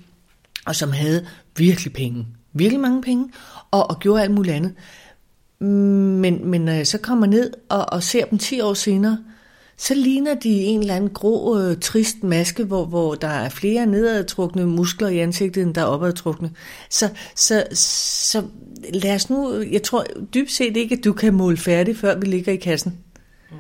og 0.66 0.76
som 0.76 0.92
havde 0.92 1.26
virkelig 1.58 1.94
penge, 1.94 2.28
virkelig 2.54 2.80
mange 2.80 3.02
penge, 3.02 3.30
og, 3.72 3.90
og 3.90 4.00
gjorde 4.00 4.22
alt 4.22 4.32
muligt 4.32 4.56
andet. 4.56 4.74
Men, 5.60 6.48
men 6.48 6.62
når 6.62 6.72
jeg 6.72 6.88
så 6.88 6.98
kommer 6.98 7.26
ned 7.26 7.52
og, 7.70 7.86
og 7.94 8.04
ser 8.04 8.26
dem 8.26 8.38
10 8.40 8.62
år 8.62 8.74
senere, 8.74 9.18
så 9.78 9.94
ligner 9.94 10.34
de 10.34 10.50
en 10.50 10.80
eller 10.80 10.96
anden 10.96 11.10
grå, 11.10 11.60
øh, 11.60 11.78
trist 11.82 12.24
maske, 12.24 12.64
hvor, 12.64 12.86
hvor 12.86 13.16
der 13.16 13.28
er 13.28 13.50
flere 13.50 13.86
nedadtrukne 13.86 14.66
muskler 14.66 15.08
i 15.08 15.20
ansigtet, 15.20 15.64
end 15.64 15.74
der 15.74 15.82
er 15.82 15.86
opadtrukne. 15.86 16.52
Så, 16.90 17.10
så, 17.36 17.64
så 17.74 18.44
lad 18.94 19.16
os 19.16 19.30
nu, 19.30 19.62
jeg 19.72 19.84
tror 19.84 20.06
dybt 20.34 20.52
set 20.52 20.78
ikke, 20.78 20.96
at 20.96 21.04
du 21.04 21.14
kan 21.14 21.34
måle 21.34 21.58
færdig, 21.58 21.98
før 21.98 22.20
vi 22.20 22.26
ligger 22.26 22.54
i 22.54 22.56
kassen. 22.56 23.00
Mhm. 23.52 23.60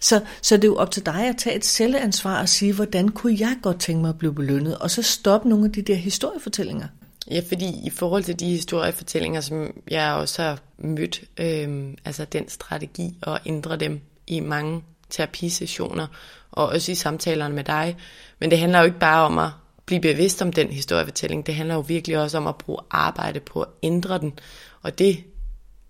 Så, 0.00 0.20
så 0.42 0.56
det 0.56 0.64
er 0.64 0.68
jo 0.68 0.76
op 0.76 0.90
til 0.90 1.06
dig 1.06 1.28
at 1.28 1.36
tage 1.36 1.56
et 1.56 1.64
selvansvar 1.64 2.40
og 2.40 2.48
sige, 2.48 2.72
hvordan 2.72 3.08
kunne 3.08 3.36
jeg 3.40 3.56
godt 3.62 3.80
tænke 3.80 4.00
mig 4.00 4.08
at 4.08 4.18
blive 4.18 4.34
belønnet, 4.34 4.78
og 4.78 4.90
så 4.90 5.02
stoppe 5.02 5.48
nogle 5.48 5.64
af 5.64 5.72
de 5.72 5.82
der 5.82 5.94
historiefortællinger. 5.94 6.86
Ja, 7.30 7.40
fordi 7.48 7.66
i 7.84 7.90
forhold 7.90 8.24
til 8.24 8.40
de 8.40 8.46
historiefortællinger, 8.46 9.40
som 9.40 9.72
jeg 9.90 10.12
også 10.12 10.42
har 10.42 10.58
mødt, 10.78 11.22
øh, 11.40 11.94
altså 12.04 12.24
den 12.24 12.48
strategi 12.48 13.14
at 13.22 13.38
ændre 13.46 13.76
dem 13.76 14.00
i 14.26 14.40
mange 14.40 14.82
terapisessioner, 15.10 16.06
og 16.52 16.66
også 16.66 16.92
i 16.92 16.94
samtalerne 16.94 17.54
med 17.54 17.64
dig. 17.64 17.96
Men 18.40 18.50
det 18.50 18.58
handler 18.58 18.78
jo 18.78 18.84
ikke 18.84 18.98
bare 18.98 19.24
om 19.24 19.38
at 19.38 19.50
blive 19.86 20.00
bevidst 20.00 20.42
om 20.42 20.52
den 20.52 20.68
historiefortælling, 20.68 21.46
det 21.46 21.54
handler 21.54 21.74
jo 21.74 21.80
virkelig 21.80 22.18
også 22.18 22.38
om 22.38 22.46
at 22.46 22.56
bruge 22.56 22.78
arbejde 22.90 23.40
på 23.40 23.62
at 23.62 23.68
ændre 23.82 24.18
den. 24.18 24.38
Og 24.82 24.98
det, 24.98 25.24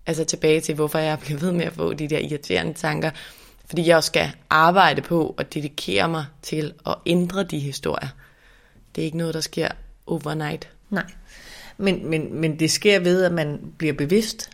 altså 0.05 0.23
tilbage 0.23 0.61
til, 0.61 0.75
hvorfor 0.75 0.99
jeg 0.99 1.19
bliver 1.19 1.39
ved 1.39 1.51
med 1.51 1.65
at 1.65 1.73
få 1.73 1.93
de 1.93 2.07
der 2.07 2.19
irriterende 2.19 2.73
tanker, 2.73 3.11
fordi 3.69 3.87
jeg 3.87 4.03
skal 4.03 4.31
arbejde 4.49 5.01
på 5.01 5.35
at 5.37 5.53
dedikere 5.53 6.09
mig 6.09 6.25
til 6.41 6.73
at 6.87 6.95
ændre 7.05 7.43
de 7.43 7.59
historier. 7.59 8.09
Det 8.95 9.01
er 9.01 9.05
ikke 9.05 9.17
noget, 9.17 9.33
der 9.33 9.41
sker 9.41 9.67
overnight. 10.05 10.69
Nej, 10.89 11.05
men, 11.77 12.09
men, 12.09 12.41
men 12.41 12.59
det 12.59 12.71
sker 12.71 12.99
ved, 12.99 13.23
at 13.23 13.31
man 13.31 13.59
bliver 13.77 13.93
bevidst, 13.93 14.49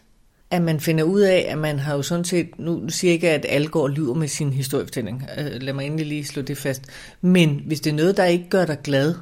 at 0.51 0.61
man 0.61 0.80
finder 0.80 1.03
ud 1.03 1.22
af, 1.22 1.45
at 1.49 1.57
man 1.57 1.80
har 1.80 1.95
jo 1.95 2.01
sådan 2.01 2.26
set, 2.26 2.59
nu 2.59 2.89
siger 2.89 3.09
jeg 3.09 3.13
ikke, 3.13 3.30
at 3.30 3.45
alle 3.49 3.68
går 3.68 3.82
og 3.82 3.89
lyver 3.89 4.13
med 4.13 4.28
sin 4.28 4.53
historiefortælling, 4.53 5.30
øh, 5.38 5.61
lad 5.61 5.74
mig 5.74 5.86
endelig 5.86 6.05
lige 6.05 6.26
slå 6.26 6.41
det 6.41 6.57
fast, 6.57 6.82
men 7.22 7.61
hvis 7.66 7.80
det 7.80 7.89
er 7.89 7.95
noget, 7.95 8.18
der 8.18 8.26
ikke 8.26 8.49
gør 8.49 8.66
dig 8.66 8.78
glad, 8.84 9.16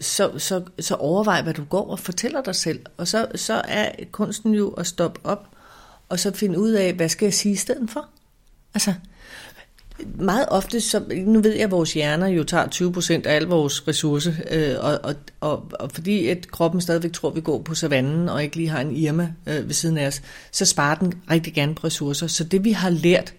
så, 0.00 0.38
så, 0.38 0.62
så 0.80 0.94
overvej, 0.94 1.42
hvad 1.42 1.54
du 1.54 1.64
går 1.64 1.90
og 1.90 1.98
fortæller 1.98 2.42
dig 2.42 2.54
selv, 2.54 2.80
og 2.96 3.08
så, 3.08 3.26
så 3.34 3.62
er 3.68 3.90
kunsten 4.12 4.54
jo 4.54 4.68
at 4.68 4.86
stoppe 4.86 5.20
op, 5.24 5.46
og 6.08 6.18
så 6.18 6.32
finde 6.34 6.58
ud 6.58 6.70
af, 6.70 6.92
hvad 6.92 7.08
skal 7.08 7.26
jeg 7.26 7.34
sige 7.34 7.52
i 7.52 7.56
stedet 7.56 7.90
for? 7.90 8.08
Altså, 8.74 8.94
meget 10.18 10.46
ofte, 10.48 10.80
så, 10.80 11.02
nu 11.26 11.40
ved 11.40 11.52
jeg, 11.52 11.64
at 11.64 11.70
vores 11.70 11.92
hjerner 11.92 12.26
jo 12.26 12.44
tager 12.44 12.68
20 12.68 12.92
procent 12.92 13.26
af 13.26 13.34
al 13.34 13.42
vores 13.42 13.88
ressource, 13.88 14.36
øh, 14.50 14.74
og, 14.80 14.98
og, 15.02 15.14
og, 15.40 15.66
og 15.80 15.90
fordi 15.92 16.28
at 16.28 16.50
kroppen 16.50 16.80
stadigvæk 16.80 17.12
tror, 17.12 17.30
at 17.30 17.36
vi 17.36 17.40
går 17.40 17.62
på 17.62 17.74
savannen, 17.74 18.28
og 18.28 18.42
ikke 18.42 18.56
lige 18.56 18.68
har 18.68 18.80
en 18.80 18.96
Irma 18.96 19.32
øh, 19.46 19.66
ved 19.66 19.74
siden 19.74 19.98
af 19.98 20.06
os, 20.06 20.22
så 20.52 20.64
sparer 20.64 20.94
den 20.94 21.14
rigtig 21.30 21.54
gerne 21.54 21.74
på 21.74 21.86
ressourcer. 21.86 22.26
Så 22.26 22.44
det 22.44 22.64
vi 22.64 22.72
har 22.72 22.90
lært, 22.90 23.34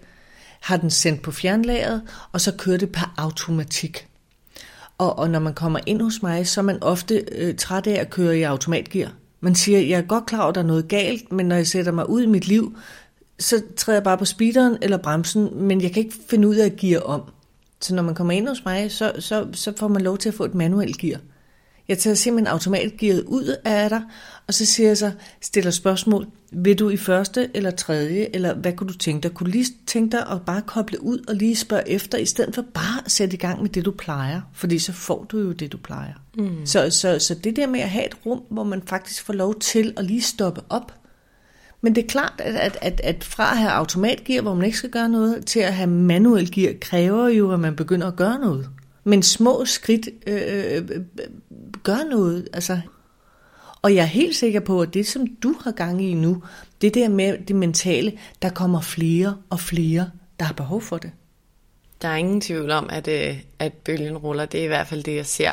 har 0.60 0.76
den 0.76 0.90
sendt 0.90 1.22
på 1.22 1.30
fjernlageret, 1.30 2.02
og 2.32 2.40
så 2.40 2.52
kører 2.52 2.76
det 2.76 2.92
per 2.92 3.14
automatik. 3.16 4.06
Og, 4.98 5.18
og 5.18 5.30
når 5.30 5.38
man 5.38 5.54
kommer 5.54 5.78
ind 5.86 6.02
hos 6.02 6.22
mig, 6.22 6.46
så 6.46 6.60
er 6.60 6.64
man 6.64 6.82
ofte 6.82 7.24
øh, 7.32 7.54
træt 7.56 7.86
af 7.86 8.00
at 8.00 8.10
køre 8.10 8.38
i 8.38 8.42
automatgear. 8.42 9.12
Man 9.40 9.54
siger, 9.54 9.78
jeg 9.78 9.98
er 9.98 10.02
godt 10.02 10.26
klar 10.26 10.40
over, 10.40 10.48
at 10.48 10.54
der 10.54 10.60
er 10.60 10.66
noget 10.66 10.88
galt, 10.88 11.32
men 11.32 11.46
når 11.46 11.56
jeg 11.56 11.66
sætter 11.66 11.92
mig 11.92 12.10
ud 12.10 12.22
i 12.22 12.26
mit 12.26 12.48
liv, 12.48 12.76
så 13.40 13.62
træder 13.76 13.96
jeg 13.96 14.04
bare 14.04 14.18
på 14.18 14.24
speederen 14.24 14.76
eller 14.82 14.96
bremsen, 14.96 15.48
men 15.54 15.80
jeg 15.80 15.92
kan 15.92 16.02
ikke 16.02 16.16
finde 16.28 16.48
ud 16.48 16.56
af 16.56 16.66
at 16.66 16.76
gear 16.76 17.00
om. 17.00 17.22
Så 17.80 17.94
når 17.94 18.02
man 18.02 18.14
kommer 18.14 18.32
ind 18.32 18.48
hos 18.48 18.64
mig, 18.64 18.92
så, 18.92 19.12
så, 19.18 19.46
så 19.52 19.72
får 19.76 19.88
man 19.88 20.02
lov 20.02 20.18
til 20.18 20.28
at 20.28 20.34
få 20.34 20.44
et 20.44 20.54
manuelt 20.54 20.98
gear. 20.98 21.20
Jeg 21.88 21.98
tager 21.98 22.14
simpelthen 22.14 22.52
automatgearet 22.52 23.24
ud 23.26 23.56
af 23.64 23.88
dig, 23.90 24.02
og 24.46 24.54
så 24.54 24.66
siger 24.66 24.88
jeg 24.88 24.98
så, 24.98 25.10
stiller 25.40 25.70
spørgsmål, 25.70 26.26
vil 26.52 26.78
du 26.78 26.90
i 26.90 26.96
første 26.96 27.50
eller 27.54 27.70
tredje, 27.70 28.28
eller 28.34 28.54
hvad 28.54 28.72
kunne 28.72 28.88
du 28.88 28.98
tænke 28.98 29.22
dig? 29.22 29.34
Kunne 29.34 29.50
lige 29.50 29.66
tænke 29.86 30.16
dig 30.16 30.26
at 30.30 30.42
bare 30.46 30.62
koble 30.62 31.02
ud 31.02 31.18
og 31.28 31.34
lige 31.34 31.56
spørge 31.56 31.88
efter, 31.88 32.18
i 32.18 32.26
stedet 32.26 32.54
for 32.54 32.62
bare 32.74 33.04
at 33.04 33.10
sætte 33.10 33.34
i 33.34 33.38
gang 33.38 33.62
med 33.62 33.70
det, 33.70 33.84
du 33.84 33.90
plejer? 33.90 34.40
Fordi 34.52 34.78
så 34.78 34.92
får 34.92 35.24
du 35.24 35.38
jo 35.38 35.52
det, 35.52 35.72
du 35.72 35.78
plejer. 35.78 36.14
Mm. 36.36 36.66
Så, 36.66 36.90
så, 36.90 37.18
så 37.18 37.34
det 37.34 37.56
der 37.56 37.66
med 37.66 37.80
at 37.80 37.90
have 37.90 38.06
et 38.06 38.16
rum, 38.26 38.42
hvor 38.50 38.64
man 38.64 38.82
faktisk 38.86 39.24
får 39.24 39.32
lov 39.32 39.58
til 39.58 39.94
at 39.96 40.04
lige 40.04 40.22
stoppe 40.22 40.60
op, 40.68 40.99
men 41.80 41.94
det 41.94 42.04
er 42.04 42.08
klart, 42.08 42.34
at, 42.38 42.54
at, 42.54 42.78
at, 42.82 43.00
at 43.04 43.24
fra 43.24 43.50
at 43.50 43.58
have 43.58 43.70
automatgear, 43.70 44.42
hvor 44.42 44.54
man 44.54 44.64
ikke 44.64 44.78
skal 44.78 44.90
gøre 44.90 45.08
noget, 45.08 45.46
til 45.46 45.60
at 45.60 45.74
have 45.74 45.90
manuel 45.90 46.52
gear, 46.52 46.74
kræver 46.80 47.28
jo, 47.28 47.52
at 47.52 47.60
man 47.60 47.76
begynder 47.76 48.06
at 48.06 48.16
gøre 48.16 48.38
noget. 48.38 48.68
Men 49.04 49.22
små 49.22 49.64
skridt 49.64 50.08
øh, 50.26 50.42
øh, 50.76 50.88
øh, 50.90 51.02
gør 51.82 52.10
noget. 52.10 52.48
Altså. 52.52 52.80
Og 53.82 53.94
jeg 53.94 54.02
er 54.02 54.06
helt 54.06 54.36
sikker 54.36 54.60
på, 54.60 54.82
at 54.82 54.94
det, 54.94 55.06
som 55.06 55.26
du 55.26 55.54
har 55.64 55.70
gang 55.70 56.02
i 56.02 56.14
nu, 56.14 56.42
det 56.80 56.94
der 56.94 57.08
med 57.08 57.38
det 57.38 57.56
mentale, 57.56 58.18
der 58.42 58.50
kommer 58.50 58.80
flere 58.80 59.36
og 59.50 59.60
flere, 59.60 60.10
der 60.38 60.44
har 60.44 60.54
behov 60.54 60.80
for 60.80 60.98
det. 60.98 61.10
Der 62.02 62.08
er 62.08 62.16
ingen 62.16 62.40
tvivl 62.40 62.70
om, 62.70 62.88
at, 62.92 63.08
øh, 63.08 63.40
at 63.58 63.72
bølgen 63.72 64.18
ruller. 64.18 64.44
Det 64.44 64.60
er 64.60 64.64
i 64.64 64.66
hvert 64.66 64.86
fald 64.86 65.02
det, 65.02 65.16
jeg 65.16 65.26
ser. 65.26 65.52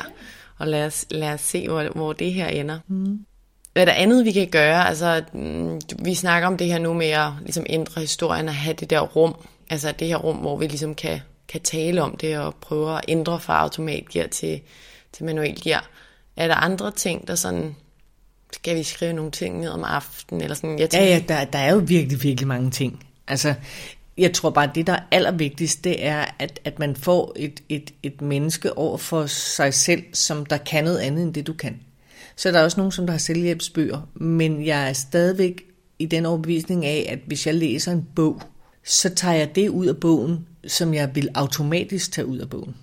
Og 0.57 0.67
lad 0.67 0.86
os, 0.86 1.05
lad 1.11 1.34
os 1.34 1.41
se, 1.41 1.67
hvor, 1.67 1.84
hvor 1.95 2.13
det 2.13 2.34
her 2.34 2.47
ender. 2.47 2.80
Mm. 2.88 3.19
Hvad 3.78 3.88
er 3.88 3.91
der 3.91 4.01
andet, 4.01 4.25
vi 4.25 4.32
kan 4.32 4.47
gøre? 4.47 4.88
Altså, 4.88 5.23
mm, 5.34 5.82
vi 5.99 6.13
snakker 6.13 6.47
om 6.47 6.57
det 6.57 6.67
her 6.67 6.80
nu 6.80 6.93
med 6.93 7.07
at 7.07 7.32
ligesom 7.41 7.65
ændre 7.69 8.01
historien 8.01 8.47
og 8.47 8.55
have 8.55 8.73
det 8.73 8.89
der 8.89 8.99
rum. 8.99 9.36
Altså 9.69 9.93
det 9.99 10.07
her 10.07 10.15
rum, 10.15 10.36
hvor 10.36 10.57
vi 10.57 10.67
ligesom 10.67 10.95
kan, 10.95 11.19
kan 11.47 11.61
tale 11.61 12.01
om 12.01 12.17
det 12.17 12.38
og 12.38 12.55
prøve 12.55 12.97
at 12.97 13.01
ændre 13.07 13.39
fra 13.39 13.61
automatgear 13.61 14.28
til, 14.28 14.61
til 15.13 15.25
manuel 15.25 15.61
gear. 15.63 15.89
Er 16.38 16.47
der 16.47 16.55
andre 16.55 16.91
ting, 16.91 17.28
der 17.28 17.36
sådan... 17.36 17.75
Skal 18.53 18.75
vi 18.75 18.84
skrive 18.84 19.13
nogle 19.13 19.32
ting 19.32 19.59
ned 19.59 19.69
om 19.69 19.84
aftenen? 19.84 20.43
Eller 20.43 20.55
sådan, 20.55 20.80
jeg 20.80 20.89
tænker... 20.89 21.07
Ja, 21.07 21.13
ja 21.13 21.23
der, 21.28 21.45
der 21.45 21.59
er 21.59 21.71
jo 21.71 21.84
virkelig, 21.88 22.23
virkelig 22.23 22.47
mange 22.47 22.71
ting. 22.71 23.05
Altså, 23.28 23.53
jeg 24.17 24.34
tror 24.34 24.49
bare, 24.49 24.71
det 24.75 24.88
der 24.88 24.93
er 24.93 25.03
allervigtigst, 25.11 25.84
det 25.84 26.05
er, 26.05 26.25
at, 26.39 26.59
at 26.65 26.80
man 26.80 26.95
får 26.95 27.34
et, 27.36 27.59
et, 27.69 27.93
et 28.03 28.21
menneske 28.21 28.78
over 28.78 28.97
for 28.97 29.25
sig 29.25 29.73
selv, 29.73 30.03
som 30.13 30.45
der 30.45 30.57
kan 30.57 30.84
noget 30.84 30.99
andet 30.99 31.23
end 31.23 31.34
det, 31.34 31.47
du 31.47 31.53
kan. 31.53 31.80
Så 32.38 32.50
er 32.50 32.54
der 32.54 32.64
også 32.64 32.80
nogen, 32.80 32.92
som 32.92 33.06
der 33.06 33.12
har 33.12 33.18
selvhjælpsbøger, 33.18 34.10
men 34.16 34.66
jeg 34.66 34.90
er 34.90 34.94
stadigvæk 34.94 35.66
i 36.00 36.06
den 36.06 36.26
overbevisning 36.26 36.86
af, 36.86 37.08
at 37.10 37.20
hvis 37.28 37.48
jeg 37.48 37.56
læser 37.56 37.92
en 37.92 38.08
bog, 38.16 38.42
så 38.86 39.10
tager 39.10 39.34
jeg 39.36 39.56
det 39.56 39.70
ud 39.70 39.86
af 39.86 39.98
bogen, 39.98 40.48
som 40.68 40.94
jeg 40.94 41.16
vil 41.16 41.30
automatisk 41.36 42.12
tage 42.12 42.26
ud 42.26 42.38
af 42.38 42.50
bogen. 42.50 42.76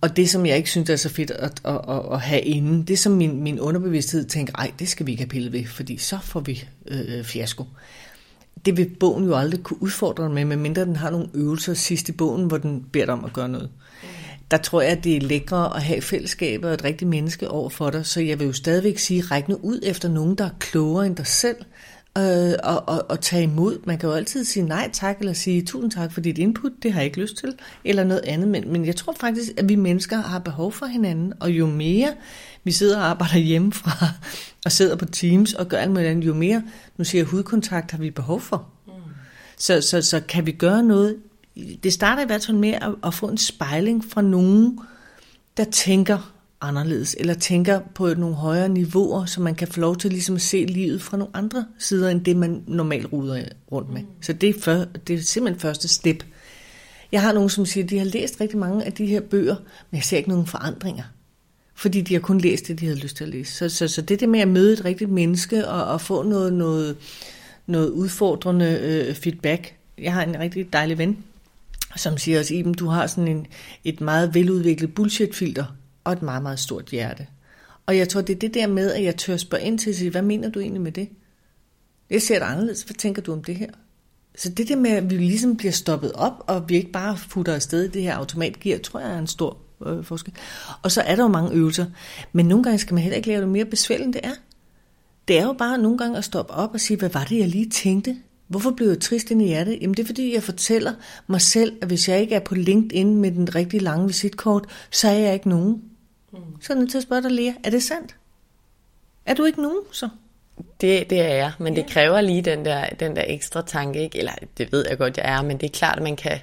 Og 0.00 0.16
det, 0.16 0.30
som 0.30 0.46
jeg 0.46 0.56
ikke 0.56 0.70
synes 0.70 0.90
er 0.90 0.96
så 0.96 1.08
fedt 1.08 1.30
at, 1.30 1.60
at, 1.64 1.80
at, 1.88 2.02
at 2.12 2.20
have 2.20 2.40
inde, 2.40 2.86
det 2.86 2.98
som 2.98 3.12
min, 3.12 3.42
min 3.42 3.60
underbevidsthed 3.60 4.24
tænker, 4.24 4.52
ej, 4.58 4.72
det 4.78 4.88
skal 4.88 5.06
vi 5.06 5.10
ikke 5.10 5.22
have 5.22 5.28
pillet 5.28 5.52
ved, 5.52 5.66
fordi 5.66 5.96
så 5.96 6.18
får 6.22 6.40
vi 6.40 6.64
øh, 6.88 7.24
fiasko. 7.24 7.64
Det 8.64 8.76
vil 8.76 8.90
bogen 9.00 9.24
jo 9.24 9.36
aldrig 9.36 9.62
kunne 9.62 9.82
udfordre 9.82 10.30
med, 10.30 10.44
medmindre 10.44 10.84
den 10.84 10.96
har 10.96 11.10
nogle 11.10 11.28
øvelser 11.34 11.74
sidst 11.74 12.08
i 12.08 12.12
bogen, 12.12 12.46
hvor 12.46 12.58
den 12.58 12.86
beder 12.92 13.04
dig 13.04 13.14
om 13.14 13.24
at 13.24 13.32
gøre 13.32 13.48
noget 13.48 13.70
der 14.52 14.58
tror 14.58 14.80
jeg, 14.80 14.90
at 14.90 15.04
det 15.04 15.16
er 15.16 15.20
lækre 15.20 15.76
at 15.76 15.82
have 15.82 16.02
fællesskabet 16.02 16.68
og 16.68 16.74
et 16.74 16.84
rigtigt 16.84 17.08
menneske 17.08 17.48
over 17.48 17.68
for 17.68 17.90
dig. 17.90 18.06
Så 18.06 18.20
jeg 18.20 18.38
vil 18.38 18.46
jo 18.46 18.52
stadigvæk 18.52 18.98
sige, 18.98 19.22
ræk 19.22 19.48
nu 19.48 19.58
ud 19.62 19.80
efter 19.82 20.08
nogen, 20.08 20.34
der 20.34 20.44
er 20.44 20.50
klogere 20.58 21.06
end 21.06 21.16
dig 21.16 21.26
selv, 21.26 21.56
øh, 22.18 22.52
og, 22.62 22.88
og, 22.88 23.06
og 23.08 23.20
tage 23.20 23.42
imod. 23.42 23.78
Man 23.86 23.98
kan 23.98 24.08
jo 24.08 24.14
altid 24.14 24.44
sige 24.44 24.66
nej 24.66 24.90
tak, 24.92 25.18
eller 25.20 25.32
sige 25.32 25.62
tusind 25.62 25.90
tak 25.90 26.12
for 26.12 26.20
dit 26.20 26.38
input, 26.38 26.72
det 26.82 26.92
har 26.92 27.00
jeg 27.00 27.06
ikke 27.06 27.20
lyst 27.20 27.36
til, 27.36 27.54
eller 27.84 28.04
noget 28.04 28.22
andet. 28.24 28.48
Men, 28.48 28.72
men 28.72 28.86
jeg 28.86 28.96
tror 28.96 29.16
faktisk, 29.20 29.52
at 29.56 29.68
vi 29.68 29.74
mennesker 29.74 30.16
har 30.16 30.38
behov 30.38 30.72
for 30.72 30.86
hinanden, 30.86 31.32
og 31.40 31.50
jo 31.50 31.66
mere 31.66 32.14
vi 32.64 32.72
sidder 32.72 32.98
og 32.98 33.04
arbejder 33.04 33.38
hjemmefra, 33.52 34.06
og 34.64 34.72
sidder 34.72 34.96
på 34.96 35.04
Teams 35.04 35.54
og 35.54 35.68
gør 35.68 35.76
alt 35.78 35.90
muligt 35.90 36.08
andet, 36.08 36.26
jo 36.26 36.34
mere, 36.34 36.62
nu 36.96 37.04
siger 37.04 37.22
jeg, 37.22 37.26
hudkontakt 37.26 37.90
har 37.90 37.98
vi 37.98 38.10
behov 38.10 38.40
for. 38.40 38.68
Mm. 38.86 38.92
Så, 39.58 39.80
så, 39.80 40.02
så 40.02 40.20
kan 40.20 40.46
vi 40.46 40.52
gøre 40.52 40.82
noget 40.82 41.16
det 41.82 41.92
starter 41.92 42.22
i 42.22 42.26
hvert 42.26 42.44
fald 42.46 42.56
med 42.56 42.72
at, 42.72 42.94
at 43.04 43.14
få 43.14 43.28
en 43.28 43.38
spejling 43.38 44.04
fra 44.04 44.22
nogen, 44.22 44.78
der 45.56 45.64
tænker 45.64 46.32
anderledes, 46.60 47.16
eller 47.18 47.34
tænker 47.34 47.80
på 47.94 48.14
nogle 48.14 48.36
højere 48.36 48.68
niveauer, 48.68 49.24
så 49.24 49.40
man 49.40 49.54
kan 49.54 49.68
få 49.68 49.80
lov 49.80 49.96
til 49.96 50.10
ligesom 50.10 50.34
at 50.34 50.40
se 50.40 50.64
livet 50.64 51.02
fra 51.02 51.16
nogle 51.16 51.36
andre 51.36 51.66
sider, 51.78 52.08
end 52.08 52.24
det 52.24 52.36
man 52.36 52.62
normalt 52.66 53.12
ruder 53.12 53.44
rundt 53.72 53.92
med. 53.92 54.00
Mm. 54.00 54.08
Så 54.20 54.32
det 54.32 54.48
er, 54.48 54.60
for, 54.60 54.72
det 55.06 55.14
er 55.18 55.22
simpelthen 55.22 55.60
første 55.60 55.88
step. 55.88 56.24
Jeg 57.12 57.22
har 57.22 57.32
nogen, 57.32 57.48
som 57.48 57.66
siger, 57.66 57.84
at 57.84 57.90
de 57.90 57.98
har 57.98 58.04
læst 58.04 58.40
rigtig 58.40 58.58
mange 58.58 58.84
af 58.84 58.92
de 58.92 59.06
her 59.06 59.20
bøger, 59.20 59.56
men 59.90 59.96
jeg 59.96 60.04
ser 60.04 60.16
ikke 60.16 60.28
nogen 60.28 60.46
forandringer. 60.46 61.04
Fordi 61.74 62.00
de 62.00 62.14
har 62.14 62.20
kun 62.20 62.38
læst 62.38 62.68
det, 62.68 62.80
de 62.80 62.86
havde 62.86 62.98
lyst 62.98 63.16
til 63.16 63.24
at 63.24 63.30
læse. 63.30 63.54
Så, 63.54 63.68
så, 63.68 63.88
så 63.88 64.02
det 64.02 64.20
der 64.20 64.26
med 64.26 64.40
at 64.40 64.48
møde 64.48 64.72
et 64.72 64.84
rigtigt 64.84 65.10
menneske 65.10 65.68
og, 65.68 65.84
og 65.84 66.00
få 66.00 66.22
noget, 66.22 66.52
noget, 66.52 66.96
noget 67.66 67.90
udfordrende 67.90 68.78
øh, 68.82 69.14
feedback. 69.14 69.74
Jeg 69.98 70.12
har 70.12 70.22
en 70.22 70.40
rigtig 70.40 70.72
dejlig 70.72 70.98
ven, 70.98 71.18
som 71.96 72.18
siger 72.18 72.40
os, 72.40 72.50
Iben, 72.50 72.74
du 72.74 72.86
har 72.86 73.06
sådan 73.06 73.28
en, 73.28 73.46
et 73.84 74.00
meget 74.00 74.34
veludviklet 74.34 74.94
bullshit-filter 74.94 75.64
og 76.04 76.12
et 76.12 76.22
meget, 76.22 76.42
meget 76.42 76.58
stort 76.58 76.84
hjerte. 76.84 77.26
Og 77.86 77.98
jeg 77.98 78.08
tror, 78.08 78.20
det 78.20 78.34
er 78.34 78.38
det 78.38 78.54
der 78.54 78.66
med, 78.66 78.92
at 78.92 79.04
jeg 79.04 79.16
tør 79.16 79.36
spørge 79.36 79.64
ind 79.64 79.78
til 79.78 79.90
at 79.90 79.96
sige, 79.96 80.10
hvad 80.10 80.22
mener 80.22 80.48
du 80.48 80.60
egentlig 80.60 80.82
med 80.82 80.92
det? 80.92 81.08
Jeg 82.10 82.22
ser 82.22 82.38
det 82.38 82.46
anderledes. 82.46 82.82
Hvad 82.82 82.94
tænker 82.94 83.22
du 83.22 83.32
om 83.32 83.44
det 83.44 83.56
her? 83.56 83.70
Så 84.36 84.48
det 84.48 84.68
der 84.68 84.76
med, 84.76 84.90
at 84.90 85.10
vi 85.10 85.16
ligesom 85.16 85.56
bliver 85.56 85.72
stoppet 85.72 86.12
op, 86.12 86.44
og 86.46 86.68
vi 86.68 86.76
ikke 86.76 86.92
bare 86.92 87.16
futter 87.16 87.54
afsted 87.54 87.84
i 87.84 87.88
det 87.88 88.02
her 88.02 88.14
automatgear, 88.14 88.78
tror 88.78 89.00
jeg 89.00 89.12
er 89.12 89.18
en 89.18 89.26
stor 89.26 89.56
øh, 89.86 90.04
forskel. 90.04 90.34
Og 90.82 90.92
så 90.92 91.00
er 91.00 91.16
der 91.16 91.22
jo 91.22 91.28
mange 91.28 91.52
øvelser. 91.52 91.86
Men 92.32 92.46
nogle 92.48 92.64
gange 92.64 92.78
skal 92.78 92.94
man 92.94 93.02
heller 93.02 93.16
ikke 93.16 93.28
lave 93.28 93.40
det 93.40 93.48
mere 93.48 93.64
besværligt, 93.64 94.06
end 94.06 94.14
det 94.14 94.24
er. 94.24 94.34
Det 95.28 95.38
er 95.38 95.44
jo 95.44 95.52
bare 95.52 95.78
nogle 95.78 95.98
gange 95.98 96.18
at 96.18 96.24
stoppe 96.24 96.52
op 96.52 96.74
og 96.74 96.80
sige, 96.80 96.96
hvad 96.96 97.10
var 97.10 97.24
det, 97.24 97.38
jeg 97.38 97.48
lige 97.48 97.70
tænkte? 97.70 98.16
Hvorfor 98.52 98.70
blev 98.70 98.88
jeg 98.88 99.00
trist 99.00 99.30
ind 99.30 99.42
i 99.42 99.46
hjertet? 99.46 99.78
Jamen 99.80 99.94
det 99.94 100.02
er 100.02 100.06
fordi, 100.06 100.34
jeg 100.34 100.42
fortæller 100.42 100.92
mig 101.26 101.40
selv, 101.40 101.76
at 101.82 101.88
hvis 101.88 102.08
jeg 102.08 102.20
ikke 102.20 102.34
er 102.34 102.40
på 102.40 102.54
LinkedIn 102.54 103.16
med 103.16 103.30
den 103.30 103.54
rigtig 103.54 103.82
lange 103.82 104.06
visitkort, 104.06 104.64
så 104.90 105.08
er 105.08 105.12
jeg 105.12 105.34
ikke 105.34 105.48
nogen. 105.48 105.82
Mm. 106.32 106.38
Så 106.60 106.72
er 106.72 106.76
jeg 106.76 106.80
nødt 106.80 106.90
til 106.90 106.98
at 106.98 107.02
spørge 107.04 107.22
dig, 107.22 107.30
Lea, 107.30 107.52
er 107.64 107.70
det 107.70 107.82
sandt? 107.82 108.16
Er 109.26 109.34
du 109.34 109.44
ikke 109.44 109.62
nogen, 109.62 109.80
så? 109.92 110.08
Det, 110.80 111.10
det 111.10 111.20
er 111.20 111.34
jeg, 111.34 111.52
men 111.58 111.76
det 111.76 111.86
kræver 111.86 112.20
lige 112.20 112.42
den 112.42 112.64
der, 112.64 112.86
den 112.86 113.16
der 113.16 113.24
ekstra 113.26 113.62
tanke, 113.66 114.02
ikke? 114.02 114.18
eller 114.18 114.32
det 114.58 114.72
ved 114.72 114.86
jeg 114.88 114.98
godt, 114.98 115.16
jeg 115.16 115.38
er, 115.38 115.42
men 115.42 115.58
det 115.58 115.66
er 115.66 115.70
klart, 115.70 115.96
at 115.96 116.02
man 116.02 116.16
kan, 116.16 116.38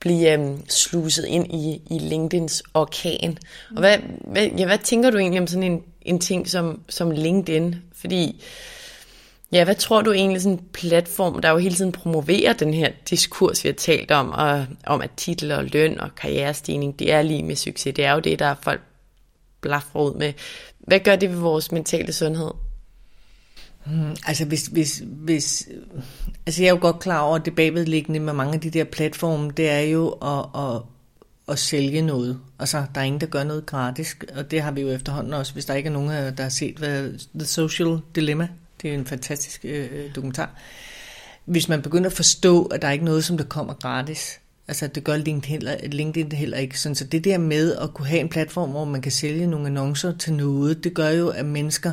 blive 0.00 0.32
øhm, 0.32 0.68
sluset 0.68 1.24
ind 1.24 1.54
i, 1.54 1.82
i 1.90 1.98
LinkedIns 1.98 2.62
orkan. 2.74 3.38
Og 3.70 3.78
hvad, 3.78 3.98
hvad, 4.20 4.46
ja, 4.58 4.66
hvad 4.66 4.78
tænker 4.78 5.10
du 5.10 5.18
egentlig 5.18 5.40
om 5.40 5.46
sådan 5.46 5.72
en, 5.72 5.82
en 6.02 6.18
ting 6.18 6.48
som, 6.48 6.80
som 6.88 7.10
LinkedIn? 7.10 7.74
Fordi, 7.92 8.44
ja, 9.52 9.64
hvad 9.64 9.74
tror 9.74 10.02
du 10.02 10.12
egentlig 10.12 10.42
sådan 10.42 10.58
en 10.58 10.64
platform, 10.72 11.40
der 11.40 11.50
jo 11.50 11.58
hele 11.58 11.74
tiden 11.74 11.92
promoverer 11.92 12.52
den 12.52 12.74
her 12.74 12.90
diskurs, 13.10 13.64
vi 13.64 13.68
har 13.68 13.74
talt 13.74 14.10
om, 14.10 14.30
og, 14.30 14.66
om 14.86 15.00
at 15.00 15.10
titel 15.16 15.52
og 15.52 15.64
løn 15.64 16.00
og 16.00 16.14
karrierestigning, 16.14 16.98
det 16.98 17.12
er 17.12 17.22
lige 17.22 17.42
med 17.42 17.56
succes. 17.56 17.94
Det 17.94 18.04
er 18.04 18.12
jo 18.12 18.20
det, 18.20 18.38
der 18.38 18.54
folk 18.62 18.80
blaffer 19.60 20.00
ud 20.00 20.14
med. 20.14 20.32
Hvad 20.78 21.00
gør 21.00 21.16
det 21.16 21.30
ved 21.30 21.38
vores 21.38 21.72
mentale 21.72 22.12
sundhed? 22.12 22.50
Hmm, 23.86 24.16
altså 24.26 24.44
hvis, 24.44 24.66
hvis, 24.66 25.02
hvis, 25.06 25.68
altså 26.46 26.62
jeg 26.62 26.68
er 26.68 26.74
jo 26.74 26.80
godt 26.80 26.98
klar 26.98 27.20
over, 27.20 27.36
at 27.36 27.44
det 27.44 27.54
bagvedliggende 27.54 28.20
med 28.20 28.32
mange 28.32 28.54
af 28.54 28.60
de 28.60 28.70
der 28.70 28.84
platforme, 28.84 29.50
det 29.50 29.70
er 29.70 29.80
jo 29.80 30.08
at, 30.08 30.46
at, 30.54 30.82
at 31.48 31.58
sælge 31.58 32.02
noget. 32.02 32.40
Altså 32.58 32.84
der 32.94 33.00
er 33.00 33.04
ingen, 33.04 33.20
der 33.20 33.26
gør 33.26 33.44
noget 33.44 33.66
gratis, 33.66 34.16
og 34.36 34.50
det 34.50 34.62
har 34.62 34.70
vi 34.70 34.80
jo 34.80 34.88
efterhånden 34.88 35.32
også, 35.32 35.52
hvis 35.52 35.64
der 35.64 35.74
ikke 35.74 35.86
er 35.86 35.92
nogen, 35.92 36.36
der 36.36 36.42
har 36.42 36.48
set 36.48 36.76
hvad 36.76 37.18
The 37.38 37.46
Social 37.46 37.98
Dilemma, 38.14 38.48
det 38.82 38.90
er 38.90 38.94
en 38.94 39.06
fantastisk 39.06 39.64
øh, 39.64 40.14
dokumentar. 40.14 40.50
Hvis 41.44 41.68
man 41.68 41.82
begynder 41.82 42.10
at 42.10 42.16
forstå, 42.16 42.64
at 42.64 42.82
der 42.82 42.88
er 42.88 42.92
ikke 42.92 43.04
noget, 43.04 43.24
som 43.24 43.36
der 43.36 43.44
kommer 43.44 43.74
gratis, 43.74 44.40
altså 44.68 44.86
det 44.86 45.04
gør 45.04 45.16
LinkedIn 45.16 45.50
heller, 45.50 45.76
LinkedIn 45.82 46.32
heller 46.32 46.58
ikke. 46.58 46.80
Sådan, 46.80 46.96
så 46.96 47.04
det 47.04 47.24
der 47.24 47.38
med 47.38 47.76
at 47.76 47.94
kunne 47.94 48.08
have 48.08 48.20
en 48.20 48.28
platform, 48.28 48.70
hvor 48.70 48.84
man 48.84 49.02
kan 49.02 49.12
sælge 49.12 49.46
nogle 49.46 49.66
annoncer 49.66 50.16
til 50.16 50.32
noget, 50.32 50.84
det 50.84 50.94
gør 50.94 51.08
jo, 51.08 51.28
at 51.28 51.44
mennesker 51.44 51.92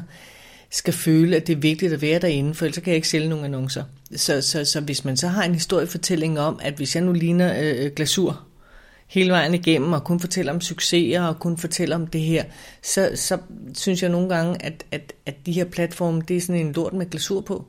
skal 0.70 0.94
føle, 0.94 1.36
at 1.36 1.48
det 1.48 1.54
er 1.54 1.60
vigtigt 1.60 1.94
at 1.94 2.02
være 2.02 2.20
derinde, 2.20 2.54
for 2.54 2.66
ellers 2.66 2.84
kan 2.84 2.88
jeg 2.88 2.96
ikke 2.96 3.10
sælge 3.10 3.30
nogle 3.30 3.46
annoncer. 3.46 3.84
Så, 4.16 4.42
så, 4.42 4.66
så 4.66 4.82
hvis 4.82 5.06
man 5.06 5.18
så 5.18 5.28
har 5.28 5.44
en 5.44 5.54
historiefortælling 5.54 6.40
om, 6.40 6.60
at 6.64 6.74
hvis 6.74 6.96
jeg 6.96 7.04
nu 7.04 7.12
ligner 7.12 7.60
øh, 7.60 7.86
øh 7.86 7.92
glasur 7.96 8.48
hele 9.08 9.32
vejen 9.32 9.54
igennem, 9.54 9.94
og 9.94 10.04
kun 10.04 10.20
fortælle 10.20 10.52
om 10.52 10.62
succeser, 10.62 11.22
og 11.22 11.40
kun 11.40 11.58
fortælle 11.58 11.96
om 11.96 12.08
det 12.08 12.22
her, 12.22 12.44
så, 12.82 13.12
så 13.16 13.38
synes 13.74 14.02
jeg 14.02 14.12
nogle 14.12 14.30
gange, 14.30 14.66
at, 14.66 14.86
at, 14.92 15.14
at 15.26 15.46
de 15.46 15.52
her 15.52 15.66
platforme, 15.66 16.22
det 16.28 16.38
er 16.38 16.42
sådan 16.42 16.66
en 16.66 16.72
lort 16.72 16.94
med 16.94 17.10
glasur 17.10 17.42
på. 17.42 17.66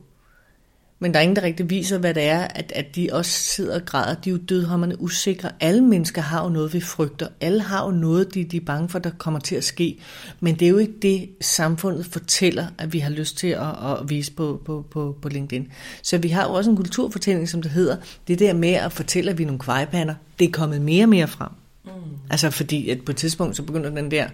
Men 0.99 1.13
der 1.13 1.19
er 1.19 1.23
ingen, 1.23 1.35
der 1.35 1.41
rigtig 1.41 1.69
viser, 1.69 1.97
hvad 1.97 2.13
det 2.13 2.23
er, 2.23 2.39
at, 2.39 2.71
at 2.75 2.95
de 2.95 3.09
også 3.11 3.31
sidder 3.31 3.75
og 3.75 3.85
græder. 3.85 4.15
De 4.15 4.29
er 4.29 4.31
jo 4.31 4.39
dødhammerne 4.49 5.01
usikre. 5.01 5.49
Alle 5.59 5.83
mennesker 5.83 6.21
har 6.21 6.43
jo 6.43 6.49
noget, 6.49 6.73
vi 6.73 6.81
frygter. 6.81 7.27
Alle 7.41 7.61
har 7.61 7.85
jo 7.85 7.91
noget, 7.91 8.33
de, 8.33 8.43
de 8.43 8.57
er 8.57 8.61
bange 8.65 8.89
for, 8.89 8.99
der 8.99 9.09
kommer 9.17 9.39
til 9.39 9.55
at 9.55 9.63
ske. 9.63 9.99
Men 10.39 10.55
det 10.55 10.65
er 10.65 10.69
jo 10.69 10.77
ikke 10.77 10.93
det, 11.01 11.29
samfundet 11.41 12.05
fortæller, 12.05 12.67
at 12.77 12.93
vi 12.93 12.99
har 12.99 13.09
lyst 13.09 13.37
til 13.37 13.47
at, 13.47 13.61
at 13.61 14.09
vise 14.09 14.31
på, 14.31 14.61
på, 14.65 14.85
på, 14.91 15.17
på 15.21 15.29
LinkedIn. 15.29 15.67
Så 16.01 16.17
vi 16.17 16.29
har 16.29 16.43
jo 16.43 16.53
også 16.53 16.69
en 16.69 16.77
kulturfortælling, 16.77 17.49
som 17.49 17.61
det 17.61 17.71
hedder. 17.71 17.97
Det 18.27 18.39
der 18.39 18.53
med 18.53 18.73
at 18.73 18.93
fortælle, 18.93 19.31
at 19.31 19.37
vi 19.37 19.43
er 19.43 19.47
nogle 19.47 19.59
kvejpander, 19.59 20.15
det 20.39 20.47
er 20.47 20.51
kommet 20.51 20.81
mere 20.81 21.05
og 21.05 21.09
mere 21.09 21.27
frem. 21.27 21.49
Mm. 21.85 21.91
Altså 22.29 22.49
fordi, 22.49 22.89
at 22.89 23.01
på 23.05 23.11
et 23.11 23.17
tidspunkt, 23.17 23.55
så 23.55 23.63
begynder 23.63 23.89
den 23.89 24.11
der 24.11 24.27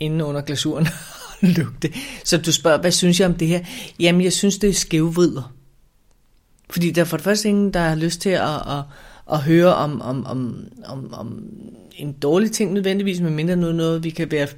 inde 0.00 0.24
under 0.24 0.40
glasuren 0.40 0.86
at 1.42 1.48
lugte. 1.48 1.92
Så 2.24 2.38
du 2.38 2.52
spørger, 2.52 2.80
hvad 2.80 2.92
synes 2.92 3.20
jeg 3.20 3.28
om 3.28 3.34
det 3.34 3.48
her? 3.48 3.60
Jamen, 4.00 4.20
jeg 4.20 4.32
synes, 4.32 4.58
det 4.58 4.70
er 4.70 4.74
skævvrider. 4.74 5.52
Fordi 6.72 6.90
der 6.90 7.00
er 7.00 7.04
for 7.04 7.16
det 7.16 7.24
første 7.24 7.48
ingen, 7.48 7.74
der 7.74 7.80
har 7.80 7.94
lyst 7.94 8.20
til 8.20 8.30
at, 8.30 8.54
at, 8.54 8.82
at 9.32 9.38
høre 9.38 9.74
om, 9.74 10.00
om, 10.00 10.26
om, 10.26 10.64
om, 10.84 11.14
om 11.14 11.44
en 11.96 12.12
dårlig 12.12 12.52
ting 12.52 12.72
nødvendigvis, 12.72 13.20
men 13.20 13.34
mindre 13.34 13.56
noget, 13.56 13.74
noget 13.74 14.04
vi 14.04 14.10
kan 14.10 14.30
være 14.30 14.48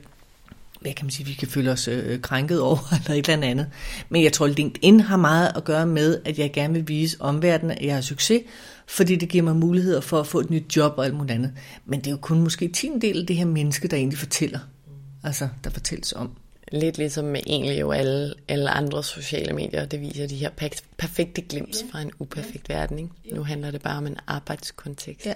hvad 0.81 0.93
kan 0.93 1.07
man 1.07 1.11
sige, 1.11 1.27
vi 1.27 1.33
kan 1.33 1.49
føle 1.49 1.71
os 1.71 1.89
øh, 1.89 2.21
krænket 2.21 2.61
over, 2.61 2.79
eller 2.97 3.19
et 3.19 3.29
eller 3.29 3.47
andet. 3.47 3.67
Men 4.09 4.23
jeg 4.23 4.33
tror, 4.33 4.47
LinkedIn 4.47 5.01
har 5.01 5.17
meget 5.17 5.53
at 5.57 5.65
gøre 5.65 5.87
med, 5.87 6.21
at 6.25 6.39
jeg 6.39 6.53
gerne 6.53 6.75
vil 6.75 6.89
vise 6.89 7.17
omverdenen, 7.21 7.71
at 7.71 7.85
jeg 7.85 7.95
har 7.95 8.01
succes, 8.01 8.43
fordi 8.87 9.17
det 9.17 9.29
giver 9.29 9.45
mig 9.45 9.57
muligheder 9.57 10.01
for 10.01 10.21
at 10.21 10.27
få 10.27 10.41
et 10.41 10.51
nyt 10.51 10.77
job 10.77 10.95
og 10.97 11.05
alt 11.05 11.15
muligt 11.15 11.35
andet. 11.35 11.53
Men 11.87 12.01
det 12.01 12.07
er 12.07 12.11
jo 12.11 12.17
kun 12.17 12.41
måske 12.41 12.69
10 12.69 12.91
del 13.01 13.21
af 13.21 13.27
det 13.27 13.37
her 13.37 13.45
menneske, 13.45 13.89
der 13.89 13.97
egentlig 13.97 14.19
fortæller. 14.19 14.59
Altså, 15.25 15.49
der 15.65 15.71
fortælles 15.71 16.13
om 16.13 16.31
lidt 16.73 16.99
ligesom 16.99 17.25
med 17.25 17.41
egentlig 17.47 17.81
jo 17.81 17.93
alle, 17.93 18.35
alle 18.49 18.71
andre 18.71 19.05
sociale 19.05 19.53
medier, 19.53 19.85
det 19.85 20.01
viser 20.01 20.27
de 20.27 20.37
her 20.37 20.51
perfekte 20.97 21.43
glimt 21.43 21.83
ja. 21.83 21.87
fra 21.93 22.01
en 22.01 22.11
uperfekt 22.19 22.69
ja. 22.69 22.75
verden. 22.75 22.99
Ikke? 22.99 23.11
Nu 23.33 23.43
handler 23.43 23.71
det 23.71 23.83
bare 23.83 23.97
om 23.97 24.07
en 24.07 24.17
arbejdskontekst. 24.27 25.27
Ja. 25.27 25.33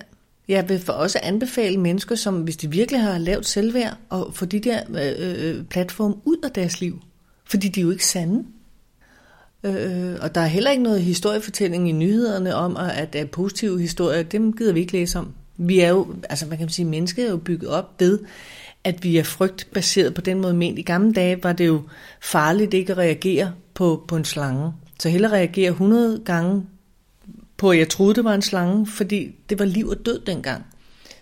Jeg 0.48 0.68
vil 0.68 0.80
for 0.80 0.92
også 0.92 1.20
anbefale 1.22 1.76
mennesker, 1.76 2.14
som 2.14 2.42
hvis 2.42 2.56
de 2.56 2.70
virkelig 2.70 3.00
har 3.00 3.18
lavt 3.18 3.46
selvværd, 3.46 3.96
at 4.12 4.24
få 4.32 4.44
de 4.44 4.60
der 4.60 4.80
øh, 4.88 5.58
øh, 5.58 5.64
platform 5.64 6.20
ud 6.24 6.36
af 6.44 6.50
deres 6.50 6.80
liv. 6.80 7.02
Fordi 7.44 7.68
de 7.68 7.80
er 7.80 7.84
jo 7.84 7.90
ikke 7.90 8.06
sande. 8.06 8.44
Øh, 9.64 10.14
og 10.20 10.34
der 10.34 10.40
er 10.40 10.46
heller 10.46 10.70
ikke 10.70 10.82
noget 10.82 11.02
historiefortælling 11.02 11.88
i 11.88 11.92
nyhederne 11.92 12.54
om, 12.54 12.76
at, 12.76 13.14
at 13.14 13.30
positive 13.30 13.80
historier, 13.80 14.22
dem 14.22 14.56
gider 14.56 14.72
vi 14.72 14.80
ikke 14.80 14.92
læse 14.92 15.18
om. 15.18 15.34
Vi 15.56 15.80
er 15.80 15.88
jo, 15.88 16.14
altså 16.30 16.46
man 16.46 16.58
kan 16.58 16.68
sige, 16.68 16.86
mennesket 16.86 17.26
er 17.26 17.30
jo 17.30 17.36
bygget 17.36 17.70
op 17.70 18.00
ved, 18.00 18.18
at 18.88 19.04
vi 19.04 19.16
er 19.16 19.22
frygtbaseret 19.22 20.14
på 20.14 20.20
den 20.20 20.40
måde 20.40 20.54
ment. 20.54 20.78
I 20.78 20.82
gamle 20.82 21.12
dage 21.12 21.42
var 21.42 21.52
det 21.52 21.66
jo 21.66 21.82
farligt 22.20 22.74
ikke 22.74 22.92
at 22.92 22.98
reagere 22.98 23.52
på, 23.74 24.04
på 24.08 24.16
en 24.16 24.24
slange. 24.24 24.72
Så 25.00 25.08
hellere 25.08 25.32
reagere 25.32 25.70
100 25.70 26.22
gange 26.24 26.66
på, 27.56 27.70
at 27.70 27.78
jeg 27.78 27.88
troede, 27.88 28.14
det 28.14 28.24
var 28.24 28.34
en 28.34 28.42
slange, 28.42 28.86
fordi 28.86 29.34
det 29.48 29.58
var 29.58 29.64
liv 29.64 29.88
og 29.88 30.06
død 30.06 30.20
dengang. 30.20 30.64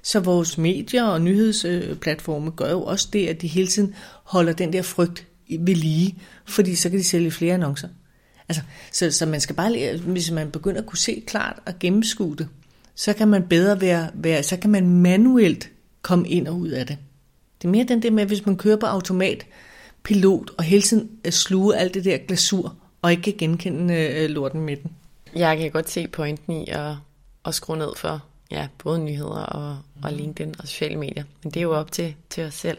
Så 0.02 0.20
vores 0.20 0.58
medier 0.58 1.04
og 1.04 1.20
nyhedsplatforme 1.20 2.50
gør 2.50 2.70
jo 2.70 2.82
også 2.82 3.08
det, 3.12 3.26
at 3.26 3.42
de 3.42 3.46
hele 3.46 3.68
tiden 3.68 3.94
holder 4.24 4.52
den 4.52 4.72
der 4.72 4.82
frygt 4.82 5.26
ved 5.60 5.74
lige, 5.74 6.18
fordi 6.44 6.74
så 6.74 6.90
kan 6.90 6.98
de 6.98 7.04
sælge 7.04 7.30
flere 7.30 7.54
annoncer. 7.54 7.88
Altså, 8.48 8.62
så, 8.92 9.10
så 9.10 9.26
man 9.26 9.40
skal 9.40 9.56
bare, 9.56 9.98
hvis 9.98 10.30
man 10.30 10.50
begynder 10.50 10.80
at 10.80 10.86
kunne 10.86 10.98
se 10.98 11.22
klart 11.26 11.58
og 11.66 11.72
gennemskue 11.80 12.36
det, 12.36 12.48
så 12.94 13.12
kan 13.12 13.28
man 13.28 13.48
bedre 13.48 13.80
være, 13.80 14.10
være, 14.14 14.42
så 14.42 14.56
kan 14.56 14.70
man 14.70 14.88
manuelt 14.88 15.70
komme 16.02 16.28
ind 16.28 16.48
og 16.48 16.58
ud 16.58 16.68
af 16.68 16.86
det. 16.86 16.98
Det 17.66 17.70
er 17.70 17.76
mere 17.76 17.84
den 17.84 18.02
der 18.02 18.10
med, 18.10 18.26
hvis 18.26 18.46
man 18.46 18.56
kører 18.56 18.76
på 18.76 18.86
automat, 18.86 19.46
pilot, 20.02 20.50
og 20.58 20.64
hele 20.64 20.82
tiden 20.82 21.10
sluge 21.30 21.76
alt 21.76 21.94
det 21.94 22.04
der 22.04 22.18
glasur, 22.18 22.74
og 23.02 23.10
ikke 23.10 23.22
kan 23.22 23.34
genkende 23.38 23.94
øh, 23.94 24.30
lorten 24.30 24.60
med 24.60 24.76
den. 24.76 24.92
Jeg 25.36 25.58
kan 25.58 25.70
godt 25.70 25.90
se 25.90 26.08
pointen 26.08 26.52
i 26.52 26.68
at, 26.68 26.92
at 27.46 27.54
skrue 27.54 27.76
ned 27.76 27.88
for 27.96 28.22
ja, 28.50 28.68
både 28.78 28.98
nyheder 28.98 29.42
og, 29.42 29.78
og 30.02 30.12
mm. 30.12 30.16
LinkedIn 30.16 30.54
og 30.58 30.68
sociale 30.68 30.96
medier. 30.96 31.24
Men 31.42 31.50
det 31.52 31.60
er 31.60 31.62
jo 31.62 31.74
op 31.74 31.92
til, 31.92 32.14
til 32.30 32.44
os 32.44 32.54
selv. 32.54 32.78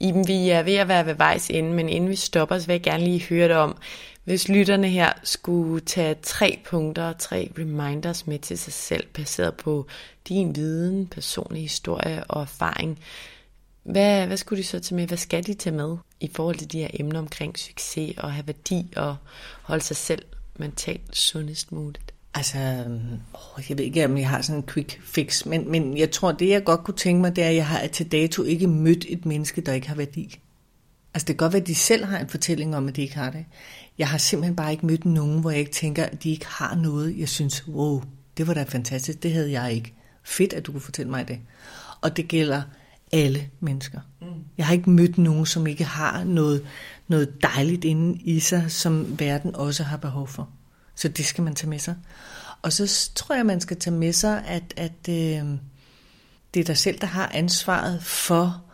Iben, 0.00 0.28
vi 0.28 0.48
er 0.48 0.62
ved 0.62 0.74
at 0.74 0.88
være 0.88 1.06
ved 1.06 1.14
vejs 1.14 1.50
ende, 1.50 1.72
men 1.72 1.88
inden 1.88 2.10
vi 2.10 2.16
stopper, 2.16 2.58
så 2.58 2.66
vil 2.66 2.74
jeg 2.74 2.82
gerne 2.82 3.04
lige 3.04 3.22
høre 3.22 3.48
dig 3.48 3.56
om, 3.56 3.76
hvis 4.24 4.48
lytterne 4.48 4.88
her 4.88 5.12
skulle 5.22 5.80
tage 5.80 6.16
tre 6.22 6.58
punkter, 6.64 7.12
tre 7.12 7.52
reminders 7.58 8.26
med 8.26 8.38
til 8.38 8.58
sig 8.58 8.72
selv, 8.72 9.06
baseret 9.14 9.54
på 9.54 9.86
din 10.28 10.56
viden, 10.56 11.06
personlig 11.06 11.62
historie 11.62 12.24
og 12.24 12.42
erfaring, 12.42 12.98
hvad, 13.82 14.26
hvad 14.26 14.36
skulle 14.36 14.62
de 14.62 14.66
så 14.66 14.80
tage 14.80 14.96
med? 14.96 15.06
Hvad 15.06 15.18
skal 15.18 15.46
de 15.46 15.54
tage 15.54 15.76
med 15.76 15.96
i 16.20 16.30
forhold 16.34 16.56
til 16.56 16.72
de 16.72 16.78
her 16.78 16.88
emner 16.92 17.18
omkring 17.18 17.58
succes 17.58 18.18
og 18.18 18.32
have 18.32 18.46
værdi 18.46 18.92
og 18.96 19.16
holde 19.62 19.84
sig 19.84 19.96
selv 19.96 20.22
mentalt 20.58 21.16
sundest 21.16 21.72
muligt? 21.72 22.14
Altså, 22.34 22.58
jeg 23.68 23.78
ved 23.78 23.84
ikke, 23.84 24.04
om 24.04 24.18
jeg 24.18 24.28
har 24.28 24.42
sådan 24.42 24.56
en 24.60 24.66
quick 24.66 25.00
fix, 25.02 25.46
men, 25.46 25.70
men 25.70 25.98
jeg 25.98 26.10
tror, 26.10 26.32
det 26.32 26.48
jeg 26.48 26.64
godt 26.64 26.84
kunne 26.84 26.96
tænke 26.96 27.20
mig, 27.20 27.36
det 27.36 27.44
er, 27.44 27.48
at 27.48 27.54
jeg 27.54 27.66
har 27.66 27.86
til 27.86 28.12
dato 28.12 28.42
ikke 28.42 28.66
mødt 28.66 29.06
et 29.08 29.26
menneske, 29.26 29.60
der 29.60 29.72
ikke 29.72 29.88
har 29.88 29.94
værdi. 29.94 30.38
Altså, 31.14 31.26
det 31.26 31.26
kan 31.26 31.36
godt 31.36 31.52
være, 31.52 31.62
at 31.62 31.66
de 31.66 31.74
selv 31.74 32.04
har 32.04 32.18
en 32.18 32.28
fortælling 32.28 32.76
om, 32.76 32.88
at 32.88 32.96
de 32.96 33.02
ikke 33.02 33.16
har 33.16 33.30
det. 33.30 33.44
Jeg 33.98 34.08
har 34.08 34.18
simpelthen 34.18 34.56
bare 34.56 34.72
ikke 34.72 34.86
mødt 34.86 35.04
nogen, 35.04 35.40
hvor 35.40 35.50
jeg 35.50 35.60
ikke 35.60 35.72
tænker, 35.72 36.04
at 36.04 36.22
de 36.22 36.30
ikke 36.30 36.46
har 36.46 36.74
noget. 36.74 37.18
Jeg 37.18 37.28
synes, 37.28 37.68
wow, 37.68 38.02
det 38.36 38.46
var 38.46 38.54
da 38.54 38.62
fantastisk, 38.62 39.22
det 39.22 39.32
havde 39.32 39.52
jeg 39.60 39.72
ikke. 39.72 39.94
Fedt, 40.24 40.52
at 40.52 40.66
du 40.66 40.72
kunne 40.72 40.80
fortælle 40.80 41.10
mig 41.10 41.28
det. 41.28 41.38
Og 42.00 42.16
det 42.16 42.28
gælder 42.28 42.62
alle 43.12 43.48
mennesker. 43.60 44.00
Mm. 44.20 44.26
Jeg 44.58 44.66
har 44.66 44.74
ikke 44.74 44.90
mødt 44.90 45.18
nogen, 45.18 45.46
som 45.46 45.66
ikke 45.66 45.84
har 45.84 46.24
noget, 46.24 46.62
noget 47.08 47.42
dejligt 47.42 47.84
inde 47.84 48.20
i 48.24 48.40
sig, 48.40 48.64
som 48.68 49.18
verden 49.18 49.56
også 49.56 49.82
har 49.82 49.96
behov 49.96 50.28
for. 50.28 50.48
Så 50.94 51.08
det 51.08 51.24
skal 51.24 51.44
man 51.44 51.54
tage 51.54 51.70
med 51.70 51.78
sig. 51.78 51.94
Og 52.62 52.72
så 52.72 53.10
tror 53.14 53.34
jeg, 53.34 53.46
man 53.46 53.60
skal 53.60 53.76
tage 53.76 53.96
med 53.96 54.12
sig, 54.12 54.44
at, 54.46 54.74
at 54.76 55.08
øh, 55.08 55.58
det 56.54 56.60
er 56.60 56.64
dig 56.64 56.76
selv, 56.76 56.98
der 56.98 57.06
har 57.06 57.30
ansvaret 57.34 58.02
for 58.02 58.64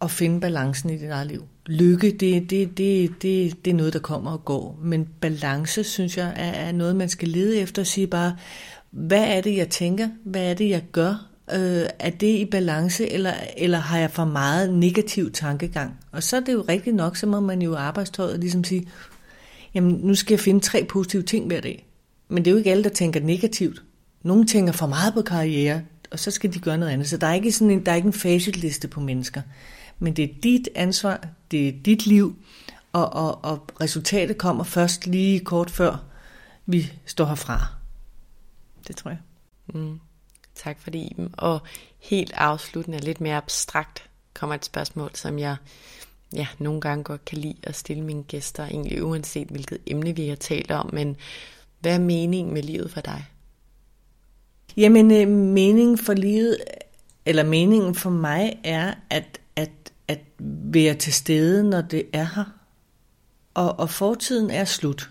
at 0.00 0.10
finde 0.10 0.40
balancen 0.40 0.90
i 0.90 0.98
dit 0.98 1.10
eget 1.10 1.26
liv. 1.26 1.44
Lykke, 1.66 2.10
det, 2.10 2.50
det, 2.50 2.78
det, 2.78 3.22
det, 3.22 3.64
det 3.64 3.70
er 3.70 3.74
noget, 3.74 3.92
der 3.92 3.98
kommer 3.98 4.30
og 4.30 4.44
går. 4.44 4.78
Men 4.82 5.08
balance, 5.20 5.84
synes 5.84 6.16
jeg, 6.16 6.32
er, 6.36 6.50
er 6.50 6.72
noget, 6.72 6.96
man 6.96 7.08
skal 7.08 7.28
lede 7.28 7.58
efter 7.58 7.82
og 7.82 7.86
sige 7.86 8.06
bare, 8.06 8.36
hvad 8.90 9.36
er 9.36 9.40
det, 9.40 9.56
jeg 9.56 9.68
tænker? 9.68 10.08
Hvad 10.24 10.50
er 10.50 10.54
det, 10.54 10.68
jeg 10.68 10.82
gør? 10.92 11.33
Øh, 11.52 11.86
er 11.98 12.10
det 12.10 12.38
i 12.38 12.44
balance, 12.44 13.12
eller, 13.12 13.34
eller 13.56 13.78
har 13.78 13.98
jeg 13.98 14.10
for 14.10 14.24
meget 14.24 14.74
negativ 14.74 15.32
tankegang? 15.32 15.98
Og 16.12 16.22
så 16.22 16.36
er 16.36 16.40
det 16.40 16.52
jo 16.52 16.64
rigtigt 16.68 16.96
nok, 16.96 17.16
så 17.16 17.26
må 17.26 17.40
man 17.40 17.62
jo 17.62 17.74
arbejdstøjet 17.74 18.40
ligesom 18.40 18.64
sige, 18.64 18.88
jamen 19.74 19.92
nu 20.02 20.14
skal 20.14 20.32
jeg 20.32 20.40
finde 20.40 20.60
tre 20.60 20.86
positive 20.88 21.22
ting 21.22 21.46
hver 21.46 21.60
dag. 21.60 21.86
Men 22.28 22.44
det 22.44 22.50
er 22.50 22.52
jo 22.52 22.58
ikke 22.58 22.70
alle, 22.70 22.84
der 22.84 22.90
tænker 22.90 23.20
negativt. 23.20 23.82
Nogle 24.22 24.46
tænker 24.46 24.72
for 24.72 24.86
meget 24.86 25.14
på 25.14 25.22
karriere, 25.22 25.82
og 26.10 26.18
så 26.18 26.30
skal 26.30 26.54
de 26.54 26.58
gøre 26.58 26.78
noget 26.78 26.92
andet. 26.92 27.08
Så 27.08 27.16
der 27.16 27.26
er 27.26 27.34
ikke, 27.34 27.52
sådan 27.52 27.70
en, 27.70 27.86
der 27.86 27.92
er 27.92 27.96
ikke 27.96 28.06
en 28.06 28.12
facitliste 28.12 28.88
på 28.88 29.00
mennesker. 29.00 29.40
Men 29.98 30.16
det 30.16 30.24
er 30.24 30.34
dit 30.42 30.68
ansvar, 30.74 31.28
det 31.50 31.68
er 31.68 31.72
dit 31.84 32.06
liv, 32.06 32.36
og, 32.92 33.12
og, 33.12 33.44
og 33.44 33.68
resultatet 33.80 34.38
kommer 34.38 34.64
først 34.64 35.06
lige 35.06 35.40
kort 35.40 35.70
før 35.70 36.04
vi 36.66 36.92
står 37.06 37.24
herfra. 37.24 37.66
Det 38.88 38.96
tror 38.96 39.10
jeg. 39.10 39.18
Mm. 39.74 39.98
Tak 40.54 40.80
for 40.80 40.90
det, 40.90 41.08
Iben. 41.10 41.34
Og 41.38 41.60
helt 41.98 42.32
afsluttende, 42.32 42.98
lidt 42.98 43.20
mere 43.20 43.36
abstrakt, 43.36 44.08
kommer 44.34 44.54
et 44.54 44.64
spørgsmål, 44.64 45.10
som 45.14 45.38
jeg 45.38 45.56
ja, 46.34 46.46
nogle 46.58 46.80
gange 46.80 47.04
godt 47.04 47.24
kan 47.24 47.38
lide 47.38 47.56
at 47.62 47.76
stille 47.76 48.02
mine 48.02 48.22
gæster, 48.22 48.64
egentlig 48.64 49.04
uanset 49.04 49.48
hvilket 49.48 49.78
emne 49.86 50.16
vi 50.16 50.28
har 50.28 50.36
talt 50.36 50.70
om, 50.70 50.90
men 50.92 51.16
hvad 51.80 51.94
er 51.94 51.98
meningen 51.98 52.54
med 52.54 52.62
livet 52.62 52.90
for 52.90 53.00
dig? 53.00 53.24
Jamen, 54.76 55.10
øh, 55.10 55.28
meningen 55.28 55.98
for 55.98 56.12
livet, 56.12 56.56
eller 57.26 57.44
meningen 57.44 57.94
for 57.94 58.10
mig 58.10 58.60
er, 58.64 58.94
at, 59.10 59.40
at, 59.56 59.70
at 60.08 60.20
være 60.38 60.94
til 60.94 61.12
stede, 61.12 61.70
når 61.70 61.80
det 61.80 62.06
er 62.12 62.26
her. 62.34 62.44
Og, 63.54 63.78
og 63.78 63.90
fortiden 63.90 64.50
er 64.50 64.64
slut. 64.64 65.10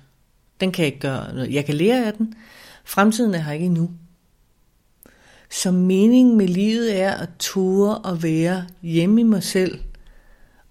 Den 0.60 0.72
kan 0.72 0.84
jeg 0.84 0.88
ikke 0.88 1.00
gøre 1.00 1.34
noget. 1.34 1.54
Jeg 1.54 1.66
kan 1.66 1.76
lære 1.76 2.06
af 2.06 2.14
den. 2.14 2.34
Fremtiden 2.86 3.34
er 3.34 3.39
her 3.39 3.54
ikke 3.54 3.66
endnu. 3.66 3.91
Så 5.54 5.72
meningen 5.72 6.38
med 6.38 6.47
livet 6.47 7.01
er 7.01 7.12
at 7.12 7.30
ture 7.39 7.97
og 7.97 8.24
være 8.24 8.66
hjemme 8.82 9.22
i 9.22 9.24
mig 9.24 9.43
selv 9.43 9.80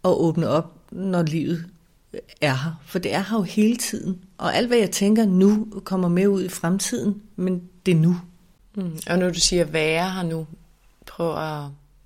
og 0.03 0.25
åbne 0.25 0.49
op, 0.49 0.93
når 0.93 1.23
livet 1.23 1.65
er 2.41 2.55
her. 2.55 2.81
For 2.87 2.99
det 2.99 3.15
er 3.15 3.25
her 3.31 3.37
jo 3.37 3.43
hele 3.43 3.77
tiden. 3.77 4.21
Og 4.39 4.57
alt, 4.57 4.69
hvad 4.69 4.79
jeg 4.79 4.91
tænker 4.91 5.27
nu, 5.27 5.67
kommer 5.85 6.09
med 6.09 6.27
ud 6.27 6.45
i 6.45 6.49
fremtiden, 6.49 7.23
men 7.37 7.63
det 7.87 7.93
er 7.93 7.99
nu. 7.99 8.17
Mm. 8.75 8.99
Og 9.11 9.19
når 9.19 9.31
du 9.31 9.41
siger 9.41 9.65
være 9.65 10.11
her 10.11 10.23
nu, 10.23 10.47
prøv 11.07 11.37
at 11.37 11.65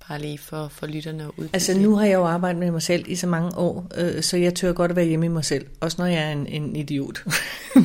bare 0.09 0.21
lige 0.21 0.37
for, 0.37 0.67
for 0.67 0.87
lytterne 0.87 1.23
at 1.23 1.29
uddybe. 1.37 1.49
Altså 1.53 1.77
nu 1.77 1.95
har 1.95 2.05
jeg 2.05 2.13
jo 2.13 2.25
arbejdet 2.25 2.59
med 2.59 2.71
mig 2.71 2.81
selv 2.81 3.05
i 3.07 3.15
så 3.15 3.27
mange 3.27 3.57
år, 3.57 3.91
øh, 3.97 4.21
så 4.23 4.37
jeg 4.37 4.55
tør 4.55 4.73
godt 4.73 4.91
at 4.91 4.95
være 4.95 5.05
hjemme 5.05 5.25
i 5.25 5.29
mig 5.29 5.45
selv, 5.45 5.65
også 5.81 5.97
når 5.99 6.05
jeg 6.05 6.23
er 6.23 6.31
en, 6.31 6.47
en 6.47 6.75
idiot. 6.75 7.23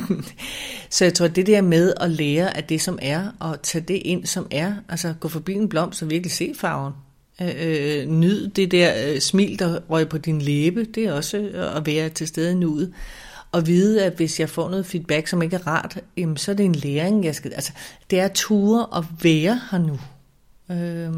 så 0.89 1.05
jeg 1.05 1.13
tror, 1.13 1.27
det 1.27 1.47
der 1.47 1.61
med 1.61 1.93
at 1.97 2.11
lære 2.11 2.57
af 2.57 2.63
det, 2.63 2.81
som 2.81 2.99
er, 3.01 3.27
og 3.39 3.61
tage 3.61 3.85
det 3.87 4.01
ind, 4.05 4.25
som 4.25 4.47
er, 4.51 4.73
altså 4.89 5.13
gå 5.19 5.27
forbi 5.27 5.53
en 5.53 5.69
blomst 5.69 6.03
og 6.03 6.09
virkelig 6.09 6.31
se 6.31 6.53
farven. 6.57 6.93
Øh, 7.41 7.55
øh, 7.59 8.07
nyd 8.07 8.47
det 8.47 8.71
der 8.71 8.93
øh, 9.07 9.19
smil, 9.19 9.59
der 9.59 9.79
røg 9.89 10.09
på 10.09 10.17
din 10.17 10.41
læbe, 10.41 10.83
det 10.83 11.05
er 11.05 11.13
også 11.13 11.37
øh, 11.37 11.77
at 11.77 11.85
være 11.85 12.09
til 12.09 12.27
stede 12.27 12.51
i 12.51 12.55
nuet. 12.55 12.93
Og 13.51 13.67
vide, 13.67 14.05
at 14.05 14.13
hvis 14.13 14.39
jeg 14.39 14.49
får 14.49 14.69
noget 14.69 14.85
feedback, 14.85 15.27
som 15.27 15.41
ikke 15.41 15.55
er 15.55 15.67
rart, 15.67 15.97
jamen, 16.17 16.37
så 16.37 16.51
er 16.51 16.55
det 16.55 16.65
en 16.65 16.75
læring, 16.75 17.25
jeg 17.25 17.35
skal... 17.35 17.53
Altså, 17.53 17.71
det 18.09 18.19
er 18.19 18.27
ture 18.27 18.97
at 18.97 19.03
være 19.23 19.61
her 19.71 19.77
nu. 19.77 19.99
Øh, 20.75 21.13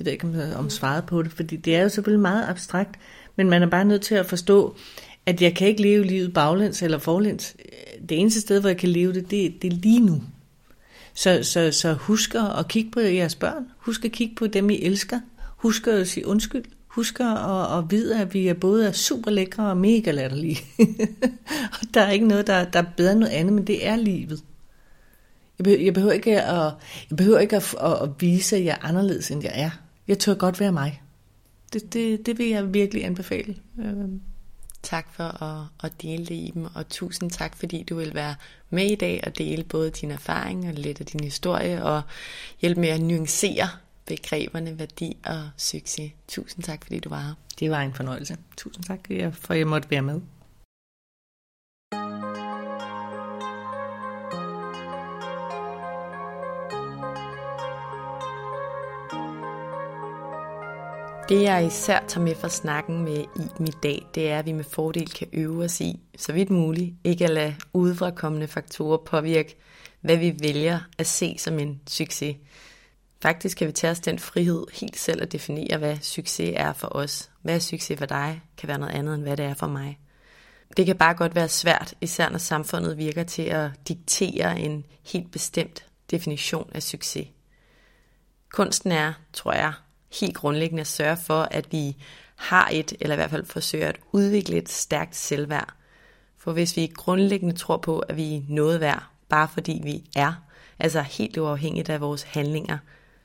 det 0.00 0.06
ved 0.06 0.12
jeg 0.12 0.42
ikke, 0.42 0.52
øh, 0.52 0.58
om 0.58 0.70
svaret 0.70 1.04
på 1.04 1.22
det, 1.22 1.32
fordi 1.32 1.56
det 1.56 1.76
er 1.76 1.82
jo 1.82 1.88
selvfølgelig 1.88 2.22
meget 2.22 2.48
abstrakt, 2.48 2.98
men 3.36 3.50
man 3.50 3.62
er 3.62 3.66
bare 3.66 3.84
nødt 3.84 4.02
til 4.02 4.14
at 4.14 4.26
forstå, 4.26 4.76
at 5.26 5.42
jeg 5.42 5.54
kan 5.54 5.68
ikke 5.68 5.82
leve 5.82 6.04
livet 6.04 6.34
baglæns 6.34 6.82
eller 6.82 6.98
forlæns. 6.98 7.56
Det 8.08 8.20
eneste 8.20 8.40
sted, 8.40 8.60
hvor 8.60 8.68
jeg 8.68 8.76
kan 8.76 8.88
leve 8.88 9.12
det, 9.12 9.30
det, 9.30 9.62
det 9.62 9.72
er 9.72 9.76
lige 9.76 10.00
nu. 10.00 10.22
Så, 11.14 11.42
så, 11.42 11.72
så 11.72 11.92
husk 11.92 12.34
at 12.34 12.68
kigge 12.68 12.90
på 12.90 13.00
jeres 13.00 13.34
børn. 13.34 13.66
Husk 13.78 14.04
at 14.04 14.12
kigge 14.12 14.34
på 14.34 14.46
dem, 14.46 14.70
I 14.70 14.82
elsker. 14.82 15.20
Husk 15.56 15.86
at 15.86 16.08
sige 16.08 16.26
undskyld. 16.26 16.64
Husk 16.88 17.20
at, 17.20 17.78
at 17.78 17.90
vide, 17.90 18.20
at 18.20 18.34
vi 18.34 18.48
er 18.48 18.54
både 18.54 18.86
er 18.86 18.92
super 18.92 19.30
lækre 19.30 19.70
og 19.70 19.76
mega 19.76 20.10
latterlige. 20.10 20.58
og 21.80 21.94
der 21.94 22.00
er 22.00 22.10
ikke 22.10 22.26
noget, 22.26 22.46
der, 22.46 22.64
der 22.64 22.78
er 22.78 22.86
bedre 22.96 23.12
end 23.12 23.20
noget 23.20 23.32
andet, 23.32 23.52
men 23.52 23.66
det 23.66 23.86
er 23.86 23.96
livet. 23.96 24.44
Jeg 25.58 25.64
behøver, 25.64 25.84
jeg 25.84 25.94
behøver 25.94 26.12
ikke, 26.12 26.42
at, 26.42 26.72
jeg 27.10 27.16
behøver 27.16 27.38
ikke 27.38 27.56
at, 27.56 27.74
at, 27.80 28.02
at 28.02 28.08
vise, 28.20 28.56
at 28.56 28.64
jeg 28.64 28.78
er 28.80 28.86
anderledes, 28.86 29.30
end 29.30 29.42
jeg 29.42 29.52
er. 29.54 29.70
Jeg 30.10 30.18
tør 30.18 30.34
godt 30.34 30.60
være 30.60 30.72
mig. 30.72 31.02
Det, 31.72 31.92
det, 31.92 32.26
det 32.26 32.38
vil 32.38 32.48
jeg 32.48 32.74
virkelig 32.74 33.04
anbefale. 33.04 33.56
Øhm. 33.78 34.20
Tak 34.82 35.14
for 35.14 35.42
at, 35.42 35.66
at 35.84 36.02
dele 36.02 36.26
det 36.26 36.34
i 36.34 36.50
dem, 36.54 36.66
og 36.74 36.88
tusind 36.88 37.30
tak, 37.30 37.56
fordi 37.56 37.82
du 37.82 37.96
vil 37.96 38.14
være 38.14 38.34
med 38.70 38.90
i 38.90 38.94
dag 38.94 39.20
og 39.26 39.38
dele 39.38 39.64
både 39.64 39.90
din 39.90 40.10
erfaring 40.10 40.68
og 40.68 40.74
lidt 40.74 41.00
af 41.00 41.06
din 41.06 41.24
historie, 41.24 41.84
og 41.84 42.02
hjælpe 42.60 42.80
med 42.80 42.88
at 42.88 43.00
nuancere 43.00 43.68
begreberne 44.06 44.78
værdi 44.78 45.16
og 45.26 45.50
succes. 45.56 46.12
Tusind 46.28 46.64
tak, 46.64 46.84
fordi 46.84 47.00
du 47.00 47.08
var 47.08 47.20
her. 47.20 47.34
Det 47.60 47.70
var 47.70 47.80
en 47.80 47.94
fornøjelse. 47.94 48.36
Tusind 48.56 48.84
tak, 48.84 49.00
for 49.32 49.52
at 49.52 49.58
jeg 49.58 49.66
måtte 49.66 49.90
være 49.90 50.02
med. 50.02 50.20
Det 61.30 61.42
jeg 61.42 61.66
især 61.66 62.04
tager 62.08 62.24
med 62.24 62.34
fra 62.34 62.48
snakken 62.48 63.04
med 63.04 63.18
Iben 63.18 63.68
i 63.68 63.72
dag, 63.82 64.06
det 64.14 64.30
er, 64.30 64.38
at 64.38 64.46
vi 64.46 64.52
med 64.52 64.64
fordel 64.64 65.10
kan 65.10 65.28
øve 65.32 65.64
os 65.64 65.80
i, 65.80 66.00
så 66.16 66.32
vidt 66.32 66.50
muligt, 66.50 66.94
ikke 67.04 67.24
at 67.24 67.30
lade 67.30 67.56
udefrakommende 67.72 68.48
faktorer 68.48 68.96
påvirke, 68.96 69.56
hvad 70.00 70.16
vi 70.16 70.36
vælger 70.42 70.80
at 70.98 71.06
se 71.06 71.38
som 71.38 71.58
en 71.58 71.80
succes. 71.88 72.36
Faktisk 73.22 73.56
kan 73.56 73.66
vi 73.66 73.72
tage 73.72 73.90
os 73.90 74.00
den 74.00 74.18
frihed 74.18 74.64
helt 74.80 74.96
selv 74.98 75.22
at 75.22 75.32
definere, 75.32 75.78
hvad 75.78 75.96
succes 76.00 76.52
er 76.56 76.72
for 76.72 76.88
os. 76.96 77.30
Hvad 77.42 77.54
er 77.54 77.58
succes 77.58 77.98
for 77.98 78.06
dig, 78.06 78.42
kan 78.56 78.68
være 78.68 78.78
noget 78.78 78.94
andet 78.94 79.14
end 79.14 79.22
hvad 79.22 79.36
det 79.36 79.44
er 79.44 79.54
for 79.54 79.66
mig. 79.66 79.98
Det 80.76 80.86
kan 80.86 80.96
bare 80.96 81.14
godt 81.14 81.34
være 81.34 81.48
svært, 81.48 81.94
især 82.00 82.28
når 82.28 82.38
samfundet 82.38 82.98
virker 82.98 83.24
til 83.24 83.42
at 83.42 83.70
diktere 83.88 84.60
en 84.60 84.84
helt 85.12 85.30
bestemt 85.30 85.86
definition 86.10 86.70
af 86.74 86.82
succes. 86.82 87.28
Kunsten 88.52 88.92
er, 88.92 89.12
tror 89.32 89.52
jeg, 89.52 89.72
helt 90.20 90.34
grundlæggende 90.34 90.80
at 90.80 90.86
sørge 90.86 91.16
for, 91.16 91.42
at 91.42 91.72
vi 91.72 91.96
har 92.36 92.68
et, 92.72 92.92
eller 93.00 93.14
i 93.14 93.16
hvert 93.16 93.30
fald 93.30 93.46
forsøger 93.46 93.88
at 93.88 94.00
udvikle 94.12 94.56
et 94.56 94.68
stærkt 94.68 95.16
selvværd. 95.16 95.74
For 96.38 96.52
hvis 96.52 96.76
vi 96.76 96.92
grundlæggende 96.94 97.56
tror 97.56 97.76
på, 97.76 97.98
at 97.98 98.16
vi 98.16 98.36
er 98.36 98.42
noget 98.48 98.80
værd, 98.80 99.04
bare 99.28 99.48
fordi 99.48 99.80
vi 99.84 100.04
er, 100.16 100.32
altså 100.78 101.00
helt 101.00 101.38
uafhængigt 101.38 101.88
af 101.88 102.00
vores 102.00 102.22
handlinger, 102.22 102.78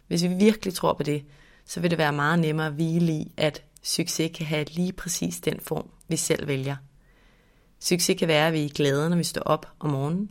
hvis 0.08 0.24
vi 0.24 0.28
virkelig 0.28 0.74
tror 0.74 0.94
på 0.94 1.04
det, 1.04 1.26
så 1.66 1.80
vil 1.80 1.92
det 1.92 1.98
være 1.98 2.14
meget 2.14 2.40
nemmere 2.40 2.68
at 2.68 2.74
hvile 2.74 3.14
i, 3.14 3.34
at 3.38 3.64
succes 3.84 4.32
kan 4.36 4.46
have 4.46 4.64
lige 4.64 4.94
præcis 4.94 5.40
den 5.40 5.60
form, 5.60 5.90
vi 6.08 6.16
selv 6.16 6.48
vælger. 6.48 6.76
Succes 7.80 8.20
kan 8.20 8.28
være, 8.28 8.48
at 8.48 8.54
vi 8.54 8.66
er 8.66 8.70
glade, 8.70 9.10
når 9.10 9.18
vi 9.18 9.24
står 9.24 9.42
op 9.42 9.68
om 9.80 9.90
morgenen, 9.90 10.30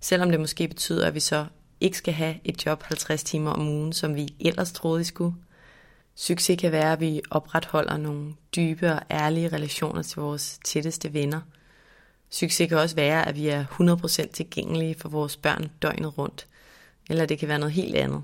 selvom 0.00 0.30
det 0.30 0.40
måske 0.40 0.68
betyder, 0.68 1.06
at 1.06 1.14
vi 1.14 1.20
så 1.20 1.46
ikke 1.80 1.98
skal 1.98 2.14
have 2.14 2.34
et 2.44 2.66
job 2.66 2.82
50 2.82 3.22
timer 3.22 3.50
om 3.50 3.68
ugen, 3.68 3.92
som 3.92 4.14
vi 4.14 4.28
ellers 4.40 4.72
troede, 4.72 4.98
vi 4.98 5.04
skulle. 5.04 5.34
Succes 6.20 6.60
kan 6.60 6.72
være, 6.72 6.92
at 6.92 7.00
vi 7.00 7.20
opretholder 7.30 7.96
nogle 7.96 8.34
dybe 8.56 8.92
og 8.92 9.02
ærlige 9.10 9.48
relationer 9.48 10.02
til 10.02 10.20
vores 10.20 10.58
tætteste 10.64 11.12
venner. 11.12 11.40
Succes 12.30 12.68
kan 12.68 12.78
også 12.78 12.96
være, 12.96 13.28
at 13.28 13.36
vi 13.36 13.48
er 13.48 13.64
100% 14.26 14.32
tilgængelige 14.32 14.94
for 14.94 15.08
vores 15.08 15.36
børn 15.36 15.70
døgnet 15.82 16.18
rundt. 16.18 16.46
Eller 17.10 17.26
det 17.26 17.38
kan 17.38 17.48
være 17.48 17.58
noget 17.58 17.72
helt 17.72 17.96
andet. 17.96 18.22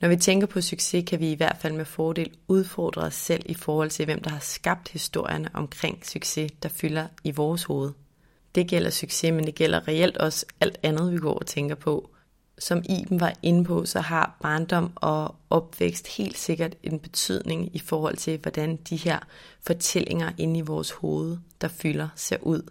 Når 0.00 0.08
vi 0.08 0.16
tænker 0.16 0.46
på 0.46 0.60
succes, 0.60 1.04
kan 1.06 1.20
vi 1.20 1.32
i 1.32 1.34
hvert 1.34 1.56
fald 1.60 1.72
med 1.72 1.84
fordel 1.84 2.30
udfordre 2.48 3.02
os 3.02 3.14
selv 3.14 3.42
i 3.46 3.54
forhold 3.54 3.90
til, 3.90 4.04
hvem 4.04 4.22
der 4.22 4.30
har 4.30 4.40
skabt 4.40 4.88
historierne 4.88 5.50
omkring 5.54 6.06
succes, 6.06 6.52
der 6.62 6.68
fylder 6.68 7.06
i 7.24 7.30
vores 7.30 7.64
hoved. 7.64 7.92
Det 8.54 8.68
gælder 8.68 8.90
succes, 8.90 9.32
men 9.32 9.46
det 9.46 9.54
gælder 9.54 9.88
reelt 9.88 10.16
også 10.16 10.46
alt 10.60 10.78
andet, 10.82 11.12
vi 11.12 11.18
går 11.18 11.34
og 11.34 11.46
tænker 11.46 11.74
på. 11.74 12.13
Som 12.58 12.82
Iben 12.88 13.20
var 13.20 13.34
inde 13.42 13.64
på, 13.64 13.84
så 13.84 14.00
har 14.00 14.36
barndom 14.42 14.92
og 14.94 15.34
opvækst 15.50 16.08
helt 16.16 16.38
sikkert 16.38 16.76
en 16.82 16.98
betydning 16.98 17.76
i 17.76 17.78
forhold 17.78 18.16
til, 18.16 18.38
hvordan 18.38 18.76
de 18.76 18.96
her 18.96 19.18
fortællinger 19.60 20.32
inde 20.38 20.58
i 20.58 20.62
vores 20.62 20.90
hoved, 20.90 21.38
der 21.60 21.68
fylder, 21.68 22.08
ser 22.16 22.36
ud. 22.42 22.70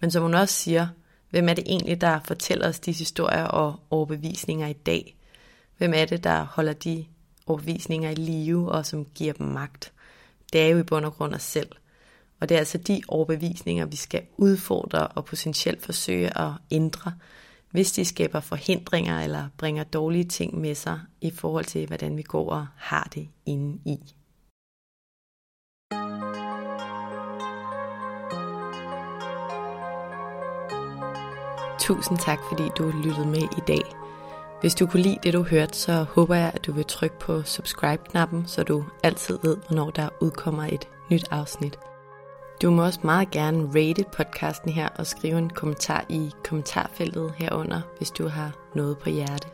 Men 0.00 0.10
som 0.10 0.22
hun 0.22 0.34
også 0.34 0.54
siger, 0.54 0.88
hvem 1.30 1.48
er 1.48 1.54
det 1.54 1.64
egentlig, 1.66 2.00
der 2.00 2.20
fortæller 2.24 2.68
os 2.68 2.80
disse 2.80 3.00
historier 3.00 3.44
og 3.44 3.80
overbevisninger 3.90 4.66
i 4.66 4.72
dag? 4.72 5.16
Hvem 5.78 5.92
er 5.94 6.04
det, 6.04 6.24
der 6.24 6.44
holder 6.44 6.72
de 6.72 7.04
overbevisninger 7.46 8.10
i 8.10 8.14
live 8.14 8.72
og 8.72 8.86
som 8.86 9.04
giver 9.04 9.32
dem 9.32 9.46
magt? 9.46 9.92
Det 10.52 10.60
er 10.60 10.66
jo 10.66 10.78
i 10.78 10.82
bund 10.82 11.04
og 11.04 11.14
grund 11.14 11.34
os 11.34 11.42
selv. 11.42 11.68
Og 12.40 12.48
det 12.48 12.54
er 12.54 12.58
altså 12.58 12.78
de 12.78 13.02
overbevisninger, 13.08 13.86
vi 13.86 13.96
skal 13.96 14.22
udfordre 14.36 15.06
og 15.06 15.24
potentielt 15.24 15.82
forsøge 15.82 16.38
at 16.38 16.52
ændre, 16.70 17.12
hvis 17.70 17.92
de 17.92 18.04
skaber 18.04 18.40
forhindringer 18.40 19.20
eller 19.20 19.48
bringer 19.58 19.84
dårlige 19.84 20.24
ting 20.24 20.60
med 20.60 20.74
sig 20.74 21.00
i 21.20 21.30
forhold 21.30 21.64
til, 21.64 21.86
hvordan 21.86 22.16
vi 22.16 22.22
går 22.22 22.50
og 22.50 22.66
har 22.76 23.08
det 23.14 23.28
inde 23.46 23.78
i. 23.84 23.98
Tusind 31.80 32.18
tak, 32.18 32.38
fordi 32.48 32.62
du 32.78 32.92
lyttede 33.04 33.26
med 33.26 33.42
i 33.42 33.62
dag. 33.66 33.82
Hvis 34.60 34.74
du 34.74 34.86
kunne 34.86 35.02
lide 35.02 35.18
det, 35.22 35.32
du 35.32 35.42
hørte, 35.42 35.78
så 35.78 35.92
håber 36.02 36.34
jeg, 36.34 36.50
at 36.54 36.66
du 36.66 36.72
vil 36.72 36.84
trykke 36.84 37.18
på 37.18 37.42
subscribe-knappen, 37.42 38.46
så 38.46 38.62
du 38.62 38.84
altid 39.02 39.38
ved, 39.42 39.56
hvornår 39.56 39.90
der 39.90 40.08
udkommer 40.20 40.64
et 40.64 40.88
nyt 41.10 41.24
afsnit. 41.30 41.78
Du 42.62 42.70
må 42.70 42.84
også 42.84 43.00
meget 43.04 43.30
gerne 43.30 43.68
rate 43.74 44.04
podcasten 44.12 44.70
her 44.70 44.88
og 44.88 45.06
skrive 45.06 45.38
en 45.38 45.50
kommentar 45.50 46.04
i 46.08 46.30
kommentarfeltet 46.44 47.34
herunder, 47.36 47.80
hvis 47.96 48.10
du 48.10 48.28
har 48.28 48.52
noget 48.74 48.98
på 48.98 49.10
hjerte. 49.10 49.48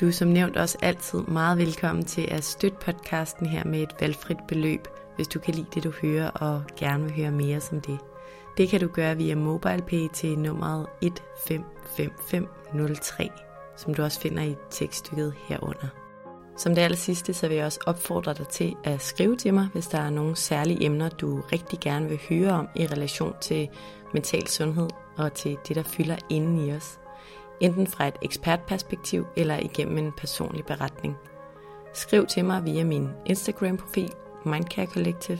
Du 0.00 0.06
er 0.06 0.10
som 0.10 0.28
nævnt 0.28 0.56
også 0.56 0.78
altid 0.82 1.18
meget 1.18 1.58
velkommen 1.58 2.04
til 2.04 2.28
at 2.30 2.44
støtte 2.44 2.78
podcasten 2.80 3.46
her 3.46 3.64
med 3.64 3.82
et 3.82 3.94
valgfrit 4.00 4.38
beløb, 4.48 4.88
hvis 5.16 5.28
du 5.28 5.38
kan 5.38 5.54
lide 5.54 5.66
det, 5.74 5.84
du 5.84 5.92
hører 6.02 6.30
og 6.30 6.62
gerne 6.76 7.04
vil 7.04 7.12
høre 7.12 7.30
mere 7.30 7.60
som 7.60 7.80
det. 7.80 7.98
Det 8.56 8.68
kan 8.68 8.80
du 8.80 8.88
gøre 8.88 9.16
via 9.16 9.34
MobilePay 9.34 10.08
til 10.12 10.38
nummeret 10.38 10.86
155503 11.02 13.30
som 13.76 13.94
du 13.94 14.02
også 14.02 14.20
finder 14.20 14.42
i 14.42 14.56
tekststykket 14.70 15.34
herunder. 15.48 16.03
Som 16.56 16.74
det 16.74 16.82
aller 16.82 16.96
sidste, 16.96 17.34
så 17.34 17.48
vil 17.48 17.56
jeg 17.56 17.66
også 17.66 17.80
opfordre 17.86 18.34
dig 18.34 18.48
til 18.48 18.74
at 18.84 19.02
skrive 19.02 19.36
til 19.36 19.54
mig, 19.54 19.68
hvis 19.72 19.86
der 19.86 19.98
er 19.98 20.10
nogle 20.10 20.36
særlige 20.36 20.84
emner, 20.84 21.08
du 21.08 21.40
rigtig 21.52 21.80
gerne 21.80 22.08
vil 22.08 22.20
høre 22.28 22.50
om 22.50 22.68
i 22.76 22.86
relation 22.86 23.34
til 23.40 23.68
mental 24.12 24.48
sundhed 24.48 24.88
og 25.16 25.34
til 25.34 25.58
det, 25.68 25.76
der 25.76 25.82
fylder 25.82 26.16
inden 26.28 26.58
i 26.58 26.72
os. 26.72 26.98
Enten 27.60 27.86
fra 27.86 28.08
et 28.08 28.18
ekspertperspektiv 28.22 29.26
eller 29.36 29.58
igennem 29.58 29.98
en 29.98 30.12
personlig 30.12 30.64
beretning. 30.64 31.16
Skriv 31.94 32.26
til 32.26 32.44
mig 32.44 32.64
via 32.64 32.84
min 32.84 33.08
Instagram-profil 33.26 34.12
Mindcare 34.44 34.86
Collective, 34.86 35.38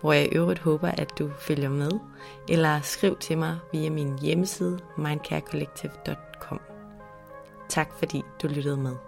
hvor 0.00 0.12
jeg 0.12 0.24
i 0.24 0.36
øvrigt 0.36 0.60
håber, 0.60 0.88
at 0.88 1.18
du 1.18 1.30
følger 1.38 1.68
med, 1.68 1.90
eller 2.48 2.80
skriv 2.80 3.16
til 3.16 3.38
mig 3.38 3.58
via 3.72 3.90
min 3.90 4.18
hjemmeside 4.18 4.78
mindcarecollective.com. 4.96 6.60
Tak 7.68 7.88
fordi 7.98 8.22
du 8.42 8.48
lyttede 8.48 8.76
med. 8.76 9.07